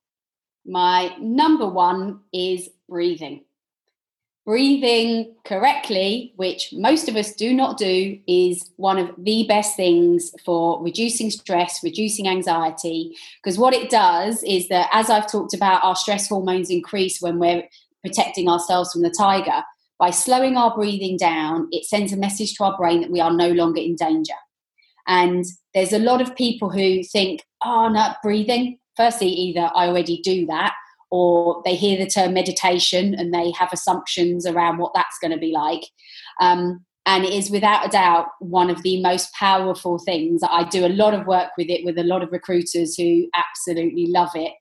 My 0.65 1.15
number 1.21 1.69
one 1.69 2.21
is 2.33 2.69
breathing. 2.89 3.45
Breathing 4.45 5.37
correctly, 5.45 6.33
which 6.35 6.71
most 6.73 7.09
of 7.09 7.15
us 7.15 7.33
do 7.35 7.55
not 7.55 7.79
do, 7.79 8.19
is 8.27 8.71
one 8.75 8.99
of 8.99 9.11
the 9.17 9.47
best 9.47 9.77
things 9.77 10.33
for 10.45 10.83
reducing 10.83 11.31
stress, 11.31 11.79
reducing 11.83 12.27
anxiety. 12.27 13.17
Because 13.41 13.57
what 13.57 13.73
it 13.73 13.89
does 13.89 14.43
is 14.43 14.69
that, 14.69 14.89
as 14.93 15.11
I've 15.11 15.31
talked 15.31 15.55
about, 15.55 15.85
our 15.85 15.95
stress 15.95 16.29
hormones 16.29 16.71
increase 16.71 17.21
when 17.21 17.39
we're 17.39 17.63
protecting 18.05 18.49
ourselves 18.49 18.93
from 18.93 19.03
the 19.03 19.15
tiger 19.17 19.63
by 20.03 20.11
slowing 20.11 20.57
our 20.57 20.75
breathing 20.75 21.17
down, 21.17 21.69
it 21.71 21.85
sends 21.85 22.13
a 22.13 22.17
message 22.17 22.55
to 22.55 22.65
our 22.65 22.77
brain 22.77 23.03
that 23.03 23.11
we 23.13 23.21
are 23.21 23.33
no 23.33 23.53
longer 23.53 23.81
in 23.81 23.95
danger. 23.95 24.35
And 25.07 25.45
there's 25.75 25.93
a 25.93 26.01
lot 26.01 26.21
of 26.21 26.35
people 26.35 26.71
who 26.71 27.05
think, 27.05 27.45
oh, 27.65 27.87
not 27.87 28.17
breathing. 28.21 28.81
Firstly, 28.97 29.29
either 29.29 29.71
I 29.77 29.87
already 29.87 30.21
do 30.21 30.45
that, 30.47 30.73
or 31.13 31.63
they 31.65 31.77
hear 31.77 31.97
the 31.97 32.11
term 32.11 32.35
meditation 32.35 33.15
and 33.15 33.33
they 33.33 33.53
have 33.53 33.73
assumptions 33.73 34.45
around 34.45 34.79
what 34.79 34.93
that's 34.93 35.19
going 35.21 35.31
to 35.31 35.39
be 35.39 35.53
like. 35.53 35.85
Um, 36.41 36.85
and 37.07 37.25
it 37.25 37.33
is 37.33 37.49
without 37.49 37.87
a 37.87 37.89
doubt 37.89 38.27
one 38.41 38.71
of 38.71 38.83
the 38.83 39.01
most 39.03 39.33
powerful 39.35 40.01
things. 40.01 40.41
I 40.43 40.65
do 40.65 40.85
a 40.85 40.89
lot 40.89 41.15
of 41.15 41.29
work 41.29 41.51
with 41.57 41.71
it 41.71 41.85
with 41.85 41.97
a 41.97 42.03
lot 42.03 42.25
of 42.25 42.33
recruiters 42.33 42.97
who 42.97 43.29
absolutely 43.35 44.07
love 44.09 44.31
it 44.35 44.53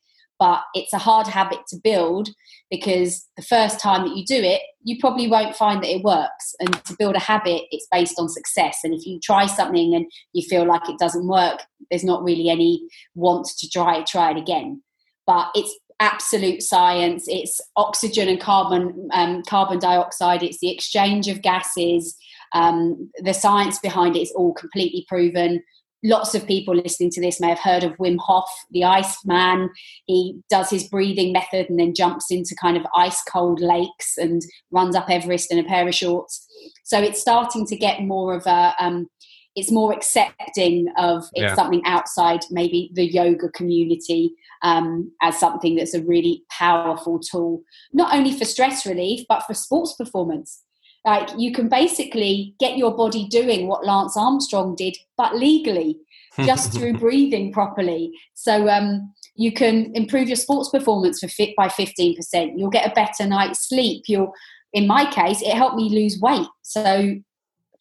but 0.41 0.63
it's 0.73 0.91
a 0.91 0.97
hard 0.97 1.27
habit 1.27 1.59
to 1.67 1.77
build 1.83 2.27
because 2.71 3.27
the 3.37 3.43
first 3.43 3.79
time 3.79 4.01
that 4.07 4.17
you 4.17 4.25
do 4.25 4.35
it 4.35 4.59
you 4.83 4.97
probably 4.99 5.27
won't 5.27 5.55
find 5.55 5.83
that 5.83 5.95
it 5.95 6.03
works. 6.03 6.55
And 6.59 6.83
to 6.85 6.95
build 6.97 7.15
a 7.15 7.19
habit 7.19 7.61
it's 7.69 7.87
based 7.91 8.15
on 8.17 8.27
success. 8.27 8.79
And 8.83 8.95
if 8.95 9.05
you 9.05 9.19
try 9.19 9.45
something 9.45 9.93
and 9.93 10.07
you 10.33 10.41
feel 10.41 10.67
like 10.67 10.89
it 10.89 10.97
doesn't 10.97 11.27
work 11.27 11.61
there's 11.91 12.03
not 12.03 12.23
really 12.23 12.49
any 12.49 12.81
want 13.13 13.45
to 13.59 13.69
try 13.69 13.99
it 13.99 14.07
try 14.07 14.31
it 14.31 14.37
again. 14.37 14.81
But 15.27 15.49
it's 15.53 15.77
absolute 15.99 16.63
science. 16.63 17.25
It's 17.27 17.61
oxygen 17.75 18.27
and 18.27 18.41
carbon 18.41 19.09
um, 19.13 19.43
carbon 19.47 19.77
dioxide. 19.77 20.41
It's 20.41 20.59
the 20.59 20.71
exchange 20.71 21.27
of 21.27 21.43
gases. 21.43 22.17
Um, 22.53 23.11
the 23.23 23.33
science 23.33 23.77
behind 23.77 24.15
it 24.15 24.21
is 24.21 24.31
all 24.31 24.53
completely 24.55 25.05
proven 25.07 25.61
lots 26.03 26.33
of 26.33 26.47
people 26.47 26.75
listening 26.75 27.11
to 27.11 27.21
this 27.21 27.39
may 27.39 27.49
have 27.49 27.59
heard 27.59 27.83
of 27.83 27.97
Wim 27.97 28.17
Hof, 28.19 28.49
the 28.71 28.83
ice 28.83 29.23
man. 29.25 29.69
He 30.05 30.39
does 30.49 30.69
his 30.69 30.87
breathing 30.87 31.31
method 31.31 31.69
and 31.69 31.79
then 31.79 31.93
jumps 31.93 32.31
into 32.31 32.55
kind 32.55 32.77
of 32.77 32.85
ice 32.95 33.21
cold 33.23 33.59
lakes 33.59 34.17
and 34.17 34.41
runs 34.71 34.95
up 34.95 35.09
Everest 35.09 35.51
in 35.51 35.59
a 35.59 35.63
pair 35.63 35.87
of 35.87 35.95
shorts. 35.95 36.47
So 36.83 36.99
it's 36.99 37.21
starting 37.21 37.65
to 37.67 37.75
get 37.75 38.01
more 38.01 38.35
of 38.35 38.45
a, 38.45 38.73
um, 38.79 39.07
it's 39.55 39.71
more 39.71 39.93
accepting 39.93 40.87
of 40.97 41.23
it's 41.33 41.41
yeah. 41.41 41.55
something 41.55 41.81
outside 41.85 42.39
maybe 42.51 42.89
the 42.93 43.05
yoga 43.05 43.49
community 43.49 44.33
um, 44.63 45.11
as 45.21 45.39
something 45.39 45.75
that's 45.75 45.93
a 45.93 46.03
really 46.03 46.43
powerful 46.49 47.19
tool, 47.19 47.61
not 47.91 48.13
only 48.13 48.31
for 48.37 48.45
stress 48.45 48.85
relief, 48.85 49.25
but 49.27 49.41
for 49.41 49.53
sports 49.53 49.93
performance. 49.93 50.63
Like 51.05 51.29
you 51.37 51.51
can 51.51 51.67
basically 51.67 52.55
get 52.59 52.77
your 52.77 52.95
body 52.95 53.27
doing 53.27 53.67
what 53.67 53.85
Lance 53.85 54.15
Armstrong 54.15 54.75
did, 54.75 54.97
but 55.17 55.35
legally, 55.35 55.99
just 56.45 56.73
through 56.73 56.97
breathing 56.97 57.51
properly. 57.51 58.11
So 58.33 58.69
um, 58.69 59.13
you 59.35 59.51
can 59.51 59.91
improve 59.95 60.27
your 60.27 60.37
sports 60.37 60.69
performance 60.69 61.19
for 61.19 61.27
fit 61.27 61.55
by 61.55 61.67
15%. 61.67 62.53
You'll 62.55 62.69
get 62.69 62.89
a 62.89 62.93
better 62.93 63.25
night's 63.25 63.67
sleep. 63.67 64.03
You'll, 64.07 64.33
in 64.73 64.87
my 64.87 65.09
case, 65.11 65.41
it 65.41 65.53
helped 65.53 65.75
me 65.75 65.89
lose 65.89 66.19
weight. 66.19 66.47
So 66.61 67.15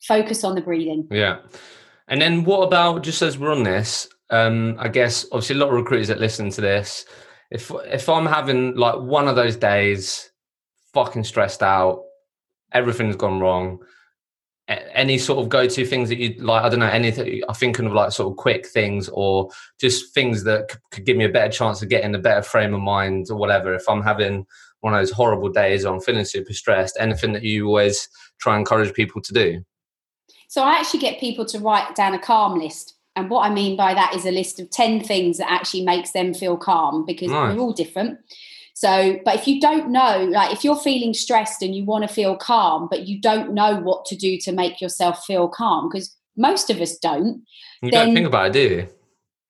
focus 0.02 0.42
on 0.44 0.54
the 0.54 0.62
breathing. 0.62 1.06
Yeah. 1.10 1.38
And 2.08 2.20
then 2.20 2.44
what 2.44 2.62
about 2.62 3.02
just 3.02 3.22
as 3.22 3.38
we're 3.38 3.52
on 3.52 3.62
this, 3.62 4.08
um, 4.30 4.76
I 4.78 4.88
guess 4.88 5.24
obviously 5.32 5.56
a 5.56 5.58
lot 5.58 5.68
of 5.68 5.74
recruiters 5.74 6.08
that 6.08 6.18
listen 6.18 6.50
to 6.50 6.60
this, 6.60 7.04
if 7.50 7.70
if 7.86 8.08
I'm 8.08 8.26
having 8.26 8.76
like 8.76 8.98
one 8.98 9.28
of 9.28 9.36
those 9.36 9.56
days, 9.56 10.30
fucking 10.92 11.24
stressed 11.24 11.62
out, 11.62 12.04
everything's 12.72 13.16
gone 13.16 13.40
wrong. 13.40 13.80
Any 14.68 15.18
sort 15.18 15.40
of 15.40 15.48
go-to 15.48 15.84
things 15.84 16.08
that 16.10 16.18
you 16.18 16.34
like 16.38 16.62
i 16.62 16.68
don't 16.68 16.78
know 16.78 16.86
anything 16.86 17.42
i'm 17.48 17.54
thinking 17.56 17.86
of 17.86 17.92
like 17.92 18.12
sort 18.12 18.30
of 18.30 18.36
quick 18.36 18.64
things 18.68 19.08
or 19.08 19.50
just 19.80 20.14
things 20.14 20.44
that 20.44 20.70
could 20.92 21.04
give 21.04 21.16
me 21.16 21.24
a 21.24 21.28
better 21.28 21.50
chance 21.50 21.82
of 21.82 21.88
getting 21.88 22.14
a 22.14 22.20
better 22.20 22.42
frame 22.42 22.72
of 22.72 22.80
mind 22.80 23.26
or 23.30 23.36
whatever. 23.36 23.74
If 23.74 23.88
i'm 23.88 24.00
having 24.00 24.46
one 24.78 24.94
of 24.94 25.00
those 25.00 25.10
horrible 25.10 25.48
days 25.48 25.84
or 25.84 25.92
i'm 25.92 26.00
feeling 26.00 26.24
super 26.24 26.52
stressed 26.52 26.96
anything 27.00 27.32
that 27.32 27.42
you 27.42 27.66
always 27.66 28.08
try 28.38 28.54
and 28.54 28.60
encourage 28.60 28.94
people 28.94 29.20
to 29.22 29.32
do? 29.32 29.64
So 30.46 30.62
i 30.62 30.74
actually 30.74 31.00
get 31.00 31.18
people 31.18 31.44
to 31.46 31.58
write 31.58 31.96
down 31.96 32.14
a 32.14 32.18
calm 32.20 32.56
list 32.56 32.94
and 33.16 33.28
what 33.28 33.50
i 33.50 33.52
mean 33.52 33.76
by 33.76 33.92
that 33.92 34.14
is 34.14 34.24
a 34.24 34.30
list 34.30 34.60
of 34.60 34.70
10 34.70 35.02
things 35.02 35.38
that 35.38 35.50
actually 35.50 35.84
makes 35.84 36.12
them 36.12 36.32
feel 36.32 36.56
calm 36.56 37.04
because 37.04 37.30
nice. 37.30 37.56
we're 37.56 37.60
all 37.60 37.72
different 37.72 38.20
so, 38.80 39.18
but 39.26 39.34
if 39.34 39.46
you 39.46 39.60
don't 39.60 39.90
know, 39.90 40.26
like 40.30 40.54
if 40.54 40.64
you're 40.64 40.74
feeling 40.74 41.12
stressed 41.12 41.60
and 41.60 41.74
you 41.74 41.84
want 41.84 42.08
to 42.08 42.08
feel 42.08 42.34
calm, 42.34 42.88
but 42.90 43.06
you 43.06 43.20
don't 43.20 43.52
know 43.52 43.76
what 43.76 44.06
to 44.06 44.16
do 44.16 44.38
to 44.38 44.52
make 44.52 44.80
yourself 44.80 45.22
feel 45.26 45.48
calm, 45.48 45.90
because 45.90 46.16
most 46.38 46.70
of 46.70 46.80
us 46.80 46.96
don't. 46.96 47.42
You 47.82 47.90
don't 47.90 48.14
think 48.14 48.26
about 48.26 48.46
it, 48.46 48.52
do 48.54 48.74
you? 48.74 48.88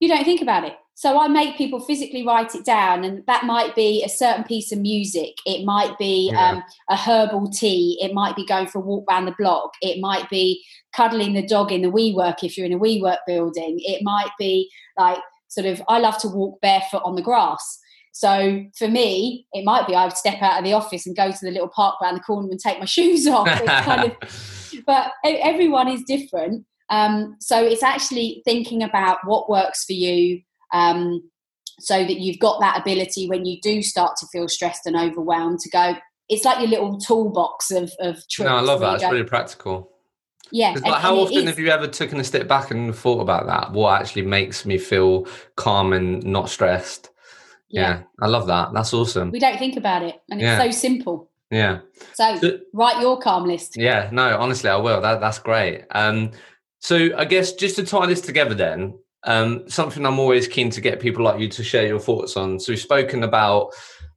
You 0.00 0.08
don't 0.08 0.24
think 0.24 0.42
about 0.42 0.64
it. 0.64 0.74
So 0.96 1.16
I 1.16 1.28
make 1.28 1.56
people 1.56 1.78
physically 1.78 2.26
write 2.26 2.56
it 2.56 2.64
down, 2.64 3.04
and 3.04 3.24
that 3.28 3.44
might 3.44 3.76
be 3.76 4.02
a 4.02 4.08
certain 4.08 4.42
piece 4.42 4.72
of 4.72 4.80
music. 4.80 5.34
It 5.46 5.64
might 5.64 5.96
be 5.96 6.30
yeah. 6.32 6.50
um, 6.50 6.64
a 6.88 6.96
herbal 6.96 7.52
tea. 7.52 8.00
It 8.02 8.12
might 8.12 8.34
be 8.34 8.44
going 8.44 8.66
for 8.66 8.78
a 8.78 8.84
walk 8.84 9.04
around 9.08 9.26
the 9.26 9.34
block. 9.38 9.74
It 9.80 10.00
might 10.00 10.28
be 10.28 10.60
cuddling 10.92 11.34
the 11.34 11.46
dog 11.46 11.70
in 11.70 11.82
the 11.82 11.92
WeWork 11.92 12.42
if 12.42 12.58
you're 12.58 12.66
in 12.66 12.72
a 12.72 12.80
WeWork 12.80 13.18
building. 13.28 13.76
It 13.78 14.02
might 14.02 14.32
be 14.40 14.68
like 14.98 15.20
sort 15.46 15.68
of 15.68 15.80
I 15.86 16.00
love 16.00 16.18
to 16.18 16.28
walk 16.28 16.60
barefoot 16.60 17.02
on 17.04 17.14
the 17.14 17.22
grass. 17.22 17.78
So 18.12 18.64
for 18.76 18.88
me, 18.88 19.46
it 19.52 19.64
might 19.64 19.86
be 19.86 19.94
I 19.94 20.04
would 20.04 20.16
step 20.16 20.42
out 20.42 20.58
of 20.58 20.64
the 20.64 20.72
office 20.72 21.06
and 21.06 21.16
go 21.16 21.30
to 21.30 21.38
the 21.40 21.50
little 21.50 21.68
park 21.68 21.96
around 22.02 22.14
the 22.14 22.20
corner 22.20 22.48
and 22.50 22.58
take 22.58 22.78
my 22.78 22.84
shoes 22.86 23.26
off. 23.26 23.46
kind 23.46 24.12
of, 24.12 24.82
but 24.86 25.12
everyone 25.24 25.88
is 25.88 26.02
different. 26.06 26.66
Um, 26.90 27.36
so 27.40 27.62
it's 27.62 27.84
actually 27.84 28.42
thinking 28.44 28.82
about 28.82 29.18
what 29.24 29.48
works 29.48 29.84
for 29.84 29.92
you. 29.92 30.40
Um, 30.72 31.30
so 31.78 31.98
that 31.98 32.20
you've 32.20 32.38
got 32.38 32.60
that 32.60 32.78
ability 32.78 33.26
when 33.26 33.46
you 33.46 33.58
do 33.62 33.80
start 33.80 34.14
to 34.20 34.26
feel 34.30 34.48
stressed 34.48 34.84
and 34.84 34.96
overwhelmed 34.96 35.60
to 35.60 35.70
go 35.70 35.94
it's 36.30 36.44
like 36.44 36.60
your 36.60 36.68
little 36.68 36.96
toolbox 36.96 37.72
of, 37.72 37.92
of 37.98 38.16
tricks. 38.28 38.48
No, 38.48 38.56
I 38.56 38.60
love 38.60 38.80
that. 38.80 38.94
It's 38.94 39.04
really 39.04 39.24
practical. 39.24 39.90
Yeah. 40.52 40.74
Like, 40.82 41.02
how 41.02 41.16
often 41.16 41.46
have 41.46 41.58
you 41.58 41.68
ever 41.68 41.88
taken 41.88 42.18
a 42.20 42.24
step 42.24 42.48
back 42.48 42.70
and 42.70 42.94
thought 42.94 43.20
about 43.20 43.46
that? 43.46 43.72
What 43.72 44.00
actually 44.00 44.22
makes 44.22 44.64
me 44.64 44.78
feel 44.78 45.26
calm 45.56 45.92
and 45.92 46.24
not 46.24 46.48
stressed? 46.48 47.10
Yeah. 47.70 47.80
yeah 47.80 48.02
I 48.20 48.26
love 48.26 48.46
that. 48.48 48.72
That's 48.72 48.92
awesome. 48.92 49.30
We 49.30 49.38
don't 49.38 49.58
think 49.58 49.76
about 49.76 50.02
it, 50.02 50.20
and 50.30 50.40
it's 50.40 50.62
so 50.62 50.70
simple. 50.70 51.30
Yeah. 51.50 51.80
So, 52.14 52.36
so, 52.36 52.58
write 52.72 53.00
your 53.00 53.18
calm 53.18 53.44
list. 53.44 53.76
Yeah. 53.76 54.08
No, 54.12 54.38
honestly, 54.38 54.70
I 54.70 54.76
will. 54.76 55.00
That 55.00 55.20
that's 55.20 55.38
great. 55.38 55.84
Um, 55.90 56.30
so 56.78 57.10
I 57.16 57.24
guess 57.24 57.52
just 57.52 57.76
to 57.76 57.84
tie 57.84 58.06
this 58.06 58.20
together, 58.20 58.54
then 58.54 58.98
um, 59.24 59.68
something 59.68 60.06
I'm 60.06 60.18
always 60.18 60.48
keen 60.48 60.70
to 60.70 60.80
get 60.80 61.00
people 61.00 61.24
like 61.24 61.40
you 61.40 61.48
to 61.48 61.64
share 61.64 61.86
your 61.86 62.00
thoughts 62.00 62.36
on. 62.36 62.58
So 62.58 62.72
we've 62.72 62.80
spoken 62.80 63.22
about 63.22 63.72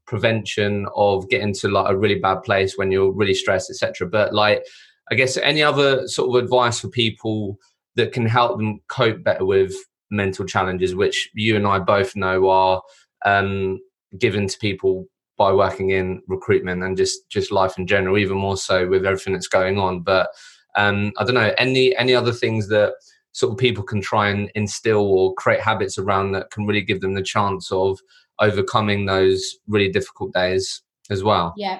prevention 0.05 0.87
of 0.95 1.29
getting 1.29 1.53
to 1.53 1.69
like 1.69 1.91
a 1.91 1.97
really 1.97 2.19
bad 2.19 2.43
place 2.43 2.77
when 2.77 2.91
you're 2.91 3.11
really 3.11 3.33
stressed, 3.33 3.69
etc. 3.69 4.07
But 4.07 4.33
like, 4.33 4.63
I 5.11 5.15
guess 5.15 5.37
any 5.37 5.61
other 5.61 6.07
sort 6.07 6.29
of 6.29 6.43
advice 6.43 6.79
for 6.79 6.87
people 6.87 7.57
that 7.95 8.13
can 8.13 8.25
help 8.25 8.57
them 8.57 8.79
cope 8.87 9.23
better 9.23 9.45
with 9.45 9.73
mental 10.09 10.45
challenges, 10.45 10.95
which 10.95 11.29
you 11.33 11.55
and 11.55 11.67
I 11.67 11.79
both 11.79 12.15
know 12.15 12.49
are 12.49 12.81
um, 13.25 13.79
given 14.19 14.47
to 14.47 14.57
people 14.59 15.05
by 15.37 15.51
working 15.51 15.89
in 15.89 16.21
recruitment 16.27 16.83
and 16.83 16.95
just 16.95 17.27
just 17.29 17.51
life 17.51 17.77
in 17.77 17.87
general, 17.87 18.17
even 18.17 18.37
more 18.37 18.57
so 18.57 18.87
with 18.87 19.05
everything 19.05 19.33
that's 19.33 19.47
going 19.47 19.79
on. 19.79 20.01
But 20.01 20.29
um, 20.75 21.11
I 21.17 21.23
don't 21.23 21.35
know 21.35 21.53
any 21.57 21.95
any 21.97 22.13
other 22.13 22.31
things 22.31 22.67
that 22.69 22.93
sort 23.33 23.51
of 23.51 23.57
people 23.57 23.83
can 23.83 24.01
try 24.01 24.29
and 24.29 24.51
instill 24.55 25.01
or 25.01 25.33
create 25.35 25.59
habits 25.59 25.97
around 25.97 26.31
that 26.31 26.51
can 26.51 26.65
really 26.65 26.81
give 26.81 27.01
them 27.01 27.15
the 27.15 27.23
chance 27.23 27.71
of 27.71 27.99
overcoming 28.39 29.05
those 29.05 29.55
really 29.67 29.91
difficult 29.91 30.33
days 30.33 30.81
as 31.09 31.23
well. 31.23 31.53
Yeah. 31.57 31.79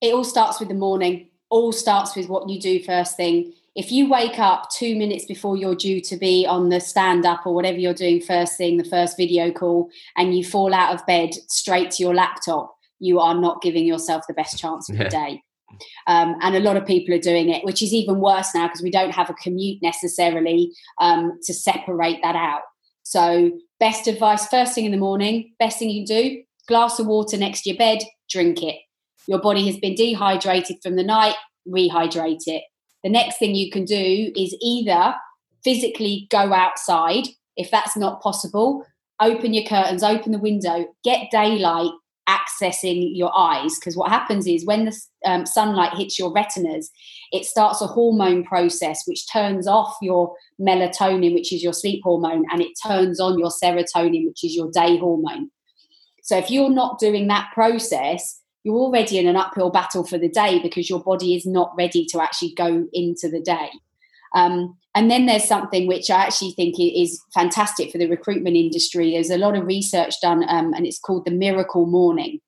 It 0.00 0.14
all 0.14 0.24
starts 0.24 0.60
with 0.60 0.68
the 0.68 0.74
morning. 0.74 1.28
All 1.50 1.72
starts 1.72 2.14
with 2.16 2.28
what 2.28 2.48
you 2.48 2.60
do 2.60 2.82
first 2.82 3.16
thing. 3.16 3.52
If 3.76 3.92
you 3.92 4.08
wake 4.08 4.38
up 4.38 4.70
two 4.70 4.96
minutes 4.96 5.26
before 5.26 5.56
you're 5.56 5.74
due 5.74 6.00
to 6.00 6.16
be 6.16 6.46
on 6.46 6.70
the 6.70 6.80
stand 6.80 7.26
up 7.26 7.46
or 7.46 7.54
whatever 7.54 7.78
you're 7.78 7.94
doing 7.94 8.22
first 8.22 8.56
thing, 8.56 8.78
the 8.78 8.84
first 8.84 9.16
video 9.16 9.52
call, 9.52 9.90
and 10.16 10.36
you 10.36 10.44
fall 10.44 10.72
out 10.72 10.94
of 10.94 11.06
bed 11.06 11.30
straight 11.48 11.90
to 11.92 12.02
your 12.02 12.14
laptop, 12.14 12.74
you 12.98 13.20
are 13.20 13.34
not 13.34 13.60
giving 13.60 13.84
yourself 13.84 14.24
the 14.26 14.34
best 14.34 14.58
chance 14.58 14.88
of 14.88 14.96
yeah. 14.96 15.04
the 15.04 15.10
day. 15.10 15.42
Um, 16.06 16.36
and 16.40 16.56
a 16.56 16.60
lot 16.60 16.78
of 16.78 16.86
people 16.86 17.14
are 17.14 17.18
doing 17.18 17.50
it, 17.50 17.64
which 17.64 17.82
is 17.82 17.92
even 17.92 18.18
worse 18.18 18.54
now 18.54 18.66
because 18.66 18.82
we 18.82 18.90
don't 18.90 19.10
have 19.10 19.28
a 19.28 19.34
commute 19.34 19.82
necessarily 19.82 20.72
um, 21.00 21.38
to 21.44 21.52
separate 21.52 22.20
that 22.22 22.36
out. 22.36 22.62
So, 23.02 23.50
best 23.78 24.06
advice 24.06 24.48
first 24.48 24.74
thing 24.74 24.86
in 24.86 24.92
the 24.92 24.96
morning, 24.96 25.52
best 25.58 25.78
thing 25.78 25.90
you 25.90 26.06
can 26.06 26.16
do 26.16 26.42
glass 26.66 26.98
of 26.98 27.06
water 27.06 27.36
next 27.36 27.62
to 27.62 27.70
your 27.70 27.78
bed, 27.78 27.98
drink 28.28 28.62
it. 28.62 28.76
Your 29.28 29.40
body 29.40 29.66
has 29.66 29.78
been 29.78 29.94
dehydrated 29.94 30.76
from 30.82 30.96
the 30.96 31.02
night, 31.02 31.34
rehydrate 31.68 32.42
it. 32.46 32.62
The 33.06 33.12
next 33.12 33.38
thing 33.38 33.54
you 33.54 33.70
can 33.70 33.84
do 33.84 34.32
is 34.34 34.56
either 34.60 35.14
physically 35.62 36.26
go 36.28 36.52
outside, 36.52 37.28
if 37.56 37.70
that's 37.70 37.96
not 37.96 38.20
possible, 38.20 38.84
open 39.20 39.54
your 39.54 39.64
curtains, 39.64 40.02
open 40.02 40.32
the 40.32 40.40
window, 40.40 40.86
get 41.04 41.30
daylight 41.30 41.92
accessing 42.28 43.16
your 43.16 43.30
eyes. 43.38 43.78
Because 43.78 43.96
what 43.96 44.10
happens 44.10 44.48
is 44.48 44.66
when 44.66 44.86
the 44.86 45.00
um, 45.24 45.46
sunlight 45.46 45.96
hits 45.96 46.18
your 46.18 46.32
retinas 46.32 46.90
it 47.30 47.44
starts 47.44 47.80
a 47.80 47.86
hormone 47.86 48.42
process 48.42 49.04
which 49.06 49.30
turns 49.30 49.68
off 49.68 49.94
your 50.02 50.34
melatonin 50.60 51.32
which 51.32 51.52
is 51.52 51.62
your 51.62 51.72
sleep 51.72 52.02
hormone 52.02 52.44
and 52.50 52.60
it 52.60 52.72
turns 52.84 53.20
on 53.20 53.38
your 53.38 53.50
serotonin 53.50 54.26
which 54.26 54.42
is 54.42 54.56
your 54.56 54.68
day 54.72 54.98
hormone. 54.98 55.48
So 56.24 56.36
if 56.36 56.50
you're 56.50 56.70
not 56.70 56.98
doing 56.98 57.28
that 57.28 57.52
process 57.54 58.42
you're 58.66 58.74
already 58.74 59.16
in 59.16 59.28
an 59.28 59.36
uphill 59.36 59.70
battle 59.70 60.04
for 60.04 60.18
the 60.18 60.28
day 60.28 60.58
because 60.58 60.90
your 60.90 61.02
body 61.02 61.34
is 61.36 61.46
not 61.46 61.72
ready 61.78 62.04
to 62.04 62.20
actually 62.20 62.52
go 62.54 62.86
into 62.92 63.30
the 63.30 63.40
day 63.40 63.70
um, 64.34 64.76
and 64.94 65.10
then 65.10 65.26
there's 65.26 65.44
something 65.44 65.86
which 65.86 66.10
I 66.10 66.24
actually 66.24 66.52
think 66.52 66.76
is 66.78 67.20
fantastic 67.34 67.90
for 67.90 67.98
the 67.98 68.08
recruitment 68.08 68.56
industry. 68.56 69.12
There's 69.12 69.30
a 69.30 69.38
lot 69.38 69.56
of 69.56 69.66
research 69.66 70.14
done, 70.20 70.44
um, 70.48 70.72
and 70.74 70.86
it's 70.86 70.98
called 70.98 71.24
the 71.24 71.30
Miracle 71.30 71.86
Morning. 71.86 72.40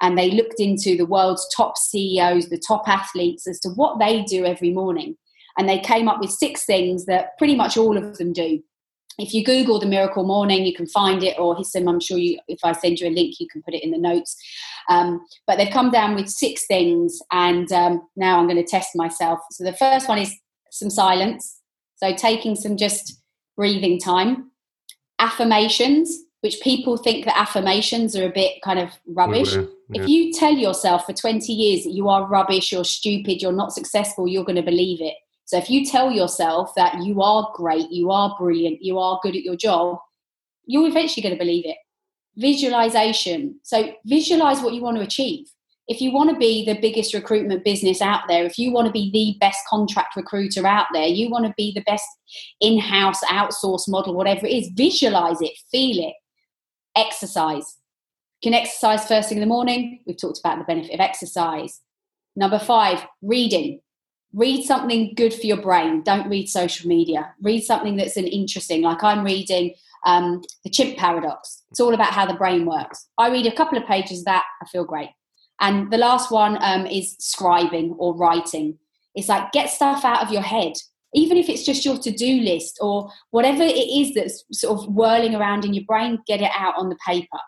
And 0.00 0.16
they 0.16 0.30
looked 0.30 0.60
into 0.60 0.96
the 0.96 1.06
world's 1.06 1.46
top 1.56 1.76
CEOs, 1.76 2.48
the 2.48 2.62
top 2.66 2.88
athletes, 2.88 3.48
as 3.48 3.58
to 3.60 3.70
what 3.70 3.98
they 3.98 4.22
do 4.22 4.44
every 4.44 4.70
morning. 4.70 5.16
And 5.58 5.68
they 5.68 5.80
came 5.80 6.08
up 6.08 6.20
with 6.20 6.30
six 6.30 6.64
things 6.64 7.06
that 7.06 7.36
pretty 7.36 7.56
much 7.56 7.76
all 7.76 7.96
of 7.96 8.16
them 8.16 8.32
do. 8.32 8.62
If 9.18 9.34
you 9.34 9.44
Google 9.44 9.80
the 9.80 9.86
Miracle 9.86 10.24
Morning, 10.24 10.64
you 10.64 10.74
can 10.74 10.86
find 10.86 11.24
it, 11.24 11.38
or 11.38 11.56
Hisham, 11.56 11.88
I'm 11.88 12.00
sure 12.00 12.18
you, 12.18 12.38
if 12.46 12.60
I 12.62 12.72
send 12.72 13.00
you 13.00 13.08
a 13.08 13.10
link, 13.10 13.40
you 13.40 13.48
can 13.48 13.62
put 13.62 13.74
it 13.74 13.82
in 13.82 13.90
the 13.90 13.98
notes. 13.98 14.36
Um, 14.88 15.20
but 15.46 15.58
they've 15.58 15.72
come 15.72 15.90
down 15.90 16.14
with 16.14 16.28
six 16.28 16.66
things, 16.66 17.20
and 17.32 17.70
um, 17.72 18.08
now 18.16 18.38
I'm 18.38 18.46
going 18.46 18.62
to 18.62 18.70
test 18.70 18.90
myself. 18.94 19.40
So 19.50 19.64
the 19.64 19.72
first 19.72 20.08
one 20.08 20.18
is 20.18 20.32
some 20.70 20.90
silence 20.90 21.58
so 21.98 22.14
taking 22.14 22.54
some 22.54 22.76
just 22.76 23.20
breathing 23.56 23.98
time. 23.98 24.50
Affirmations, 25.18 26.16
which 26.42 26.60
people 26.60 26.96
think 26.96 27.24
that 27.24 27.36
affirmations 27.36 28.16
are 28.16 28.26
a 28.26 28.32
bit 28.32 28.62
kind 28.62 28.78
of 28.78 28.90
rubbish. 29.06 29.52
Yeah, 29.54 29.64
yeah. 29.90 30.02
If 30.02 30.08
you 30.08 30.32
tell 30.32 30.52
yourself 30.52 31.06
for 31.06 31.12
20 31.12 31.52
years 31.52 31.84
that 31.84 31.90
you 31.90 32.08
are 32.08 32.26
rubbish, 32.26 32.70
you're 32.70 32.84
stupid, 32.84 33.42
you're 33.42 33.52
not 33.52 33.72
successful, 33.72 34.28
you're 34.28 34.44
going 34.44 34.56
to 34.56 34.62
believe 34.62 35.00
it. 35.00 35.14
So 35.48 35.56
if 35.56 35.70
you 35.70 35.84
tell 35.84 36.12
yourself 36.12 36.72
that 36.76 37.02
you 37.02 37.22
are 37.22 37.50
great, 37.54 37.90
you 37.90 38.10
are 38.10 38.36
brilliant, 38.38 38.82
you 38.82 38.98
are 38.98 39.18
good 39.22 39.34
at 39.34 39.42
your 39.42 39.56
job, 39.56 39.98
you're 40.66 40.86
eventually 40.86 41.22
going 41.22 41.34
to 41.34 41.38
believe 41.38 41.64
it. 41.66 41.76
Visualization. 42.36 43.58
So 43.62 43.94
visualize 44.04 44.60
what 44.60 44.74
you 44.74 44.82
want 44.82 44.98
to 44.98 45.02
achieve 45.02 45.46
if 45.88 46.02
you 46.02 46.12
want 46.12 46.28
to 46.28 46.36
be 46.36 46.66
the 46.66 46.78
biggest 46.78 47.14
recruitment 47.14 47.64
business 47.64 48.02
out 48.02 48.20
there, 48.28 48.44
if 48.44 48.58
you 48.58 48.70
want 48.70 48.86
to 48.86 48.92
be 48.92 49.10
the 49.10 49.38
best 49.40 49.58
contract 49.66 50.16
recruiter 50.16 50.66
out 50.66 50.86
there, 50.92 51.06
you 51.06 51.30
want 51.30 51.46
to 51.46 51.54
be 51.56 51.72
the 51.74 51.82
best 51.82 52.04
in 52.60 52.78
house 52.78 53.24
outsource 53.24 53.88
model, 53.88 54.14
whatever 54.14 54.46
it 54.46 54.52
is, 54.52 54.70
visualize 54.74 55.40
it, 55.40 55.52
feel 55.72 56.06
it, 56.06 56.14
exercise. 56.94 57.78
You 58.42 58.50
can 58.50 58.60
exercise 58.60 59.08
first 59.08 59.30
thing 59.30 59.38
in 59.38 59.40
the 59.40 59.46
morning. 59.46 60.00
We've 60.06 60.20
talked 60.20 60.38
about 60.38 60.58
the 60.58 60.64
benefit 60.64 60.92
of 60.92 61.00
exercise. 61.00 61.80
Number 62.36 62.58
five, 62.58 63.04
reading. 63.22 63.80
Read 64.34 64.64
something 64.64 65.14
good 65.14 65.32
for 65.32 65.46
your 65.46 65.60
brain. 65.60 66.02
Don't 66.02 66.28
read 66.28 66.48
social 66.48 66.88
media. 66.88 67.32
Read 67.40 67.62
something 67.64 67.96
that's 67.96 68.16
an 68.16 68.26
interesting, 68.26 68.82
like 68.82 69.02
I'm 69.02 69.24
reading 69.24 69.74
um, 70.04 70.42
The 70.64 70.70
Chimp 70.70 70.96
Paradox. 70.96 71.62
It's 71.70 71.80
all 71.80 71.94
about 71.94 72.12
how 72.12 72.26
the 72.26 72.34
brain 72.34 72.66
works. 72.66 73.08
I 73.16 73.30
read 73.30 73.46
a 73.46 73.54
couple 73.54 73.78
of 73.78 73.86
pages 73.86 74.20
of 74.20 74.24
that, 74.26 74.44
I 74.62 74.66
feel 74.66 74.84
great. 74.84 75.10
And 75.60 75.90
the 75.90 75.98
last 75.98 76.30
one 76.30 76.58
um, 76.60 76.86
is 76.86 77.16
scribing 77.16 77.94
or 77.98 78.16
writing. 78.16 78.78
It's 79.14 79.28
like 79.28 79.50
get 79.52 79.70
stuff 79.70 80.04
out 80.04 80.22
of 80.22 80.30
your 80.30 80.42
head, 80.42 80.74
even 81.14 81.36
if 81.36 81.48
it's 81.48 81.64
just 81.64 81.84
your 81.84 81.98
to 81.98 82.10
do 82.10 82.40
list 82.40 82.78
or 82.80 83.10
whatever 83.30 83.62
it 83.62 83.76
is 83.76 84.14
that's 84.14 84.44
sort 84.52 84.78
of 84.78 84.94
whirling 84.94 85.34
around 85.34 85.64
in 85.64 85.74
your 85.74 85.84
brain, 85.84 86.18
get 86.26 86.40
it 86.40 86.50
out 86.54 86.74
on 86.76 86.88
the 86.88 86.98
paper. 87.06 87.38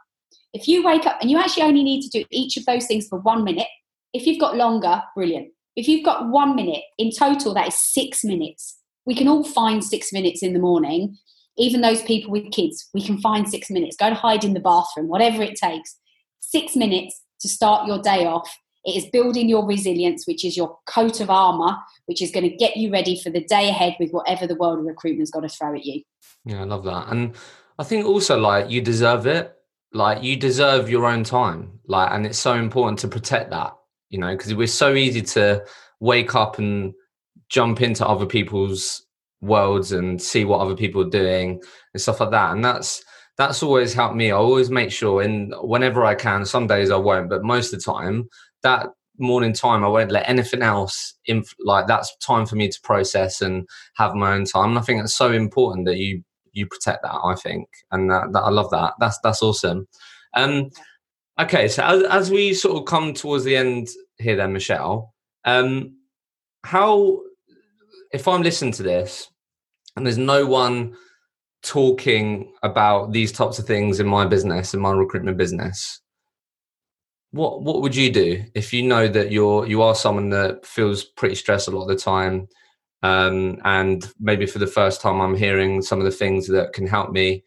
If 0.52 0.66
you 0.66 0.84
wake 0.84 1.06
up 1.06 1.18
and 1.20 1.30
you 1.30 1.38
actually 1.38 1.62
only 1.62 1.84
need 1.84 2.02
to 2.02 2.18
do 2.18 2.24
each 2.30 2.56
of 2.56 2.66
those 2.66 2.86
things 2.86 3.06
for 3.06 3.20
one 3.20 3.44
minute, 3.44 3.68
if 4.12 4.26
you've 4.26 4.40
got 4.40 4.56
longer, 4.56 5.00
brilliant. 5.14 5.52
If 5.76 5.88
you've 5.88 6.04
got 6.04 6.28
one 6.28 6.56
minute, 6.56 6.82
in 6.98 7.10
total, 7.10 7.54
that 7.54 7.68
is 7.68 7.76
six 7.76 8.24
minutes. 8.24 8.78
We 9.06 9.14
can 9.14 9.28
all 9.28 9.44
find 9.44 9.82
six 9.82 10.12
minutes 10.12 10.42
in 10.42 10.52
the 10.52 10.58
morning. 10.58 11.16
Even 11.56 11.80
those 11.80 12.02
people 12.02 12.30
with 12.30 12.52
kids, 12.52 12.88
we 12.94 13.02
can 13.02 13.20
find 13.20 13.48
six 13.48 13.70
minutes. 13.70 13.96
Go 13.96 14.06
and 14.06 14.16
hide 14.16 14.44
in 14.44 14.54
the 14.54 14.60
bathroom, 14.60 15.08
whatever 15.08 15.42
it 15.42 15.56
takes. 15.56 15.96
Six 16.40 16.76
minutes 16.76 17.22
to 17.40 17.48
start 17.48 17.86
your 17.86 18.00
day 18.00 18.26
off. 18.26 18.56
It 18.84 18.96
is 18.96 19.06
building 19.10 19.48
your 19.48 19.66
resilience, 19.66 20.26
which 20.26 20.44
is 20.44 20.56
your 20.56 20.78
coat 20.86 21.20
of 21.20 21.28
armor, 21.28 21.76
which 22.06 22.22
is 22.22 22.30
going 22.30 22.48
to 22.48 22.56
get 22.56 22.76
you 22.76 22.90
ready 22.90 23.20
for 23.20 23.30
the 23.30 23.44
day 23.44 23.68
ahead 23.68 23.94
with 24.00 24.10
whatever 24.10 24.46
the 24.46 24.54
world 24.54 24.78
of 24.78 24.86
recruitment's 24.86 25.30
got 25.30 25.40
to 25.40 25.48
throw 25.48 25.74
at 25.74 25.84
you. 25.84 26.02
Yeah, 26.44 26.62
I 26.62 26.64
love 26.64 26.84
that. 26.84 27.08
And 27.08 27.36
I 27.78 27.84
think 27.84 28.06
also 28.06 28.38
like 28.38 28.70
you 28.70 28.80
deserve 28.80 29.26
it. 29.26 29.54
Like 29.92 30.22
you 30.22 30.36
deserve 30.36 30.88
your 30.88 31.04
own 31.06 31.24
time. 31.24 31.80
Like, 31.86 32.10
and 32.12 32.24
it's 32.24 32.38
so 32.38 32.54
important 32.54 33.00
to 33.00 33.08
protect 33.08 33.50
that, 33.50 33.76
you 34.10 34.18
know, 34.18 34.36
because 34.36 34.54
we're 34.54 34.66
so 34.66 34.94
easy 34.94 35.22
to 35.22 35.64
wake 36.00 36.34
up 36.34 36.58
and 36.58 36.92
jump 37.48 37.80
into 37.80 38.06
other 38.06 38.26
people's 38.26 39.06
worlds 39.40 39.92
and 39.92 40.20
see 40.20 40.44
what 40.44 40.60
other 40.60 40.76
people 40.76 41.02
are 41.02 41.10
doing 41.10 41.60
and 41.94 42.00
stuff 42.00 42.20
like 42.20 42.30
that. 42.30 42.52
And 42.52 42.64
that's 42.64 43.02
that's 43.36 43.62
always 43.62 43.94
helped 43.94 44.16
me. 44.16 44.30
I 44.30 44.34
always 44.34 44.70
make 44.70 44.92
sure, 44.92 45.22
and 45.22 45.54
whenever 45.62 46.04
I 46.04 46.14
can, 46.14 46.44
some 46.44 46.66
days 46.66 46.90
I 46.90 46.96
won't, 46.96 47.30
but 47.30 47.42
most 47.42 47.72
of 47.72 47.78
the 47.78 47.92
time, 47.92 48.28
that 48.62 48.88
morning 49.18 49.52
time, 49.54 49.84
I 49.84 49.88
won't 49.88 50.12
let 50.12 50.28
anything 50.28 50.62
else 50.62 51.14
in. 51.26 51.44
Like 51.64 51.86
that's 51.86 52.14
time 52.18 52.44
for 52.46 52.56
me 52.56 52.68
to 52.68 52.80
process 52.82 53.40
and 53.40 53.66
have 53.94 54.14
my 54.14 54.34
own 54.34 54.44
time. 54.44 54.70
And 54.70 54.78
I 54.78 54.82
think 54.82 55.02
it's 55.02 55.14
so 55.14 55.32
important 55.32 55.86
that 55.86 55.96
you 55.96 56.22
you 56.52 56.66
protect 56.66 57.02
that. 57.02 57.14
I 57.24 57.34
think, 57.36 57.68
and 57.92 58.10
that, 58.10 58.32
that 58.32 58.40
I 58.40 58.50
love 58.50 58.70
that. 58.70 58.94
That's 59.00 59.18
that's 59.22 59.42
awesome. 59.42 59.86
Um, 60.34 60.70
okay, 61.40 61.68
so 61.68 61.82
as, 61.82 62.02
as 62.04 62.30
we 62.30 62.54
sort 62.54 62.78
of 62.78 62.86
come 62.86 63.14
towards 63.14 63.44
the 63.44 63.56
end 63.56 63.88
here, 64.18 64.36
then 64.36 64.52
Michelle, 64.52 65.14
um, 65.44 65.96
how 66.64 67.20
if 68.12 68.26
I'm 68.28 68.42
listening 68.42 68.72
to 68.72 68.82
this 68.82 69.30
and 69.96 70.04
there's 70.04 70.18
no 70.18 70.46
one 70.46 70.94
talking 71.62 72.52
about 72.62 73.12
these 73.12 73.32
types 73.32 73.58
of 73.58 73.66
things 73.66 74.00
in 74.00 74.06
my 74.06 74.26
business 74.26 74.72
in 74.72 74.80
my 74.80 74.92
recruitment 74.92 75.36
business 75.36 76.00
what 77.32 77.62
what 77.62 77.82
would 77.82 77.94
you 77.94 78.10
do 78.10 78.42
if 78.54 78.72
you 78.72 78.82
know 78.82 79.06
that 79.06 79.30
you're 79.30 79.66
you 79.66 79.82
are 79.82 79.94
someone 79.94 80.30
that 80.30 80.64
feels 80.64 81.04
pretty 81.04 81.34
stressed 81.34 81.68
a 81.68 81.70
lot 81.70 81.82
of 81.82 81.88
the 81.88 81.96
time 81.96 82.48
um, 83.02 83.58
and 83.64 84.12
maybe 84.18 84.46
for 84.46 84.58
the 84.58 84.66
first 84.66 85.02
time 85.02 85.20
i'm 85.20 85.34
hearing 85.36 85.82
some 85.82 85.98
of 85.98 86.04
the 86.04 86.10
things 86.10 86.46
that 86.48 86.72
can 86.72 86.86
help 86.86 87.10
me 87.10 87.44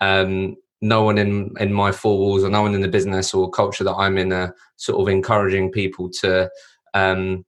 um, 0.00 0.56
no 0.82 1.02
one 1.02 1.18
in 1.18 1.50
in 1.58 1.72
my 1.72 1.90
four 1.90 2.18
walls 2.18 2.44
or 2.44 2.50
no 2.50 2.62
one 2.62 2.74
in 2.74 2.82
the 2.82 2.88
business 2.88 3.32
or 3.32 3.50
culture 3.50 3.84
that 3.84 3.94
i'm 3.94 4.18
in 4.18 4.32
are 4.32 4.54
sort 4.76 5.00
of 5.00 5.08
encouraging 5.08 5.70
people 5.70 6.10
to 6.10 6.50
um, 6.94 7.44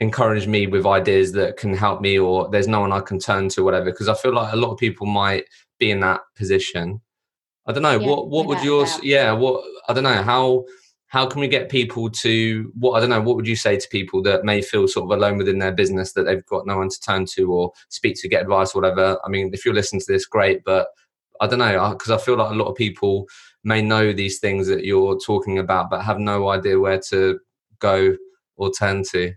encourage 0.00 0.46
me 0.46 0.66
with 0.66 0.86
ideas 0.86 1.32
that 1.32 1.56
can 1.56 1.74
help 1.74 2.00
me 2.00 2.18
or 2.18 2.48
there's 2.50 2.68
no 2.68 2.80
one 2.80 2.92
i 2.92 3.00
can 3.00 3.18
turn 3.18 3.48
to 3.48 3.62
whatever 3.62 3.86
because 3.86 4.08
i 4.08 4.14
feel 4.14 4.34
like 4.34 4.52
a 4.52 4.56
lot 4.56 4.72
of 4.72 4.78
people 4.78 5.06
might 5.06 5.44
be 5.78 5.90
in 5.90 6.00
that 6.00 6.20
position. 6.36 7.00
I 7.66 7.72
don't 7.72 7.82
know 7.82 7.98
yeah, 7.98 8.06
what 8.06 8.28
what 8.28 8.46
would 8.46 8.62
yours 8.62 8.98
yeah 9.02 9.32
what 9.32 9.64
i 9.88 9.94
don't 9.94 10.04
know 10.04 10.22
how 10.22 10.64
how 11.06 11.26
can 11.26 11.40
we 11.40 11.48
get 11.48 11.70
people 11.70 12.10
to 12.10 12.70
what 12.78 12.92
i 12.92 13.00
don't 13.00 13.08
know 13.08 13.22
what 13.22 13.36
would 13.36 13.46
you 13.46 13.56
say 13.56 13.78
to 13.78 13.88
people 13.88 14.22
that 14.22 14.44
may 14.44 14.60
feel 14.60 14.86
sort 14.86 15.10
of 15.10 15.16
alone 15.16 15.38
within 15.38 15.58
their 15.58 15.72
business 15.72 16.12
that 16.12 16.24
they've 16.24 16.44
got 16.44 16.66
no 16.66 16.76
one 16.76 16.90
to 16.90 17.00
turn 17.00 17.24
to 17.24 17.50
or 17.50 17.72
speak 17.88 18.16
to 18.20 18.28
get 18.28 18.42
advice 18.42 18.74
or 18.74 18.82
whatever? 18.82 19.18
I 19.24 19.30
mean 19.30 19.50
if 19.54 19.64
you're 19.64 19.72
listening 19.72 20.00
to 20.00 20.12
this 20.12 20.26
great 20.26 20.62
but 20.62 20.88
i 21.40 21.46
don't 21.46 21.58
know 21.58 21.90
because 21.90 22.10
I, 22.10 22.18
feel 22.18 22.36
like 22.36 22.50
a 22.50 22.54
lot 22.54 22.68
of 22.68 22.76
people 22.76 23.26
may 23.62 23.82
know 23.82 24.12
these 24.12 24.38
things 24.38 24.66
that 24.68 24.84
you're 24.84 25.18
talking 25.18 25.58
about 25.58 25.90
but 25.90 26.02
have 26.02 26.18
no 26.18 26.48
idea 26.48 26.78
where 26.78 27.00
to 27.10 27.40
go 27.78 28.16
or 28.56 28.70
turn 28.72 29.02
to 29.12 29.34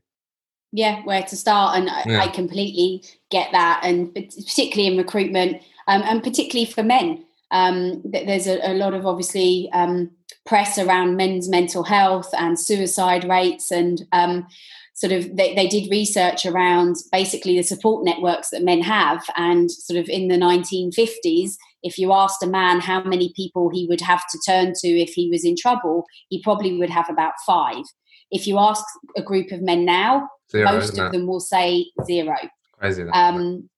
yeah 0.72 1.02
where 1.04 1.24
to 1.24 1.36
start 1.36 1.78
and 1.78 1.89
yeah. 2.12 2.22
I, 2.22 2.28
completely 2.28 3.04
get 3.32 3.52
that 3.52 3.82
and 3.84 4.14
particularly 4.14 4.91
in 4.91 4.98
recruitment 4.98 5.62
um, 5.88 6.04
and 6.04 6.24
particularly 6.24 6.70
for 6.70 6.84
men 6.84 7.24
um, 7.50 8.02
there's 8.04 8.48
a, 8.48 8.60
a, 8.72 8.74
lot 8.74 8.93
of 8.93 9.06
obviously 9.06 9.70
um, 9.72 10.12
press 10.45 10.78
around 10.78 11.16
men's 11.16 11.48
mental 11.48 11.84
health 11.84 12.30
and 12.38 12.60
suicide 12.60 13.24
rates 13.24 13.72
and 13.72 14.06
um, 14.12 14.45
sort 14.98 15.14
of 15.14 15.36
they, 15.36 15.54
they 15.54 15.68
did 15.68 15.91
research 15.91 16.45
around 16.45 16.95
basically 17.12 17.56
the 17.56 17.64
support 17.64 18.04
networks 18.04 18.50
that 18.50 18.64
men 18.64 18.82
have 18.82 19.24
and 19.38 19.72
sort 19.72 20.00
of 20.00 20.10
in 20.10 20.28
the 20.28 20.36
1950s 20.36 21.56
if 21.84 21.97
you 21.97 22.13
asked 22.13 22.43
a 22.43 22.47
man 22.47 22.80
how 22.80 23.03
many 23.03 23.32
people 23.36 23.69
he 23.69 23.86
would 23.88 24.01
have 24.01 24.23
to 24.32 24.39
turn 24.45 24.73
to 24.73 24.88
if 24.88 25.09
he 25.09 25.30
was 25.30 25.45
in 25.45 25.55
trouble 25.55 26.05
he 26.30 26.41
probably 26.41 26.78
would 26.78 26.89
have 26.89 27.09
about 27.09 27.34
five. 27.45 27.84
If 28.30 28.45
you 28.45 28.57
ask 28.59 28.84
a 29.15 29.21
group 29.21 29.51
of 29.51 29.61
men 29.61 29.86
now 29.86 30.30
zero, 30.51 30.73
most 30.73 30.97
of 30.97 31.11
them 31.11 31.28
will 31.28 31.39
say 31.39 31.86
zero. 32.05 32.36
Crazy, 32.78 33.03
um, 33.03 33.69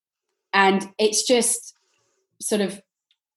and 0.53 0.89
it's 0.97 1.25
just 1.27 1.75
sort 2.41 2.61
of 2.61 2.81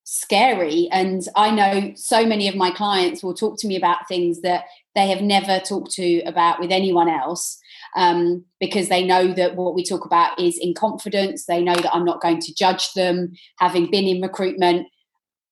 scary. 0.05 0.89
And 0.91 1.23
I 1.37 1.51
know 1.51 1.93
so 1.95 2.27
many 2.27 2.49
of 2.49 2.57
my 2.57 2.71
clients 2.71 3.23
will 3.23 3.35
talk 3.35 3.59
to 3.61 3.67
me 3.67 3.77
about 3.77 4.09
things 4.09 4.41
that 4.43 4.65
they 4.95 5.09
have 5.09 5.23
never 5.23 5.59
talked 5.59 5.93
to 5.93 6.21
about 6.23 6.61
with 6.61 6.71
anyone 6.71 7.09
else 7.09 7.59
um, 7.97 8.45
because 8.61 8.89
they 8.89 9.05
know 9.05 9.33
that 9.33 9.57
what 9.57 9.75
we 9.75 9.85
talk 9.85 10.05
about 10.05 10.39
is 10.39 10.59
in 10.59 10.75
confidence. 10.75 11.47
They 11.47 11.63
know 11.63 11.75
that 11.75 11.95
I'm 11.95 12.05
not 12.05 12.23
going 12.23 12.41
to 12.41 12.55
judge 12.55 12.93
them. 12.95 13.33
Having 13.59 13.91
been 13.91 14.05
in 14.05 14.23
recruitment, 14.23 14.87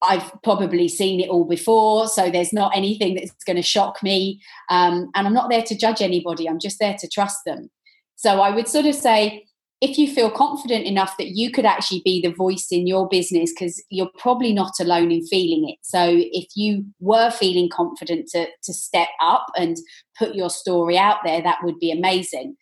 I've 0.02 0.30
probably 0.42 0.88
seen 0.88 1.20
it 1.20 1.28
all 1.28 1.44
before, 1.44 2.08
so 2.08 2.30
there's 2.30 2.52
not 2.52 2.74
anything 2.74 3.14
that's 3.14 3.44
going 3.44 3.56
to 3.56 3.62
shock 3.62 4.02
me. 4.02 4.40
Um, 4.70 5.10
and 5.14 5.26
I'm 5.26 5.34
not 5.34 5.50
there 5.50 5.62
to 5.62 5.76
judge 5.76 6.00
anybody, 6.00 6.48
I'm 6.48 6.60
just 6.60 6.78
there 6.78 6.96
to 6.98 7.08
trust 7.08 7.38
them. 7.44 7.70
So 8.16 8.40
I 8.40 8.50
would 8.50 8.68
sort 8.68 8.86
of 8.86 8.94
say, 8.94 9.44
if 9.80 9.96
you 9.96 10.12
feel 10.12 10.30
confident 10.30 10.84
enough 10.84 11.16
that 11.16 11.28
you 11.28 11.50
could 11.50 11.64
actually 11.64 12.02
be 12.04 12.20
the 12.20 12.32
voice 12.32 12.66
in 12.70 12.86
your 12.86 13.08
business 13.08 13.52
because 13.52 13.82
you're 13.88 14.10
probably 14.18 14.52
not 14.52 14.72
alone 14.78 15.10
in 15.10 15.26
feeling 15.26 15.70
it. 15.70 15.78
So 15.82 16.06
if 16.06 16.48
you 16.54 16.84
were 17.00 17.30
feeling 17.30 17.70
confident 17.72 18.28
to, 18.32 18.46
to 18.64 18.74
step 18.74 19.08
up 19.22 19.46
and 19.56 19.78
put 20.18 20.34
your 20.34 20.50
story 20.50 20.98
out 20.98 21.18
there 21.24 21.42
that 21.42 21.58
would 21.62 21.78
be 21.78 21.90
amazing. 21.90 22.56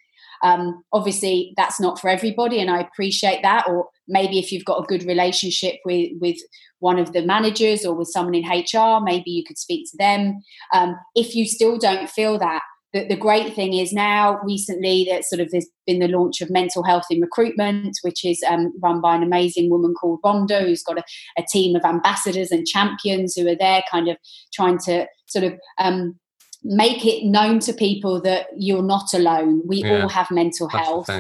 Um, 0.45 0.85
obviously 0.93 1.53
that's 1.57 1.81
not 1.81 1.99
for 1.99 2.09
everybody 2.09 2.61
and 2.61 2.71
i 2.71 2.81
appreciate 2.81 3.43
that. 3.43 3.67
Or 3.69 3.89
maybe 4.07 4.39
if 4.39 4.53
you've 4.53 4.65
got 4.65 4.85
a 4.85 4.87
good 4.87 5.05
relationship 5.05 5.75
with 5.85 6.13
with 6.21 6.37
one 6.79 7.01
of 7.01 7.13
the 7.13 7.27
managers 7.27 7.85
or 7.85 7.95
with 7.95 8.07
someone 8.07 8.37
in 8.37 8.45
hr 8.45 9.01
maybe 9.03 9.33
you 9.33 9.43
could 9.45 9.59
speak 9.59 9.91
to 9.91 9.97
them. 9.99 10.41
Um, 10.73 10.97
if 11.17 11.35
you 11.35 11.47
still 11.47 11.79
don't 11.79 12.09
feel 12.09 12.39
that 12.39 12.63
the, 12.93 13.07
the 13.07 13.17
great 13.17 13.55
thing 13.55 13.75
is 13.75 13.93
now 13.93 14.41
recently 14.43 15.07
that 15.11 15.25
sort 15.25 15.41
of 15.41 15.51
there's 15.51 15.69
been 15.87 15.99
the 15.99 16.09
launch 16.09 16.41
of 16.41 16.51
mental 16.51 16.83
health 16.83 17.05
in 17.11 17.21
recruitment 17.21 17.99
which 18.03 18.25
is 18.25 18.43
um, 18.49 18.73
run 18.83 19.01
by 19.01 19.15
an 19.15 19.23
amazing 19.23 19.69
woman 19.69 19.95
called 19.95 20.21
Rhonda 20.25 20.63
who's 20.63 20.83
got 20.83 20.99
a, 20.99 21.03
a, 21.37 21.43
team 21.43 21.77
of 21.77 21.85
ambassadors 21.85 22.51
and 22.51 22.67
champions 22.67 23.35
who 23.35 23.47
are 23.47 23.57
there 23.57 23.83
kind 23.91 24.09
of 24.09 24.17
trying 24.53 24.79
to 24.87 25.07
sort 25.27 25.45
of 25.45 25.55
um, 25.79 26.19
make 26.63 27.05
it 27.05 27.25
known 27.25 27.61
to 27.61 27.73
people 27.73 28.21
that 28.23 28.47
you're 28.57 28.83
not 28.83 29.13
alone. 29.15 29.63
We 29.67 29.85
yeah. 29.85 30.03
all 30.03 30.09
have 30.09 30.31
mental 30.31 30.69
health. 30.69 31.11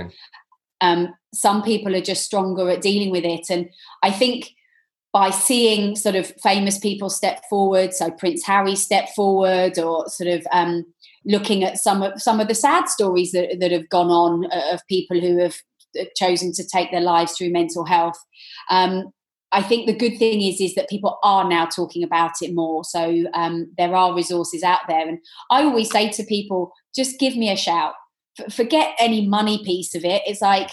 um, 0.80 1.14
some 1.34 1.62
people 1.62 1.94
are 1.94 2.00
just 2.00 2.24
stronger 2.24 2.70
at 2.70 2.80
dealing 2.80 3.10
with 3.10 3.24
it. 3.24 3.50
And 3.50 3.68
i 4.02 4.10
think 4.10 4.54
by 5.12 5.30
seeing 5.30 5.96
sort 5.96 6.14
of 6.14 6.32
famous 6.42 6.78
people 6.78 7.08
step 7.08 7.42
forward 7.48 7.94
so 7.94 8.10
prince 8.10 8.44
harry 8.44 8.76
step 8.76 9.08
forward 9.16 9.78
or 9.78 10.06
sort 10.08 10.28
of 10.28 10.46
um, 10.52 10.84
looking 11.24 11.64
at 11.64 11.78
some 11.78 12.02
of 12.02 12.20
some 12.20 12.40
of 12.40 12.48
the 12.48 12.54
sad 12.54 12.88
stories 12.88 13.32
that, 13.32 13.58
that 13.60 13.72
have 13.72 13.88
gone 13.88 14.10
on 14.10 14.46
uh, 14.46 14.74
of 14.74 14.86
people 14.88 15.20
who 15.20 15.38
have 15.38 15.56
uh, 15.98 16.04
chosen 16.16 16.52
to 16.52 16.64
take 16.66 16.90
their 16.90 17.00
lives 17.00 17.32
through 17.32 17.50
mental 17.50 17.84
health. 17.84 18.18
Um, 18.70 19.12
I 19.50 19.62
think 19.62 19.86
the 19.86 19.96
good 19.96 20.18
thing 20.18 20.42
is 20.42 20.60
is 20.60 20.74
that 20.74 20.90
people 20.90 21.18
are 21.22 21.48
now 21.48 21.66
talking 21.66 22.02
about 22.02 22.32
it 22.42 22.54
more. 22.54 22.84
So 22.84 23.24
um, 23.34 23.72
there 23.78 23.94
are 23.94 24.14
resources 24.14 24.62
out 24.62 24.80
there, 24.88 25.08
and 25.08 25.18
I 25.50 25.62
always 25.62 25.90
say 25.90 26.10
to 26.10 26.24
people, 26.24 26.72
just 26.94 27.18
give 27.18 27.36
me 27.36 27.50
a 27.50 27.56
shout. 27.56 27.94
F- 28.38 28.52
forget 28.52 28.94
any 28.98 29.26
money 29.26 29.64
piece 29.64 29.94
of 29.94 30.04
it. 30.04 30.22
It's 30.26 30.42
like 30.42 30.70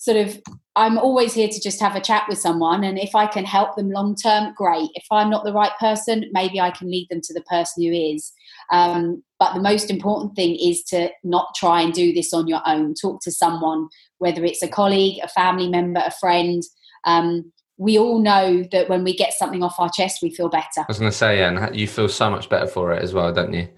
sort 0.00 0.16
of 0.16 0.40
I'm 0.76 0.96
always 0.96 1.34
here 1.34 1.48
to 1.48 1.60
just 1.60 1.78
have 1.80 1.94
a 1.94 2.00
chat 2.00 2.24
with 2.28 2.38
someone, 2.38 2.84
and 2.84 2.98
if 2.98 3.14
I 3.14 3.26
can 3.26 3.44
help 3.44 3.76
them 3.76 3.90
long 3.90 4.16
term, 4.16 4.54
great. 4.54 4.88
If 4.94 5.04
I'm 5.10 5.28
not 5.28 5.44
the 5.44 5.52
right 5.52 5.72
person, 5.78 6.24
maybe 6.32 6.58
I 6.58 6.70
can 6.70 6.90
lead 6.90 7.08
them 7.10 7.20
to 7.22 7.34
the 7.34 7.42
person 7.42 7.82
who 7.82 7.92
is. 7.92 8.32
Um, 8.72 9.22
but 9.38 9.52
the 9.52 9.60
most 9.60 9.90
important 9.90 10.36
thing 10.36 10.56
is 10.56 10.82
to 10.84 11.10
not 11.22 11.54
try 11.54 11.82
and 11.82 11.92
do 11.92 12.14
this 12.14 12.32
on 12.32 12.48
your 12.48 12.62
own. 12.66 12.94
Talk 12.94 13.20
to 13.22 13.32
someone, 13.32 13.88
whether 14.18 14.44
it's 14.44 14.62
a 14.62 14.68
colleague, 14.68 15.18
a 15.22 15.28
family 15.28 15.68
member, 15.68 16.02
a 16.04 16.12
friend. 16.12 16.62
Um, 17.04 17.52
we 17.76 17.98
all 17.98 18.20
know 18.20 18.62
that 18.72 18.88
when 18.88 19.04
we 19.04 19.14
get 19.14 19.34
something 19.34 19.62
off 19.62 19.80
our 19.80 19.90
chest, 19.90 20.20
we 20.22 20.34
feel 20.34 20.48
better. 20.48 20.80
I 20.80 20.84
was 20.88 20.98
going 20.98 21.10
to 21.10 21.16
say, 21.16 21.38
yeah, 21.38 21.66
and 21.66 21.76
you 21.76 21.88
feel 21.88 22.08
so 22.08 22.30
much 22.30 22.48
better 22.48 22.66
for 22.66 22.92
it 22.92 23.02
as 23.02 23.12
well, 23.12 23.32
don't 23.32 23.52
you? 23.52 23.68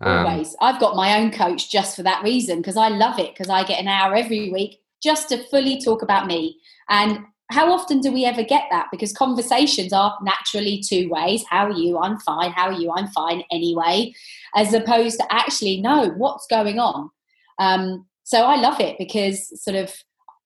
Um, 0.00 0.26
Always. 0.26 0.54
I've 0.60 0.80
got 0.80 0.96
my 0.96 1.18
own 1.18 1.30
coach 1.30 1.70
just 1.70 1.96
for 1.96 2.04
that 2.04 2.22
reason 2.22 2.58
because 2.58 2.76
I 2.76 2.88
love 2.88 3.18
it 3.18 3.34
because 3.34 3.48
I 3.48 3.64
get 3.64 3.80
an 3.80 3.88
hour 3.88 4.14
every 4.14 4.50
week 4.50 4.81
just 5.02 5.28
to 5.28 5.42
fully 5.48 5.80
talk 5.80 6.02
about 6.02 6.26
me. 6.26 6.58
And 6.88 7.20
how 7.50 7.70
often 7.72 8.00
do 8.00 8.12
we 8.12 8.24
ever 8.24 8.42
get 8.42 8.64
that? 8.70 8.88
Because 8.90 9.12
conversations 9.12 9.92
are 9.92 10.16
naturally 10.22 10.82
two 10.86 11.08
ways. 11.10 11.44
How 11.50 11.66
are 11.66 11.72
you? 11.72 11.98
I'm 11.98 12.18
fine. 12.20 12.50
How 12.52 12.68
are 12.68 12.72
you? 12.72 12.92
I'm 12.92 13.08
fine 13.08 13.42
anyway. 13.50 14.14
As 14.54 14.72
opposed 14.72 15.18
to 15.18 15.26
actually, 15.30 15.80
no, 15.80 16.10
what's 16.16 16.46
going 16.46 16.78
on? 16.78 17.10
Um, 17.58 18.06
so 18.24 18.44
I 18.44 18.56
love 18.56 18.80
it 18.80 18.96
because 18.98 19.62
sort 19.62 19.76
of 19.76 19.92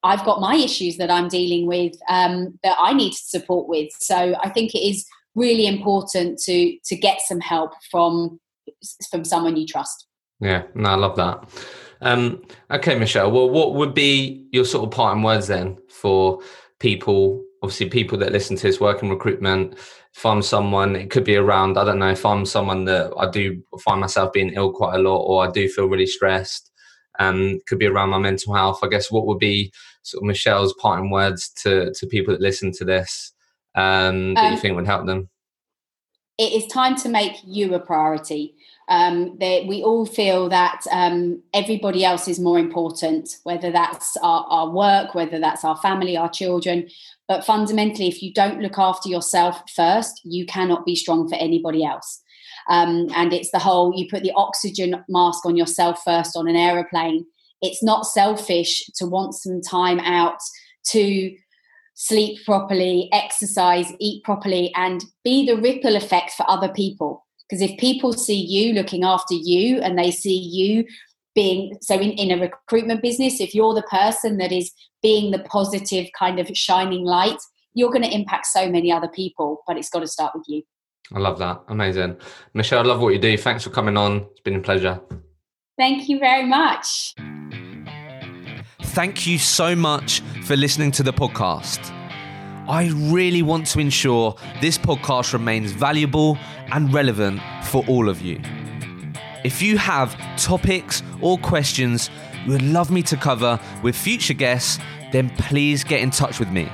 I've 0.02 0.24
got 0.24 0.40
my 0.40 0.56
issues 0.56 0.96
that 0.96 1.10
I'm 1.10 1.28
dealing 1.28 1.66
with 1.66 1.94
um, 2.08 2.58
that 2.62 2.76
I 2.80 2.92
need 2.92 3.14
support 3.14 3.68
with. 3.68 3.90
So 3.98 4.36
I 4.42 4.48
think 4.50 4.74
it 4.74 4.86
is 4.86 5.06
really 5.34 5.66
important 5.66 6.38
to 6.40 6.76
to 6.84 6.96
get 6.96 7.20
some 7.20 7.40
help 7.40 7.72
from 7.90 8.40
from 9.10 9.24
someone 9.24 9.56
you 9.56 9.66
trust. 9.66 10.06
Yeah, 10.40 10.64
no, 10.74 10.90
I 10.90 10.94
love 10.94 11.16
that. 11.16 11.44
Um, 12.00 12.42
okay, 12.70 12.98
Michelle. 12.98 13.30
Well, 13.30 13.50
what 13.50 13.74
would 13.74 13.94
be 13.94 14.46
your 14.52 14.64
sort 14.64 14.84
of 14.84 14.90
parting 14.90 15.22
words 15.22 15.46
then 15.46 15.78
for 15.88 16.40
people? 16.78 17.42
Obviously, 17.62 17.88
people 17.88 18.18
that 18.18 18.32
listen 18.32 18.56
to 18.56 18.62
this 18.62 18.80
work 18.80 19.02
in 19.02 19.10
recruitment. 19.10 19.74
If 20.14 20.24
I'm 20.24 20.42
someone, 20.42 20.96
it 20.96 21.10
could 21.10 21.24
be 21.24 21.36
around. 21.36 21.78
I 21.78 21.84
don't 21.84 21.98
know. 21.98 22.10
If 22.10 22.24
I'm 22.24 22.46
someone 22.46 22.84
that 22.86 23.12
I 23.18 23.30
do 23.30 23.62
find 23.80 24.00
myself 24.00 24.32
being 24.32 24.50
ill 24.50 24.72
quite 24.72 24.94
a 24.94 25.02
lot, 25.02 25.18
or 25.18 25.46
I 25.46 25.50
do 25.50 25.68
feel 25.68 25.88
really 25.88 26.06
stressed, 26.06 26.70
um, 27.18 27.60
could 27.66 27.78
be 27.78 27.86
around 27.86 28.10
my 28.10 28.18
mental 28.18 28.54
health. 28.54 28.80
I 28.82 28.88
guess 28.88 29.10
what 29.10 29.26
would 29.26 29.38
be 29.38 29.72
sort 30.02 30.22
of 30.22 30.26
Michelle's 30.26 30.74
parting 30.80 31.10
words 31.10 31.50
to 31.62 31.92
to 31.92 32.06
people 32.06 32.32
that 32.34 32.40
listen 32.40 32.72
to 32.72 32.84
this 32.84 33.32
um, 33.74 34.34
that 34.34 34.46
um, 34.46 34.52
you 34.52 34.58
think 34.58 34.76
would 34.76 34.86
help 34.86 35.06
them? 35.06 35.28
It 36.38 36.52
is 36.52 36.66
time 36.66 36.96
to 36.96 37.08
make 37.08 37.36
you 37.44 37.74
a 37.74 37.80
priority 37.80 38.55
um, 38.88 39.36
we 39.38 39.82
all 39.84 40.06
feel 40.06 40.48
that 40.48 40.82
um, 40.92 41.42
everybody 41.52 42.04
else 42.04 42.28
is 42.28 42.38
more 42.38 42.58
important, 42.58 43.36
whether 43.42 43.72
that's 43.72 44.16
our, 44.18 44.46
our 44.48 44.70
work, 44.70 45.14
whether 45.14 45.40
that's 45.40 45.64
our 45.64 45.76
family, 45.78 46.16
our 46.16 46.30
children. 46.30 46.88
But 47.26 47.44
fundamentally, 47.44 48.06
if 48.06 48.22
you 48.22 48.32
don't 48.32 48.60
look 48.60 48.78
after 48.78 49.08
yourself 49.08 49.60
first, 49.74 50.20
you 50.24 50.46
cannot 50.46 50.86
be 50.86 50.94
strong 50.94 51.28
for 51.28 51.34
anybody 51.34 51.84
else. 51.84 52.22
Um, 52.68 53.08
and 53.14 53.32
it's 53.32 53.50
the 53.50 53.58
whole 53.58 53.92
you 53.96 54.06
put 54.08 54.22
the 54.22 54.32
oxygen 54.36 55.04
mask 55.08 55.44
on 55.44 55.56
yourself 55.56 56.00
first 56.04 56.36
on 56.36 56.48
an 56.48 56.56
aeroplane. 56.56 57.26
It's 57.62 57.82
not 57.82 58.06
selfish 58.06 58.86
to 58.96 59.06
want 59.06 59.34
some 59.34 59.60
time 59.60 59.98
out 60.00 60.38
to 60.90 61.34
sleep 61.94 62.38
properly, 62.44 63.08
exercise, 63.12 63.92
eat 63.98 64.22
properly, 64.22 64.72
and 64.76 65.04
be 65.24 65.44
the 65.44 65.56
ripple 65.56 65.96
effect 65.96 66.32
for 66.32 66.48
other 66.48 66.68
people. 66.68 67.25
Because 67.48 67.62
if 67.62 67.78
people 67.78 68.12
see 68.12 68.34
you 68.38 68.72
looking 68.72 69.04
after 69.04 69.34
you 69.34 69.80
and 69.80 69.98
they 69.98 70.10
see 70.10 70.36
you 70.36 70.84
being 71.34 71.76
so 71.80 71.94
in, 71.94 72.12
in 72.12 72.30
a 72.30 72.40
recruitment 72.40 73.02
business, 73.02 73.40
if 73.40 73.54
you're 73.54 73.74
the 73.74 73.82
person 73.82 74.38
that 74.38 74.52
is 74.52 74.72
being 75.02 75.30
the 75.30 75.38
positive 75.40 76.08
kind 76.18 76.40
of 76.40 76.48
shining 76.54 77.04
light, 77.04 77.38
you're 77.74 77.90
going 77.90 78.02
to 78.02 78.12
impact 78.12 78.46
so 78.46 78.68
many 78.68 78.90
other 78.90 79.08
people, 79.08 79.62
but 79.66 79.76
it's 79.76 79.90
got 79.90 80.00
to 80.00 80.08
start 80.08 80.32
with 80.34 80.44
you. 80.48 80.62
I 81.14 81.20
love 81.20 81.38
that. 81.38 81.62
Amazing. 81.68 82.16
Michelle, 82.54 82.80
I 82.80 82.82
love 82.82 83.00
what 83.00 83.12
you 83.12 83.20
do. 83.20 83.36
Thanks 83.36 83.62
for 83.62 83.70
coming 83.70 83.96
on. 83.96 84.26
It's 84.32 84.40
been 84.40 84.56
a 84.56 84.60
pleasure. 84.60 85.00
Thank 85.78 86.08
you 86.08 86.18
very 86.18 86.46
much. 86.46 87.14
Thank 88.82 89.26
you 89.26 89.38
so 89.38 89.76
much 89.76 90.20
for 90.44 90.56
listening 90.56 90.90
to 90.92 91.02
the 91.02 91.12
podcast. 91.12 91.92
I 92.68 92.90
really 92.94 93.42
want 93.42 93.66
to 93.68 93.78
ensure 93.78 94.34
this 94.60 94.76
podcast 94.76 95.32
remains 95.32 95.70
valuable 95.70 96.36
and 96.72 96.92
relevant 96.92 97.40
for 97.64 97.84
all 97.86 98.08
of 98.08 98.22
you. 98.22 98.40
If 99.44 99.62
you 99.62 99.78
have 99.78 100.16
topics 100.36 101.04
or 101.20 101.38
questions 101.38 102.10
you 102.44 102.52
would 102.52 102.62
love 102.62 102.90
me 102.90 103.02
to 103.04 103.16
cover 103.16 103.60
with 103.82 103.94
future 103.96 104.34
guests, 104.34 104.80
then 105.12 105.30
please 105.30 105.84
get 105.84 106.00
in 106.00 106.10
touch 106.10 106.40
with 106.40 106.50
me. 106.50 106.68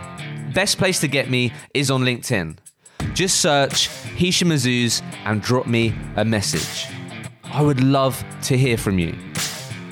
Best 0.54 0.78
place 0.78 0.98
to 1.00 1.08
get 1.08 1.28
me 1.28 1.52
is 1.74 1.90
on 1.90 2.02
LinkedIn. 2.02 2.56
Just 3.12 3.40
search 3.40 3.88
Hisham 4.16 4.48
Azuz 4.48 5.02
and 5.26 5.42
drop 5.42 5.66
me 5.66 5.94
a 6.16 6.24
message. 6.24 6.90
I 7.44 7.60
would 7.62 7.82
love 7.82 8.24
to 8.44 8.56
hear 8.56 8.78
from 8.78 8.98
you. 8.98 9.14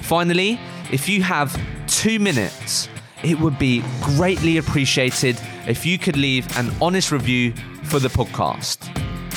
Finally, 0.01 0.59
if 0.90 1.11
you 1.11 1.22
have 1.22 1.61
two 1.86 2.18
minutes, 2.18 2.88
it 3.22 3.38
would 3.38 3.59
be 3.59 3.82
greatly 4.03 4.57
appreciated 4.57 5.38
if 5.66 5.86
you 5.86 5.98
could 5.98 6.16
leave 6.16 6.46
an 6.56 6.70
honest 6.80 7.12
review 7.12 7.52
for 7.84 7.98
the 7.98 8.08
podcast. 8.08 8.78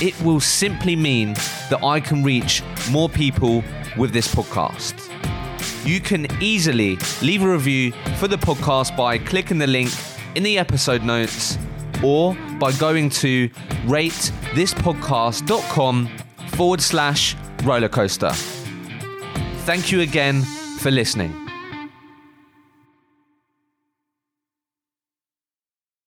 It 0.02 0.20
will 0.22 0.40
simply 0.40 0.96
mean 0.96 1.34
that 1.70 1.84
I 1.84 2.00
can 2.00 2.24
reach 2.24 2.64
more 2.90 3.10
people 3.10 3.64
with 3.98 4.12
this 4.12 4.34
podcast. 4.34 5.10
You 5.86 6.00
can 6.00 6.28
easily 6.42 6.98
leave 7.22 7.44
a 7.44 7.52
review 7.52 7.92
for 8.18 8.28
the 8.28 8.38
podcast 8.38 8.96
by 8.96 9.18
clicking 9.18 9.58
the 9.58 9.68
link 9.68 9.92
in 10.36 10.44
the 10.44 10.58
episode 10.58 11.04
notes 11.04 11.58
or 12.04 12.36
by 12.60 12.72
going 12.74 13.10
to 13.10 13.50
ratethispodcast.com 13.86 16.10
forward 16.50 16.82
slash 16.82 17.36
rollercoaster. 17.58 18.34
Thank 19.66 19.92
you 19.92 20.02
again 20.02 20.42
for 20.80 20.92
listening. 20.92 21.43